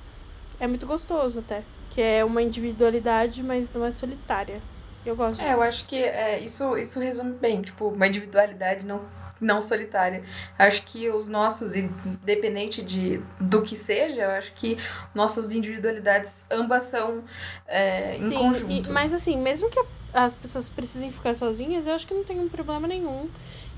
É 0.59 0.67
muito 0.67 0.87
gostoso 0.87 1.39
até. 1.39 1.63
Que 1.89 2.03
é 2.03 2.25
uma 2.25 2.43
individualidade, 2.43 3.43
mas 3.43 3.73
não 3.73 3.85
é 3.85 3.91
solitária. 3.91 4.61
Eu 5.05 5.17
gosto 5.17 5.41
disso. 5.41 5.51
É, 5.51 5.55
eu 5.55 5.63
acho 5.63 5.87
que 5.87 5.97
é, 5.97 6.39
isso, 6.41 6.77
isso 6.77 7.01
resume 7.01 7.33
bem, 7.33 7.63
tipo, 7.63 7.89
uma 7.89 8.07
individualidade 8.07 8.85
não 8.85 9.01
não 9.41 9.63
solitária. 9.63 10.23
Acho 10.59 10.83
que 10.83 11.09
os 11.09 11.27
nossos, 11.27 11.75
independente 11.75 12.83
de, 12.83 13.23
do 13.41 13.63
que 13.63 13.75
seja, 13.75 14.23
eu 14.23 14.31
acho 14.33 14.53
que 14.53 14.77
nossas 15.15 15.51
individualidades 15.51 16.45
ambas 16.51 16.85
são 16.85 17.25
é, 17.67 18.17
em 18.17 18.29
Sim, 18.29 18.35
conjunto. 18.35 18.91
E, 18.91 18.93
mas 18.93 19.15
assim, 19.15 19.39
mesmo 19.39 19.71
que 19.71 19.83
as 20.13 20.35
pessoas 20.35 20.69
precisem 20.69 21.11
ficar 21.11 21.35
sozinhas, 21.35 21.87
eu 21.87 21.95
acho 21.95 22.07
que 22.07 22.15
não 22.15 22.25
tem 22.25 22.39
um 22.39 22.49
problema 22.49 22.87
nenhum. 22.87 23.29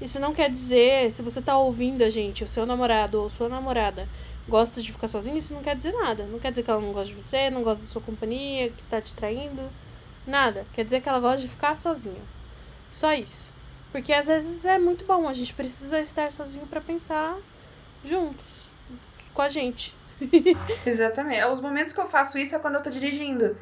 Isso 0.01 0.19
não 0.19 0.33
quer 0.33 0.51
dizer, 0.51 1.13
se 1.13 1.23
você 1.23 1.41
tá 1.41 1.57
ouvindo 1.57 2.03
a 2.03 2.11
gente, 2.11 2.43
o 2.43 2.49
seu 2.49 2.67
namorado 2.67 3.23
ou 3.23 3.31
sua 3.31 3.49
namorada 3.49 4.09
gosta 4.49 4.83
de 4.83 4.91
ficar 4.91 5.07
sozinho, 5.07 5.39
isso 5.39 5.55
não 5.55 5.63
quer 5.63 5.77
dizer 5.77 5.93
nada. 5.93 6.25
Não 6.25 6.41
quer 6.41 6.51
dizer 6.51 6.65
que 6.65 6.71
ela 6.71 6.81
não 6.81 6.93
gosta 6.93 7.15
de 7.15 7.23
você, 7.23 7.51
não 7.51 7.63
gosta 7.63 7.85
da 7.85 7.89
sua 7.89 8.03
companhia, 8.03 8.71
que 8.71 8.83
tá 8.85 9.01
te 9.01 9.15
traindo. 9.15 9.63
Nada. 10.27 10.67
Quer 10.73 10.85
dizer 10.85 11.01
que 11.01 11.09
ela 11.09 11.21
gosta 11.21 11.39
de 11.39 11.49
ficar 11.49 11.77
sozinha. 11.77 12.23
Só 12.91 13.13
isso. 13.13 13.53
Porque 13.91 14.13
às 14.13 14.27
vezes 14.27 14.65
é 14.65 14.79
muito 14.79 15.05
bom, 15.05 15.29
a 15.29 15.33
gente 15.33 15.53
precisa 15.53 16.01
estar 16.01 16.33
sozinho 16.33 16.67
para 16.67 16.81
pensar 16.81 17.37
juntos, 18.03 18.71
com 19.35 19.43
a 19.43 19.49
gente. 19.49 19.95
Exatamente. 20.87 21.45
Os 21.47 21.61
momentos 21.61 21.93
que 21.93 22.01
eu 22.01 22.09
faço 22.09 22.39
isso 22.39 22.57
é 22.57 22.59
quando 22.59 22.77
eu 22.77 22.83
tô 22.83 22.91
dirigindo. 22.91 23.57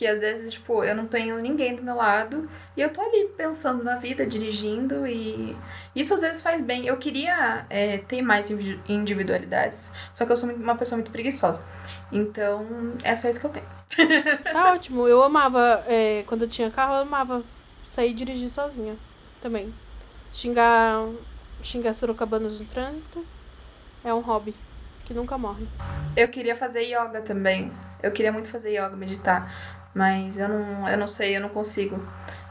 Que 0.00 0.06
às 0.06 0.20
vezes, 0.20 0.54
tipo, 0.54 0.82
eu 0.82 0.96
não 0.96 1.06
tenho 1.06 1.36
ninguém 1.40 1.76
do 1.76 1.82
meu 1.82 1.94
lado 1.94 2.48
e 2.74 2.80
eu 2.80 2.90
tô 2.90 3.02
ali 3.02 3.28
pensando 3.36 3.84
na 3.84 3.96
vida, 3.96 4.24
dirigindo 4.24 5.06
e 5.06 5.54
isso 5.94 6.14
às 6.14 6.22
vezes 6.22 6.40
faz 6.40 6.62
bem. 6.62 6.86
Eu 6.86 6.96
queria 6.96 7.66
é, 7.68 7.98
ter 7.98 8.22
mais 8.22 8.50
individualidades, 8.88 9.92
só 10.14 10.24
que 10.24 10.32
eu 10.32 10.38
sou 10.38 10.48
uma 10.48 10.74
pessoa 10.74 10.96
muito 10.96 11.12
preguiçosa. 11.12 11.62
Então, 12.10 12.94
é 13.02 13.14
só 13.14 13.28
isso 13.28 13.40
que 13.40 13.44
eu 13.44 13.50
tenho. 13.50 13.66
tá 14.42 14.72
ótimo. 14.72 15.06
Eu 15.06 15.22
amava, 15.22 15.84
é, 15.86 16.24
quando 16.26 16.46
eu 16.46 16.48
tinha 16.48 16.70
carro, 16.70 16.94
eu 16.94 17.02
amava 17.02 17.44
sair 17.84 18.12
e 18.12 18.14
dirigir 18.14 18.48
sozinha 18.48 18.96
também. 19.42 19.70
Xingar, 20.32 21.08
xingar 21.60 21.92
sorocabanos 21.92 22.58
no 22.58 22.64
trânsito 22.64 23.22
é 24.02 24.14
um 24.14 24.20
hobby 24.20 24.54
que 25.04 25.12
nunca 25.12 25.36
morre. 25.36 25.68
Eu 26.16 26.28
queria 26.28 26.56
fazer 26.56 26.84
yoga 26.84 27.20
também. 27.20 27.70
Eu 28.02 28.10
queria 28.12 28.32
muito 28.32 28.48
fazer 28.48 28.70
yoga, 28.70 28.96
meditar. 28.96 29.78
Mas 29.94 30.38
eu 30.38 30.48
não, 30.48 30.88
eu 30.88 30.96
não 30.96 31.06
sei, 31.06 31.36
eu 31.36 31.40
não 31.40 31.48
consigo. 31.48 31.96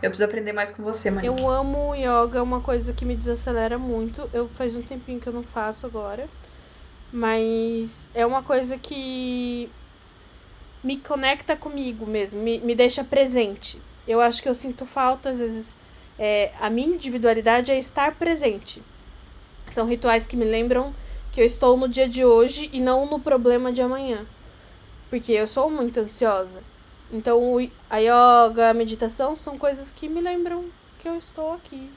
Eu 0.02 0.10
preciso 0.10 0.26
aprender 0.26 0.52
mais 0.52 0.72
com 0.72 0.84
você, 0.84 1.10
mãe. 1.10 1.26
Eu 1.26 1.50
amo 1.50 1.96
yoga, 1.96 2.40
é 2.40 2.42
uma 2.42 2.60
coisa 2.60 2.92
que 2.94 3.06
me 3.06 3.16
desacelera 3.16 3.78
muito. 3.78 4.30
Eu 4.34 4.48
faz 4.50 4.76
um 4.76 4.82
tempinho 4.82 5.20
que 5.20 5.28
eu 5.28 5.34
não 5.34 5.44
faço 5.44 5.86
agora. 5.86 6.28
Mas 7.12 8.10
é 8.14 8.26
uma 8.26 8.44
coisa 8.44 8.78
que 8.78 9.70
me 10.84 10.98
conecta 10.98 11.56
comigo 11.56 12.06
mesmo, 12.06 12.42
me, 12.42 12.60
me 12.60 12.76
deixa 12.76 13.04
presente. 13.04 13.82
Eu 14.08 14.22
acho 14.22 14.42
que 14.42 14.50
eu 14.50 14.56
sinto 14.56 14.86
falta, 14.86 15.30
às 15.30 15.40
vezes, 15.40 15.78
é, 16.18 16.52
a 16.60 16.70
minha 16.70 16.96
individualidade 16.96 17.72
é 17.72 17.80
estar 17.80 18.16
presente. 18.16 18.82
São 19.70 19.86
rituais 19.86 20.26
que 20.26 20.38
me 20.38 20.46
lembram 20.46 20.94
que 21.32 21.42
eu 21.42 21.46
estou 21.46 21.78
no 21.78 21.88
dia 21.88 22.08
de 22.08 22.26
hoje 22.26 22.70
e 22.74 22.80
não 22.80 23.06
no 23.06 23.20
problema 23.20 23.72
de 23.72 23.82
amanhã. 23.82 24.26
Porque 25.10 25.32
eu 25.32 25.48
sou 25.48 25.70
muito 25.70 26.00
ansiosa. 26.00 26.62
Então, 27.12 27.42
a 27.90 27.98
yoga, 27.98 28.70
a 28.70 28.74
meditação 28.74 29.36
são 29.36 29.58
coisas 29.58 29.92
que 29.92 30.08
me 30.08 30.22
lembram 30.22 30.66
que 31.00 31.08
eu 31.08 31.16
estou 31.16 31.54
aqui 31.54 31.90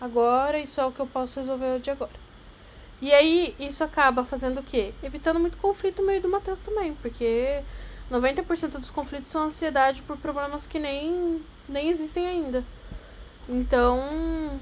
agora 0.00 0.58
e 0.58 0.66
só 0.66 0.88
o 0.88 0.92
que 0.92 1.00
eu 1.00 1.06
posso 1.06 1.38
resolver 1.38 1.78
de 1.78 1.90
agora. 1.90 2.26
E 3.00 3.12
aí, 3.12 3.54
isso 3.58 3.84
acaba 3.84 4.24
fazendo 4.24 4.60
o 4.60 4.62
quê? 4.62 4.92
Evitando 5.02 5.38
muito 5.38 5.56
conflito 5.58 6.00
no 6.00 6.08
meio 6.08 6.20
do 6.20 6.28
Matheus 6.28 6.60
também, 6.60 6.94
porque 6.94 7.62
90% 8.10 8.78
dos 8.78 8.90
conflitos 8.90 9.30
são 9.30 9.42
ansiedade 9.42 10.02
por 10.02 10.16
problemas 10.16 10.66
que 10.66 10.78
nem, 10.78 11.42
nem 11.68 11.88
existem 11.88 12.26
ainda. 12.26 12.64
Então, 13.48 14.58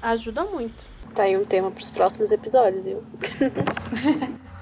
ajuda 0.00 0.44
muito. 0.44 0.86
Tá 1.14 1.24
aí 1.24 1.36
um 1.36 1.44
tema 1.44 1.70
para 1.70 1.82
os 1.82 1.90
próximos 1.90 2.30
episódios, 2.30 2.84
viu? 2.84 3.02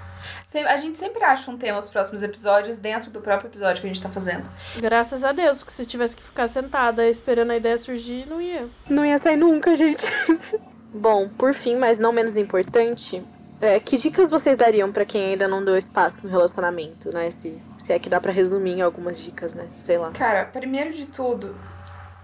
A 0.60 0.76
gente 0.76 0.98
sempre 0.98 1.22
acha 1.24 1.50
um 1.50 1.56
tema 1.56 1.78
os 1.78 1.88
próximos 1.88 2.22
episódios 2.22 2.78
dentro 2.78 3.10
do 3.10 3.20
próprio 3.20 3.48
episódio 3.48 3.80
que 3.80 3.86
a 3.86 3.92
gente 3.92 4.02
tá 4.02 4.08
fazendo. 4.08 4.48
Graças 4.78 5.24
a 5.24 5.32
Deus, 5.32 5.58
porque 5.58 5.72
se 5.72 5.86
tivesse 5.86 6.16
que 6.16 6.22
ficar 6.22 6.48
sentada 6.48 7.08
esperando 7.08 7.50
a 7.52 7.56
ideia 7.56 7.78
surgir, 7.78 8.26
não 8.26 8.40
ia. 8.40 8.68
Não 8.88 9.04
ia 9.04 9.18
sair 9.18 9.36
nunca, 9.36 9.74
gente. 9.76 10.04
Bom, 10.94 11.28
por 11.28 11.54
fim, 11.54 11.76
mas 11.76 11.98
não 11.98 12.12
menos 12.12 12.36
importante, 12.36 13.24
é, 13.62 13.80
que 13.80 13.96
dicas 13.96 14.28
vocês 14.28 14.56
dariam 14.56 14.92
para 14.92 15.04
quem 15.04 15.32
ainda 15.32 15.48
não 15.48 15.64
deu 15.64 15.78
espaço 15.78 16.20
no 16.24 16.28
relacionamento, 16.28 17.10
né? 17.14 17.30
Se, 17.30 17.58
se 17.78 17.92
é 17.92 17.98
que 17.98 18.10
dá 18.10 18.20
para 18.20 18.32
resumir 18.32 18.72
em 18.72 18.82
algumas 18.82 19.18
dicas, 19.18 19.54
né? 19.54 19.68
Sei 19.74 19.96
lá. 19.96 20.10
Cara, 20.10 20.44
primeiro 20.44 20.92
de 20.92 21.06
tudo, 21.06 21.56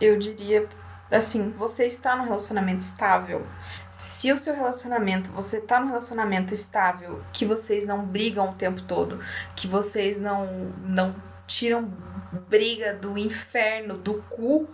eu 0.01 0.19
diria 0.19 0.69
assim, 1.11 1.51
você 1.57 1.87
está 1.87 2.15
num 2.17 2.25
relacionamento 2.25 2.81
estável. 2.81 3.47
Se 3.99 4.31
o 4.31 4.37
seu 4.37 4.55
relacionamento, 4.55 5.29
você 5.33 5.57
está 5.57 5.81
num 5.81 5.89
relacionamento 5.89 6.55
estável, 6.55 7.21
que 7.33 7.45
vocês 7.45 7.85
não 7.85 8.07
brigam 8.07 8.51
o 8.51 8.55
tempo 8.55 8.81
todo, 8.83 9.19
que 9.57 9.67
vocês 9.67 10.21
não 10.21 10.47
não 10.85 11.17
tiram 11.49 11.93
briga 12.49 12.95
do 12.95 13.19
inferno, 13.19 13.99
do 13.99 14.23
cu 14.31 14.69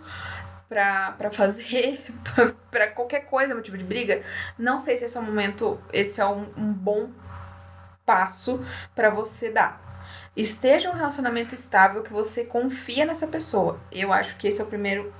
pra, 0.69 1.13
pra 1.13 1.31
fazer, 1.31 2.05
pra 2.69 2.85
qualquer 2.91 3.21
coisa, 3.21 3.55
motivo 3.55 3.79
de 3.79 3.83
briga, 3.83 4.21
não 4.59 4.77
sei 4.77 4.95
se 4.95 5.05
esse 5.05 5.17
é 5.17 5.19
o 5.19 5.23
momento, 5.23 5.81
esse 5.91 6.21
é 6.21 6.25
um, 6.27 6.45
um 6.55 6.71
bom 6.71 7.09
passo 8.05 8.63
para 8.93 9.09
você 9.09 9.49
dar. 9.49 10.05
Esteja 10.37 10.91
um 10.91 10.95
relacionamento 10.95 11.55
estável 11.55 12.03
que 12.03 12.13
você 12.13 12.43
confia 12.43 13.07
nessa 13.07 13.25
pessoa. 13.25 13.79
Eu 13.91 14.13
acho 14.13 14.35
que 14.35 14.47
esse 14.47 14.61
é 14.61 14.63
o 14.63 14.67
primeiro 14.67 15.11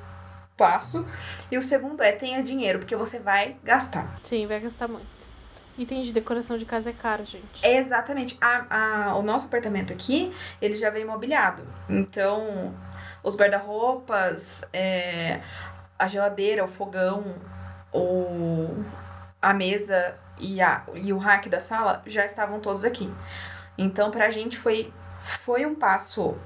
passo. 0.57 1.05
E 1.51 1.57
o 1.57 1.61
segundo 1.61 2.01
é 2.01 2.11
tenha 2.11 2.41
dinheiro, 2.43 2.79
porque 2.79 2.95
você 2.95 3.19
vai 3.19 3.57
gastar. 3.63 4.19
Sim, 4.23 4.47
vai 4.47 4.59
gastar 4.59 4.87
muito. 4.87 5.15
Item 5.77 6.01
de 6.01 6.13
decoração 6.13 6.57
de 6.57 6.65
casa 6.65 6.91
é 6.91 6.93
caro, 6.93 7.25
gente. 7.25 7.65
exatamente. 7.77 8.37
A, 8.39 9.09
a, 9.09 9.15
o 9.17 9.21
nosso 9.21 9.47
apartamento 9.47 9.91
aqui, 9.91 10.33
ele 10.61 10.75
já 10.75 10.89
vem 10.89 11.01
imobiliado. 11.01 11.63
Então, 11.89 12.73
os 13.21 13.35
guarda-roupas, 13.35 14.63
é, 14.71 15.41
a 15.99 16.07
geladeira, 16.07 16.63
o 16.63 16.67
fogão, 16.67 17.35
o, 17.91 18.85
a 19.41 19.53
mesa 19.53 20.15
e, 20.39 20.61
a, 20.61 20.83
e 20.93 21.11
o 21.11 21.17
rack 21.17 21.49
da 21.49 21.59
sala 21.59 22.01
já 22.05 22.25
estavam 22.25 22.61
todos 22.61 22.85
aqui. 22.85 23.13
Então, 23.77 24.11
pra 24.11 24.29
gente 24.29 24.57
foi, 24.57 24.93
foi 25.23 25.65
um 25.65 25.75
passo 25.75 26.37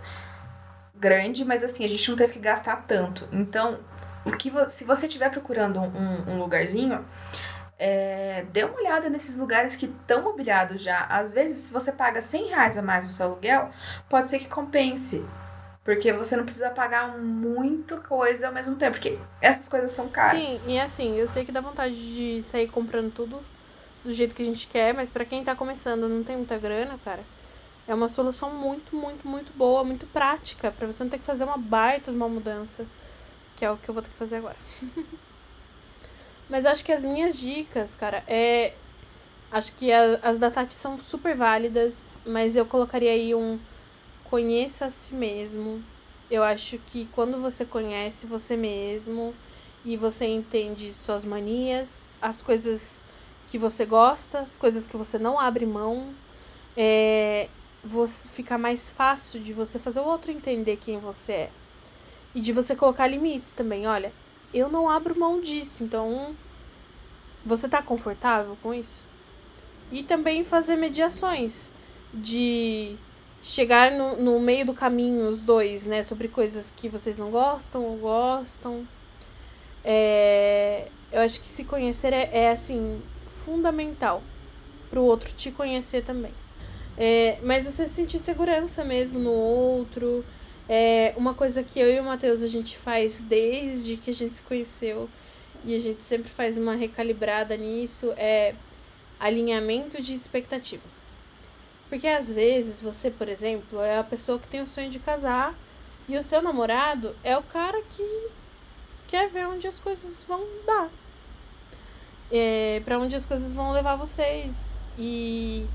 grande, 0.95 1.45
mas 1.45 1.63
assim, 1.63 1.85
a 1.85 1.87
gente 1.87 2.09
não 2.09 2.17
teve 2.17 2.33
que 2.33 2.39
gastar 2.39 2.83
tanto. 2.87 3.27
Então, 3.31 3.79
o 4.25 4.31
que 4.31 4.49
vo 4.49 4.67
se 4.69 4.83
você 4.83 5.07
estiver 5.07 5.29
procurando 5.29 5.79
um, 5.79 6.33
um 6.33 6.39
lugarzinho, 6.39 7.05
é, 7.77 8.45
dê 8.51 8.63
uma 8.65 8.75
olhada 8.75 9.09
nesses 9.09 9.37
lugares 9.37 9.75
que 9.75 9.85
estão 9.85 10.21
mobiliados 10.21 10.81
já. 10.81 11.05
Às 11.05 11.33
vezes, 11.33 11.57
se 11.57 11.73
você 11.73 11.91
paga 11.91 12.21
100 12.21 12.47
reais 12.47 12.77
a 12.77 12.81
mais 12.81 13.05
no 13.05 13.11
seu 13.11 13.27
aluguel, 13.27 13.69
pode 14.09 14.29
ser 14.29 14.39
que 14.39 14.47
compense. 14.47 15.25
Porque 15.83 16.11
você 16.11 16.35
não 16.35 16.43
precisa 16.43 16.69
pagar 16.69 17.17
muita 17.17 17.97
coisa 17.97 18.47
ao 18.47 18.53
mesmo 18.53 18.75
tempo. 18.75 18.91
Porque 18.91 19.17
essas 19.41 19.69
coisas 19.69 19.91
são 19.91 20.09
caras. 20.09 20.45
Sim, 20.45 20.61
e 20.67 20.79
assim, 20.79 21.15
eu 21.15 21.25
sei 21.25 21.45
que 21.45 21.51
dá 21.51 21.61
vontade 21.61 21.95
de 21.95 22.41
sair 22.41 22.67
comprando 22.67 23.11
tudo 23.11 23.39
do 24.03 24.11
jeito 24.11 24.35
que 24.35 24.41
a 24.41 24.45
gente 24.45 24.67
quer, 24.67 24.93
mas 24.93 25.09
para 25.09 25.25
quem 25.25 25.43
tá 25.43 25.55
começando 25.55 26.07
não 26.07 26.23
tem 26.23 26.35
muita 26.35 26.57
grana, 26.57 26.99
cara, 27.03 27.23
é 27.87 27.93
uma 27.93 28.07
solução 28.07 28.53
muito, 28.53 28.95
muito, 28.95 29.27
muito 29.27 29.51
boa, 29.53 29.83
muito 29.83 30.05
prática, 30.07 30.71
para 30.71 30.87
você 30.87 31.03
não 31.03 31.09
ter 31.09 31.17
que 31.17 31.25
fazer 31.25 31.43
uma 31.43 31.57
baita 31.57 32.11
de 32.11 32.17
uma 32.17 32.29
mudança, 32.29 32.85
que 33.59 33.65
é 33.65 33.69
o 33.69 33.75
que 33.75 33.89
eu 33.89 33.93
vou 33.93 34.01
ter 34.01 34.09
que 34.09 34.15
fazer 34.15 34.37
agora. 34.37 34.55
mas 36.49 36.65
acho 36.65 36.83
que 36.85 36.93
as 36.93 37.03
minhas 37.03 37.37
dicas, 37.37 37.93
cara, 37.93 38.23
é 38.25 38.73
acho 39.51 39.73
que 39.73 39.91
a, 39.91 40.17
as 40.23 40.39
da 40.39 40.49
Tati 40.49 40.73
são 40.73 40.97
super 40.97 41.35
válidas, 41.35 42.09
mas 42.25 42.55
eu 42.55 42.65
colocaria 42.65 43.11
aí 43.11 43.35
um 43.35 43.59
conheça 44.23 44.85
a 44.85 44.89
si 44.89 45.13
mesmo. 45.13 45.83
Eu 46.31 46.41
acho 46.41 46.77
que 46.77 47.07
quando 47.07 47.41
você 47.41 47.65
conhece 47.65 48.25
você 48.25 48.55
mesmo 48.55 49.33
e 49.83 49.97
você 49.97 50.25
entende 50.25 50.93
suas 50.93 51.25
manias, 51.25 52.11
as 52.21 52.41
coisas 52.41 53.03
que 53.47 53.57
você 53.57 53.85
gosta, 53.85 54.39
as 54.39 54.55
coisas 54.55 54.87
que 54.87 54.95
você 54.95 55.19
não 55.19 55.37
abre 55.37 55.65
mão, 55.65 56.13
é, 56.77 57.49
você 57.83 58.29
fica 58.29 58.57
mais 58.57 58.89
fácil 58.89 59.41
de 59.41 59.51
você 59.51 59.79
fazer 59.79 59.99
o 59.99 60.05
outro 60.05 60.31
entender 60.31 60.77
quem 60.77 60.97
você 60.97 61.33
é. 61.33 61.49
E 62.39 62.41
de 62.41 62.53
você 62.53 62.73
colocar 62.73 63.05
limites 63.05 63.51
também. 63.51 63.85
Olha, 63.85 64.13
eu 64.53 64.69
não 64.69 64.89
abro 64.89 65.19
mão 65.19 65.41
disso, 65.41 65.83
então 65.83 66.33
você 67.45 67.67
tá 67.67 67.81
confortável 67.81 68.57
com 68.63 68.73
isso? 68.73 69.05
E 69.91 70.03
também 70.03 70.45
fazer 70.45 70.77
mediações 70.77 71.69
de 72.13 72.95
chegar 73.43 73.91
no, 73.91 74.15
no 74.15 74.39
meio 74.39 74.65
do 74.65 74.73
caminho, 74.73 75.27
os 75.27 75.43
dois, 75.43 75.85
né? 75.85 76.01
Sobre 76.01 76.29
coisas 76.29 76.71
que 76.73 76.87
vocês 76.87 77.17
não 77.17 77.29
gostam 77.29 77.83
ou 77.83 77.97
gostam. 77.97 78.87
É, 79.83 80.87
eu 81.11 81.19
acho 81.19 81.41
que 81.41 81.47
se 81.47 81.65
conhecer 81.65 82.13
é, 82.13 82.29
é 82.31 82.51
assim, 82.51 83.01
fundamental 83.43 84.23
pro 84.89 85.01
outro 85.03 85.33
te 85.33 85.51
conhecer 85.51 86.05
também. 86.05 86.31
É, 86.97 87.37
mas 87.43 87.65
você 87.65 87.85
sentir 87.85 88.19
segurança 88.19 88.81
mesmo 88.85 89.19
no 89.19 89.33
outro. 89.33 90.23
É 90.71 91.15
uma 91.17 91.33
coisa 91.33 91.63
que 91.63 91.79
eu 91.79 91.91
e 91.91 91.99
o 91.99 92.03
Matheus 92.03 92.43
a 92.43 92.47
gente 92.47 92.77
faz 92.77 93.21
desde 93.21 93.97
que 93.97 94.11
a 94.11 94.13
gente 94.13 94.35
se 94.35 94.43
conheceu 94.43 95.09
e 95.65 95.73
a 95.73 95.79
gente 95.79 96.03
sempre 96.03 96.29
faz 96.29 96.59
uma 96.59 96.75
recalibrada 96.75 97.57
nisso 97.57 98.13
é 98.15 98.53
alinhamento 99.19 99.99
de 99.99 100.13
expectativas. 100.13 101.15
Porque 101.89 102.07
às 102.07 102.31
vezes 102.31 102.79
você, 102.81 103.09
por 103.09 103.27
exemplo, 103.27 103.81
é 103.81 103.97
a 103.97 104.03
pessoa 104.03 104.37
que 104.37 104.47
tem 104.47 104.61
o 104.61 104.67
sonho 104.67 104.91
de 104.91 104.99
casar 104.99 105.57
e 106.07 106.15
o 106.15 106.21
seu 106.21 106.41
namorado 106.41 107.15
é 107.23 107.35
o 107.35 107.41
cara 107.41 107.81
que 107.89 108.29
quer 109.07 109.27
ver 109.29 109.47
onde 109.47 109.67
as 109.67 109.79
coisas 109.79 110.23
vão 110.23 110.45
dar. 110.67 110.89
É, 112.31 112.79
para 112.85 112.99
onde 112.99 113.15
as 113.15 113.25
coisas 113.25 113.53
vão 113.53 113.71
levar 113.71 113.95
vocês. 113.95 114.87
E 114.97 115.65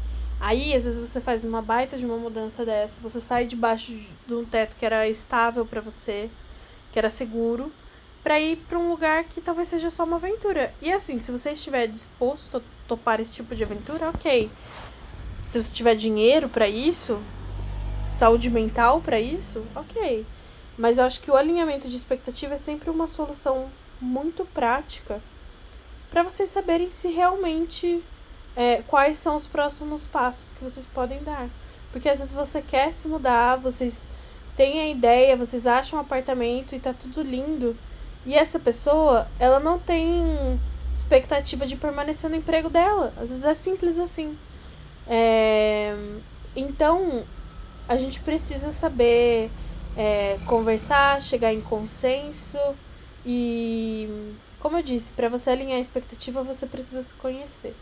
aí, 0.41 0.74
às 0.74 0.85
vezes, 0.85 1.09
você 1.09 1.20
faz 1.20 1.45
uma 1.45 1.62
baita 1.62 1.97
de 1.97 2.05
uma 2.05 2.16
mudança 2.16 2.64
dessa. 2.64 3.01
Você 3.01 3.20
sai 3.20 3.47
debaixo 3.47 3.93
de 4.26 4.35
um 4.35 4.45
teto 4.45 4.76
que 4.76 4.85
era 4.85 5.09
estável 5.09 5.64
para 5.64 5.80
você, 5.80 6.30
que 6.93 6.99
era 6.99 7.11
seguro, 7.11 7.72
para 8.22 8.41
ir 8.41 8.57
para 8.68 8.78
um 8.78 8.89
lugar 8.89 9.24
que 9.24 9.41
talvez 9.41 9.68
seja 9.68 9.91
só 9.91 10.05
uma 10.05 10.16
aventura. 10.16 10.74
E 10.80 10.93
assim, 10.93 11.18
se 11.18 11.30
você 11.30 11.53
estiver 11.53 11.87
disposto 11.87 12.57
a 12.57 12.62
topar 12.89 13.20
esse 13.20 13.35
tipo 13.35 13.55
de 13.55 13.64
aventura, 13.64 14.09
ok. 14.09 14.51
Se 15.49 15.62
você 15.62 15.74
tiver 15.74 15.95
dinheiro 15.95 16.49
para 16.49 16.68
isso, 16.68 17.20
saúde 18.11 18.51
mental 18.51 19.01
para 19.01 19.20
isso, 19.20 19.64
ok. 19.74 20.26
Mas 20.76 20.99
eu 20.99 21.05
acho 21.05 21.20
que 21.20 21.30
o 21.30 21.37
alinhamento 21.37 21.89
de 21.89 21.97
expectativa 21.97 22.55
é 22.55 22.59
sempre 22.59 22.91
uma 22.91 23.07
solução 23.09 23.70
muito 24.01 24.45
prática 24.47 25.20
para 26.11 26.22
vocês 26.22 26.49
saberem 26.49 26.91
se 26.91 27.09
realmente 27.09 28.03
é, 28.57 28.82
quais 28.86 29.18
são 29.18 29.36
os 29.36 29.46
próximos 29.46 30.07
passos 30.07 30.52
que 30.52 30.62
vocês 30.62 30.86
podem 30.86 31.22
dar. 31.22 31.48
Porque 31.92 32.09
às 32.09 32.18
vezes 32.18 32.32
você 32.32 32.61
quer 32.61 32.92
se 32.92 33.07
mudar, 33.09 33.57
vocês 33.57 34.09
têm 34.57 34.80
a 34.80 34.88
ideia, 34.88 35.36
vocês 35.36 35.66
acham 35.66 35.98
um 35.98 36.02
apartamento 36.02 36.74
e 36.74 36.80
tá 36.80 36.92
tudo 36.92 37.22
lindo. 37.22 37.76
E 38.26 38.34
essa 38.34 38.59
pessoa, 38.59 39.28
ela 39.38 39.61
não 39.61 39.78
tem 39.78 40.24
expectativa 40.92 41.66
de 41.66 41.76
permanecer 41.76 42.30
no 42.30 42.36
emprego 42.36 42.70
dela. 42.70 43.12
Às 43.16 43.28
vezes 43.30 43.44
é 43.44 43.55
simples 43.55 43.98
assim. 43.98 44.38
É, 45.07 45.94
então, 46.57 47.24
a 47.88 47.96
gente 47.96 48.20
precisa 48.20 48.70
saber 48.70 49.50
é, 49.96 50.38
conversar, 50.46 51.20
chegar 51.20 51.52
em 51.52 51.61
consenso 51.61 52.59
e, 53.26 54.34
como 54.59 54.78
eu 54.78 54.82
disse, 54.82 55.12
para 55.12 55.28
você 55.28 55.50
alinhar 55.50 55.78
a 55.78 55.80
expectativa, 55.80 56.42
você 56.42 56.66
precisa 56.66 57.02
se 57.02 57.14
conhecer. 57.14 57.74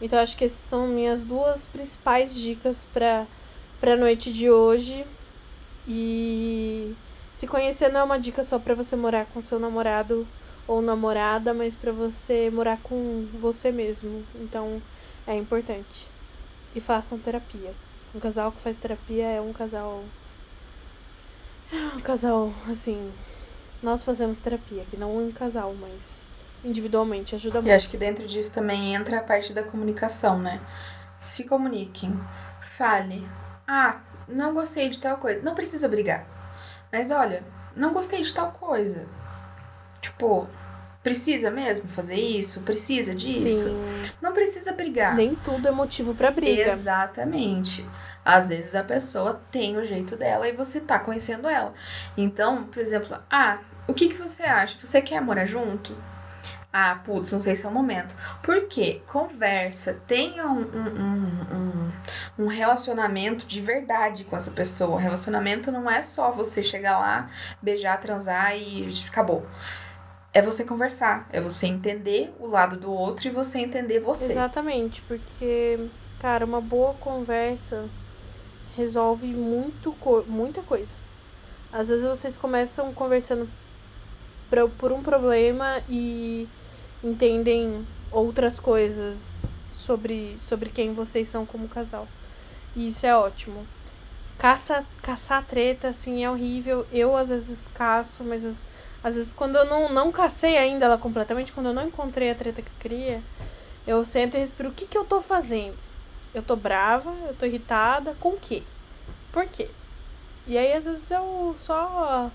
Então, 0.00 0.18
acho 0.18 0.36
que 0.36 0.44
essas 0.44 0.58
são 0.58 0.86
minhas 0.86 1.22
duas 1.22 1.66
principais 1.66 2.34
dicas 2.34 2.88
para 2.92 3.26
a 3.82 3.96
noite 3.96 4.32
de 4.32 4.50
hoje. 4.50 5.04
E 5.86 6.94
se 7.32 7.46
conhecer 7.46 7.90
não 7.90 8.00
é 8.00 8.04
uma 8.04 8.18
dica 8.18 8.42
só 8.42 8.58
para 8.58 8.74
você 8.74 8.94
morar 8.94 9.26
com 9.26 9.40
seu 9.40 9.58
namorado 9.58 10.26
ou 10.66 10.82
namorada, 10.82 11.52
mas 11.54 11.74
para 11.74 11.90
você 11.90 12.50
morar 12.50 12.78
com 12.82 13.26
você 13.40 13.72
mesmo. 13.72 14.24
Então, 14.36 14.80
é 15.26 15.34
importante 15.34 16.10
e 16.74 16.80
façam 16.80 17.18
terapia. 17.18 17.74
Um 18.14 18.20
casal 18.20 18.52
que 18.52 18.60
faz 18.60 18.78
terapia 18.78 19.24
é 19.24 19.40
um 19.40 19.52
casal. 19.52 20.04
É 21.72 21.96
um 21.96 22.00
casal, 22.00 22.52
assim. 22.68 23.12
Nós 23.82 24.04
fazemos 24.04 24.40
terapia, 24.40 24.84
que 24.88 24.96
não 24.96 25.16
um 25.16 25.30
casal, 25.30 25.74
mas 25.74 26.26
individualmente 26.68 27.34
ajuda 27.34 27.60
muito. 27.60 27.70
E 27.70 27.74
acho 27.74 27.88
que 27.88 27.96
dentro 27.96 28.26
disso 28.26 28.52
também 28.52 28.94
entra 28.94 29.18
a 29.18 29.22
parte 29.22 29.52
da 29.52 29.62
comunicação, 29.62 30.38
né? 30.38 30.60
Se 31.16 31.44
comuniquem, 31.44 32.18
fale. 32.60 33.26
Ah, 33.66 34.00
não 34.28 34.54
gostei 34.54 34.88
de 34.88 35.00
tal 35.00 35.16
coisa. 35.16 35.42
Não 35.42 35.54
precisa 35.54 35.88
brigar. 35.88 36.26
Mas 36.92 37.10
olha, 37.10 37.42
não 37.74 37.92
gostei 37.92 38.22
de 38.22 38.32
tal 38.32 38.52
coisa. 38.52 39.06
Tipo, 40.00 40.48
Precisa 41.02 41.50
mesmo 41.50 41.88
fazer 41.88 42.16
isso? 42.16 42.60
Precisa 42.62 43.14
disso? 43.14 43.48
Sim. 43.48 44.02
Não 44.20 44.32
precisa 44.32 44.72
brigar. 44.72 45.14
Nem 45.14 45.34
tudo 45.36 45.68
é 45.68 45.70
motivo 45.70 46.14
para 46.14 46.30
briga. 46.30 46.72
Exatamente. 46.72 47.86
Às 48.24 48.48
vezes 48.48 48.74
a 48.74 48.82
pessoa 48.82 49.40
tem 49.50 49.78
o 49.78 49.84
jeito 49.84 50.16
dela 50.16 50.48
e 50.48 50.52
você 50.52 50.80
tá 50.80 50.98
conhecendo 50.98 51.48
ela. 51.48 51.72
Então, 52.16 52.64
por 52.64 52.80
exemplo, 52.80 53.16
ah, 53.30 53.58
o 53.86 53.94
que, 53.94 54.08
que 54.08 54.16
você 54.16 54.42
acha? 54.42 54.76
Você 54.82 55.00
quer 55.00 55.22
morar 55.22 55.46
junto? 55.46 55.96
Ah, 56.72 57.00
putz, 57.02 57.32
não 57.32 57.40
sei 57.40 57.56
se 57.56 57.64
é 57.64 57.68
o 57.68 57.72
momento. 57.72 58.14
Por 58.42 58.66
quê? 58.68 59.00
Conversa, 59.06 59.94
tenha 60.06 60.46
um, 60.46 60.60
um, 60.60 61.56
um, 61.56 62.44
um, 62.44 62.46
relacionamento 62.46 63.46
de 63.46 63.60
verdade 63.60 64.24
com 64.24 64.36
essa 64.36 64.50
pessoa. 64.50 65.00
Relacionamento 65.00 65.72
não 65.72 65.90
é 65.90 66.02
só 66.02 66.30
você 66.30 66.62
chegar 66.62 66.98
lá, 66.98 67.30
beijar, 67.62 67.98
transar 68.00 68.56
e 68.56 68.86
acabou 69.08 69.46
é 70.32 70.42
você 70.42 70.64
conversar, 70.64 71.26
é 71.32 71.40
você 71.40 71.66
entender 71.66 72.32
o 72.38 72.46
lado 72.46 72.76
do 72.76 72.92
outro 72.92 73.26
e 73.26 73.30
você 73.30 73.58
entender 73.58 74.00
você. 74.00 74.32
Exatamente, 74.32 75.02
porque, 75.02 75.88
cara, 76.20 76.44
uma 76.44 76.60
boa 76.60 76.94
conversa 76.94 77.88
resolve 78.76 79.26
muito, 79.26 79.96
muita 80.26 80.62
coisa. 80.62 80.94
Às 81.72 81.88
vezes 81.88 82.06
vocês 82.06 82.36
começam 82.36 82.92
conversando 82.94 83.48
por 84.78 84.92
um 84.92 85.02
problema 85.02 85.82
e 85.88 86.48
entendem 87.02 87.86
outras 88.10 88.58
coisas 88.58 89.56
sobre, 89.72 90.36
sobre 90.38 90.70
quem 90.70 90.92
vocês 90.92 91.28
são 91.28 91.46
como 91.46 91.68
casal. 91.68 92.08
E 92.74 92.86
isso 92.86 93.06
é 93.06 93.16
ótimo. 93.16 93.66
Caça, 94.36 94.86
caçar 95.02 95.44
treta, 95.44 95.88
assim, 95.88 96.24
é 96.24 96.30
horrível. 96.30 96.86
Eu 96.92 97.16
às 97.16 97.28
vezes 97.30 97.68
caço, 97.74 98.22
mas 98.22 98.44
as 98.44 98.66
às 99.02 99.14
vezes, 99.14 99.32
quando 99.32 99.56
eu 99.56 99.64
não, 99.64 99.92
não 99.92 100.10
cacei 100.10 100.58
ainda 100.58 100.86
ela 100.86 100.98
completamente, 100.98 101.52
quando 101.52 101.66
eu 101.66 101.74
não 101.74 101.86
encontrei 101.86 102.30
a 102.30 102.34
treta 102.34 102.62
que 102.62 102.68
eu 102.68 102.74
queria, 102.80 103.22
eu 103.86 104.04
sento 104.04 104.36
e 104.36 104.40
respiro: 104.40 104.70
o 104.70 104.72
que, 104.72 104.86
que 104.86 104.98
eu 104.98 105.04
tô 105.04 105.20
fazendo? 105.20 105.76
Eu 106.34 106.42
tô 106.42 106.56
brava, 106.56 107.10
eu 107.26 107.34
tô 107.34 107.46
irritada, 107.46 108.14
com 108.20 108.30
o 108.30 108.38
quê? 108.38 108.62
Por 109.32 109.46
quê? 109.46 109.70
E 110.46 110.58
aí, 110.58 110.72
às 110.72 110.84
vezes, 110.84 111.10
eu 111.10 111.54
só, 111.56 112.30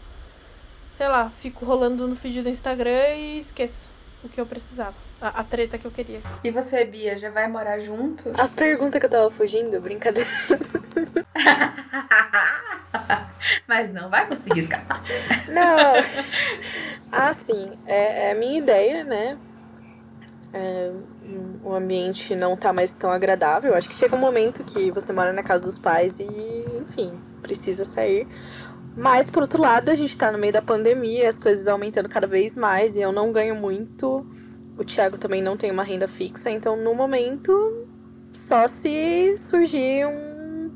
sei 0.89 1.07
lá, 1.07 1.29
fico 1.29 1.65
rolando 1.65 2.07
no 2.07 2.15
feed 2.15 2.41
do 2.41 2.49
Instagram 2.49 3.15
e 3.15 3.39
esqueço 3.39 3.92
o 4.23 4.29
que 4.29 4.39
eu 4.39 4.45
precisava. 4.45 4.93
a, 5.21 5.41
a 5.41 5.43
treta 5.43 5.77
que 5.77 5.85
eu 5.85 5.91
queria. 5.91 6.21
E 6.43 6.51
você, 6.51 6.83
Bia, 6.85 7.17
já 7.17 7.29
vai 7.29 7.47
morar 7.47 7.79
junto? 7.79 8.31
A 8.37 8.47
pergunta 8.47 8.99
que 8.99 9.05
eu 9.05 9.09
tava 9.09 9.29
fugindo, 9.31 9.79
brincadeira. 9.81 10.29
Mas 13.67 13.91
não 13.93 14.09
vai 14.09 14.27
conseguir 14.27 14.61
escapar. 14.61 15.01
Não. 15.47 15.93
Ah, 17.15 17.31
sim. 17.31 17.73
É, 17.85 18.29
é 18.29 18.31
a 18.31 18.35
minha 18.35 18.57
ideia, 18.57 19.03
né? 19.03 19.37
É, 20.51 20.91
o 21.63 21.71
ambiente 21.71 22.35
não 22.35 22.57
tá 22.57 22.73
mais 22.73 22.91
tão 22.91 23.11
agradável. 23.11 23.75
Acho 23.75 23.87
que 23.87 23.93
chega 23.93 24.15
um 24.15 24.19
momento 24.19 24.63
que 24.63 24.89
você 24.89 25.13
mora 25.13 25.31
na 25.31 25.43
casa 25.43 25.63
dos 25.63 25.77
pais 25.77 26.19
e, 26.19 26.25
enfim, 26.81 27.13
precisa 27.43 27.85
sair. 27.85 28.27
Mas, 28.95 29.29
por 29.29 29.41
outro 29.41 29.61
lado, 29.61 29.89
a 29.89 29.95
gente 29.95 30.15
tá 30.15 30.31
no 30.31 30.37
meio 30.37 30.53
da 30.53 30.61
pandemia, 30.61 31.27
as 31.27 31.37
coisas 31.37 31.67
aumentando 31.67 32.07
cada 32.07 32.27
vez 32.27 32.55
mais 32.55 32.95
e 32.95 33.01
eu 33.01 33.11
não 33.11 33.31
ganho 33.31 33.55
muito. 33.55 34.25
O 34.77 34.83
Thiago 34.83 35.17
também 35.17 35.41
não 35.41 35.57
tem 35.57 35.71
uma 35.71 35.83
renda 35.83 36.07
fixa, 36.07 36.49
então 36.49 36.75
no 36.75 36.93
momento, 36.93 37.87
só 38.31 38.67
se 38.67 39.35
surgir 39.37 40.05
um 40.05 40.71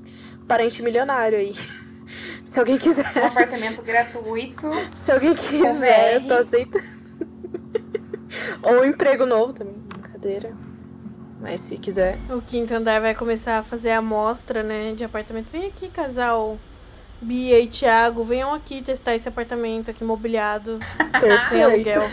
parente 0.48 0.82
milionário 0.82 1.38
aí. 1.38 1.54
Se 2.44 2.60
alguém 2.60 2.78
quiser. 2.78 3.06
Um 3.16 3.26
apartamento 3.26 3.82
gratuito. 3.82 4.72
Se 4.96 5.12
alguém 5.12 5.36
quiser, 5.36 6.16
eu 6.16 6.28
tô 6.28 6.36
aceitando. 6.36 6.86
Ou 8.64 8.82
um 8.82 8.86
emprego 8.86 9.26
novo 9.26 9.52
também, 9.52 9.74
brincadeira. 9.74 10.56
Mas 11.42 11.60
se 11.60 11.78
quiser. 11.78 12.18
O 12.30 12.42
quinto 12.42 12.74
andar 12.74 13.02
vai 13.02 13.14
começar 13.14 13.60
a 13.60 13.64
fazer 13.64 13.92
a 13.92 13.98
amostra, 13.98 14.64
né, 14.64 14.94
de 14.94 15.04
apartamento. 15.04 15.52
Vem 15.52 15.68
aqui, 15.68 15.90
casal 15.90 16.58
Bia 17.22 17.60
e 17.60 17.68
Thiago, 17.68 18.24
venham 18.24 18.54
aqui 18.54 18.82
testar 18.82 19.16
esse 19.16 19.28
apartamento 19.28 19.92
aqui 19.92 20.04
mobiliado. 20.04 20.80
sem 21.50 21.64
aluguel. 21.64 22.04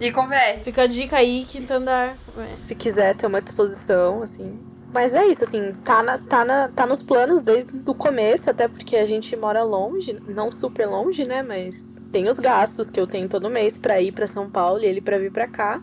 E 0.00 0.12
com 0.12 0.26
VR. 0.26 0.62
Fica 0.62 0.82
a 0.82 0.86
dica 0.86 1.16
aí, 1.16 1.44
quinto 1.48 1.72
andar. 1.72 2.16
É. 2.36 2.56
Se 2.58 2.74
quiser 2.74 3.14
ter 3.16 3.26
uma 3.26 3.40
disposição, 3.40 4.22
assim. 4.22 4.58
Mas 4.94 5.12
é 5.12 5.26
isso, 5.26 5.42
assim, 5.42 5.72
tá, 5.84 6.04
na, 6.04 6.18
tá, 6.18 6.44
na, 6.44 6.68
tá 6.68 6.86
nos 6.86 7.02
planos 7.02 7.42
desde 7.42 7.72
o 7.84 7.94
começo, 7.94 8.48
até 8.48 8.68
porque 8.68 8.96
a 8.96 9.04
gente 9.04 9.34
mora 9.34 9.64
longe, 9.64 10.16
não 10.28 10.52
super 10.52 10.86
longe, 10.86 11.24
né? 11.24 11.42
Mas 11.42 11.96
tem 12.12 12.28
os 12.28 12.38
gastos 12.38 12.88
que 12.88 13.00
eu 13.00 13.06
tenho 13.06 13.28
todo 13.28 13.50
mês 13.50 13.76
pra 13.76 14.00
ir 14.00 14.12
pra 14.12 14.28
São 14.28 14.48
Paulo 14.48 14.80
e 14.80 14.86
ele 14.86 15.00
pra 15.00 15.18
vir 15.18 15.32
pra 15.32 15.48
cá, 15.48 15.82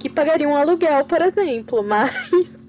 que 0.00 0.10
pagaria 0.10 0.48
um 0.48 0.56
aluguel, 0.56 1.04
por 1.04 1.22
exemplo, 1.22 1.80
mas 1.86 2.59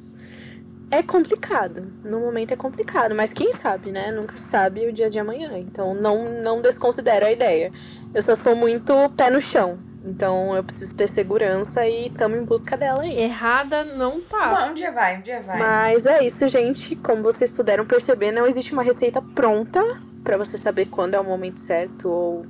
é 0.91 1.01
complicado. 1.01 1.87
No 2.03 2.19
momento 2.19 2.51
é 2.51 2.57
complicado, 2.57 3.15
mas 3.15 3.31
quem 3.31 3.53
sabe, 3.53 3.91
né? 3.91 4.11
Nunca 4.11 4.35
sabe 4.35 4.85
o 4.85 4.91
dia 4.91 5.09
de 5.09 5.17
amanhã. 5.17 5.57
Então 5.57 5.95
não, 5.95 6.25
não 6.25 6.61
desconsidero 6.61 7.25
a 7.25 7.31
ideia. 7.31 7.71
Eu 8.13 8.21
só 8.21 8.35
sou 8.35 8.55
muito 8.55 8.93
pé 9.15 9.29
no 9.29 9.39
chão. 9.39 9.79
Então 10.03 10.53
eu 10.55 10.63
preciso 10.63 10.95
ter 10.97 11.07
segurança 11.07 11.87
e 11.87 12.07
estamos 12.07 12.37
em 12.37 12.43
busca 12.43 12.75
dela 12.75 13.03
aí. 13.03 13.17
Errada 13.17 13.85
não 13.85 14.19
tá. 14.19 14.65
Não, 14.65 14.71
um 14.71 14.73
dia 14.73 14.91
vai, 14.91 15.17
um 15.17 15.21
dia 15.21 15.41
vai. 15.41 15.57
Mas 15.57 16.05
é 16.05 16.23
isso, 16.25 16.45
gente. 16.49 16.95
Como 16.97 17.23
vocês 17.23 17.49
puderam 17.49 17.85
perceber, 17.85 18.31
não 18.31 18.45
existe 18.45 18.73
uma 18.73 18.83
receita 18.83 19.21
pronta 19.21 19.81
para 20.23 20.37
você 20.37 20.57
saber 20.57 20.87
quando 20.87 21.13
é 21.13 21.19
o 21.19 21.23
momento 21.23 21.59
certo 21.59 22.09
ou 22.09 22.45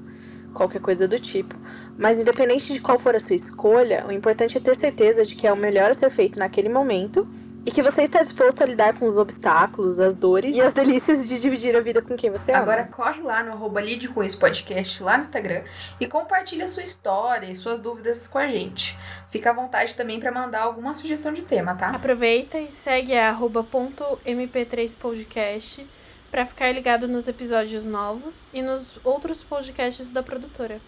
qualquer 0.53 0.81
coisa 0.81 1.07
do 1.07 1.19
tipo. 1.19 1.55
Mas 1.97 2.17
independente 2.17 2.73
de 2.73 2.79
qual 2.79 2.97
for 2.97 3.15
a 3.15 3.19
sua 3.19 3.35
escolha, 3.35 4.05
o 4.07 4.11
importante 4.11 4.57
é 4.57 4.61
ter 4.61 4.75
certeza 4.75 5.23
de 5.23 5.35
que 5.35 5.45
é 5.45 5.53
o 5.53 5.57
melhor 5.57 5.91
a 5.91 5.93
ser 5.93 6.09
feito 6.09 6.39
naquele 6.39 6.69
momento 6.69 7.27
e 7.65 7.71
que 7.71 7.83
você 7.83 8.03
está 8.03 8.21
disposto 8.21 8.61
a 8.61 8.65
lidar 8.65 8.97
com 8.97 9.05
os 9.05 9.17
obstáculos, 9.17 9.99
as 9.99 10.15
dores 10.15 10.55
e 10.55 10.61
as 10.61 10.73
delícias 10.73 11.27
de 11.27 11.39
dividir 11.39 11.75
a 11.75 11.79
vida 11.79 12.01
com 12.01 12.15
quem 12.15 12.31
você 12.31 12.51
ama. 12.51 12.61
Agora 12.61 12.83
corre 12.85 13.21
lá 13.21 13.43
no 13.43 13.51
arroba 13.51 13.79
Lide 13.81 14.07
com 14.07 14.23
esse 14.23 14.35
podcast 14.35 15.03
lá 15.03 15.15
no 15.15 15.21
Instagram 15.21 15.63
e 15.99 16.07
compartilha 16.07 16.67
sua 16.67 16.83
história 16.83 17.45
e 17.45 17.55
suas 17.55 17.79
dúvidas 17.79 18.27
com 18.27 18.39
a 18.39 18.47
gente. 18.47 18.97
Fica 19.29 19.51
à 19.51 19.53
vontade 19.53 19.95
também 19.95 20.19
para 20.19 20.31
mandar 20.31 20.63
alguma 20.63 20.93
sugestão 20.95 21.31
de 21.31 21.43
tema, 21.43 21.75
tá? 21.75 21.89
Aproveita 21.89 22.57
e 22.57 22.71
segue 22.71 23.15
a 23.15 23.29
arroba 23.29 23.63
ponto 23.63 24.03
mp3podcast 24.25 25.85
para 26.31 26.45
ficar 26.45 26.71
ligado 26.71 27.07
nos 27.07 27.27
episódios 27.27 27.85
novos 27.85 28.47
e 28.53 28.61
nos 28.61 28.97
outros 29.03 29.43
podcasts 29.43 30.09
da 30.09 30.23
produtora. 30.23 30.79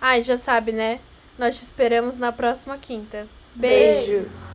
Ah, 0.00 0.18
e 0.18 0.22
já 0.22 0.36
sabe, 0.36 0.70
né? 0.70 1.00
Nós 1.38 1.56
te 1.56 1.64
esperamos 1.64 2.18
na 2.18 2.30
próxima 2.30 2.78
quinta. 2.78 3.26
Beijos! 3.54 4.53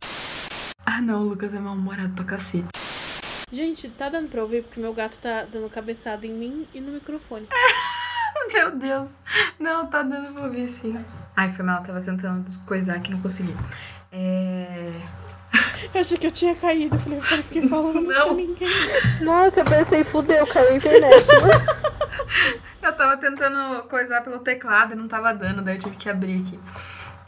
Ah 0.92 1.00
não, 1.00 1.20
o 1.20 1.28
Lucas 1.28 1.54
é 1.54 1.60
mal-humorado 1.60 2.12
pra 2.14 2.24
cacete. 2.24 2.66
Gente, 3.52 3.88
tá 3.90 4.08
dando 4.08 4.28
pra 4.28 4.42
ouvir 4.42 4.64
porque 4.64 4.80
meu 4.80 4.92
gato 4.92 5.20
tá 5.20 5.44
dando 5.44 5.70
cabeçada 5.70 6.26
em 6.26 6.32
mim 6.32 6.66
e 6.74 6.80
no 6.80 6.90
microfone. 6.90 7.46
Meu 8.52 8.76
Deus. 8.76 9.10
Não, 9.56 9.86
tá 9.86 10.02
dando 10.02 10.32
pra 10.32 10.42
ouvir 10.42 10.66
sim. 10.66 10.98
Ai, 11.36 11.52
foi 11.52 11.64
mal, 11.64 11.78
eu 11.78 11.86
tava 11.86 12.00
tentando 12.00 12.42
descoisar 12.42 13.00
que 13.00 13.12
não 13.12 13.20
consegui. 13.20 13.54
É... 14.10 14.90
Eu 15.94 16.00
achei 16.00 16.18
que 16.18 16.26
eu 16.26 16.30
tinha 16.30 16.56
caído. 16.56 16.96
Eu 16.96 17.00
falei, 17.00 17.18
eu 17.18 17.44
fiquei 17.44 17.68
falando 17.68 18.00
Não. 18.00 18.26
pra 18.26 18.34
ninguém. 18.34 18.68
Nossa, 19.20 19.60
eu 19.60 19.64
pensei, 19.64 20.02
fudeu, 20.02 20.44
caiu 20.48 20.70
a 20.70 20.76
internet. 20.76 21.24
Eu 22.82 22.92
tava 22.96 23.16
tentando 23.16 23.84
coisar 23.84 24.22
pelo 24.22 24.40
teclado 24.40 24.94
e 24.94 24.96
não 24.96 25.06
tava 25.06 25.32
dando, 25.32 25.62
daí 25.62 25.76
eu 25.76 25.80
tive 25.80 25.96
que 25.96 26.08
abrir 26.08 26.42
aqui. 26.42 26.58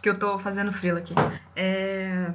Que 0.02 0.08
eu 0.08 0.18
tô 0.18 0.38
fazendo 0.38 0.72
frila 0.72 0.98
aqui. 0.98 1.14
É... 1.54 2.32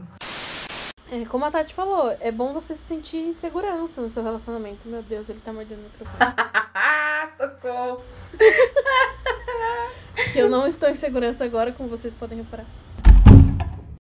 É, 1.10 1.24
como 1.26 1.45
a 1.45 1.51
Tati 1.51 1.74
falou, 1.74 2.16
é 2.20 2.32
bom 2.32 2.51
você 2.51 2.76
se 2.76 2.82
sentir 2.82 3.18
em 3.18 3.34
segurança 3.34 4.01
no 4.01 4.10
seu 4.10 4.22
relacionamento. 4.22 4.80
Meu 4.86 5.01
Deus, 5.01 5.30
ele 5.30 5.39
tá 5.39 5.53
mordendo 5.53 5.80
o 5.80 5.84
microfone. 5.84 6.34
Ah, 6.74 7.30
socorro! 7.38 8.03
eu 10.36 10.49
não 10.49 10.68
estou 10.68 10.89
em 10.89 10.95
segurança 10.95 11.45
agora, 11.45 11.72
como 11.72 11.88
vocês 11.88 12.14
podem 12.14 12.39
reparar. 12.39 12.66